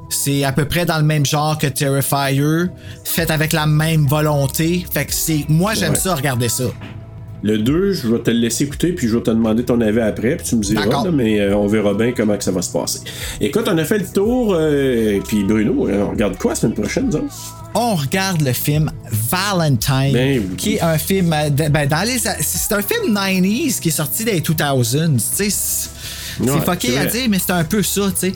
[0.09, 2.65] c'est à peu près dans le même genre que Terrifier,
[3.03, 4.85] fait avec la même volonté.
[4.91, 5.45] Fait que c'est.
[5.49, 5.99] Moi, j'aime Ouais.
[5.99, 6.65] ça, regarder ça.
[7.43, 9.99] Le 2, je vais te le laisser écouter, puis je vais te demander ton avis
[9.99, 12.63] après, puis tu me diras, là, mais euh, on verra bien comment que ça va
[12.63, 13.01] se passer.
[13.39, 16.73] Écoute, on a fait le tour, euh, puis Bruno, euh, on regarde quoi la semaine
[16.73, 17.21] prochaine, autres?
[17.75, 18.89] On regarde le film
[19.29, 20.55] Valentine, Ben oui.
[20.55, 21.35] qui est un film.
[21.51, 25.15] de- ben, dans les, c'est un film 90s qui est sorti dans les 2000s.
[25.37, 25.89] Tu sais, c'est
[26.51, 28.33] Ouais, fucké à dire, mais c'est un peu ça, tu sais.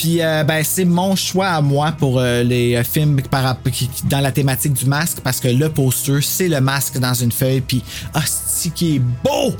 [0.00, 3.90] Puis, euh, ben, c'est mon choix à moi pour euh, les euh, films par, qui-
[4.04, 7.62] dans la thématique du masque, parce que le poster, c'est le masque dans une feuille,
[7.62, 7.82] puis,
[8.14, 9.52] hostie, qui est beau!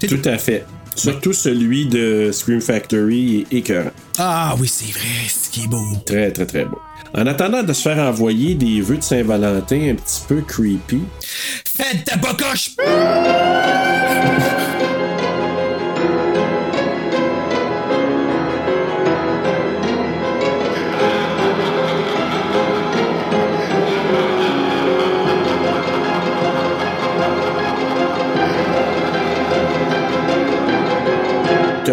[0.00, 0.66] Tout à fait.
[0.96, 3.90] Surtout celui de Scream Factory est écœurant.
[4.18, 5.84] Ah oui, c'est vrai, c'est qui est beau.
[6.04, 6.80] Très, très, très beau.
[7.14, 11.02] En attendant de se faire envoyer des vœux de Saint-Valentin un petit peu creepy,
[11.64, 12.70] Faites ta bocoche!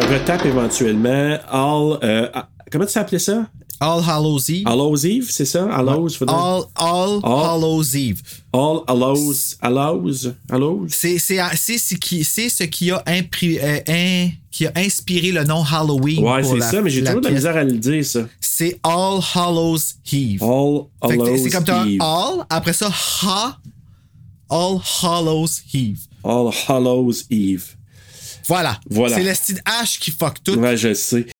[0.09, 1.97] Retape éventuellement All.
[2.03, 2.27] euh,
[2.71, 3.47] comment tu appelais ça?
[3.79, 4.63] All Hallows Eve.
[4.65, 5.65] Hallows Eve, c'est ça?
[5.69, 8.21] Hallows, faudrait- All, all, All- Hallows Eve.
[8.53, 9.33] All Hallows.
[9.61, 10.31] Hallows?
[10.49, 10.85] Hallows?
[10.89, 15.31] C'est, c'est, c'est, ce qui, c'est ce qui a, impri- euh, in- qui a inspiré
[15.31, 16.23] le nom Halloween.
[16.23, 18.21] Ouais, c'est ça, mais j'ai toujours de la misère à le dire, ça.
[18.39, 19.77] C'est All Hallows
[20.13, 20.41] Eve.
[20.43, 21.97] All Hallows c'est comme un.
[21.99, 22.89] All, après ça,
[23.23, 23.57] Ha,
[24.49, 25.99] All Hallows Eve.
[26.23, 27.65] All Hallows Eve.
[28.47, 28.79] Voilà.
[28.89, 29.15] Voilà.
[29.15, 30.55] C'est le style H qui fuck tout.
[30.55, 31.25] Ouais, je sais.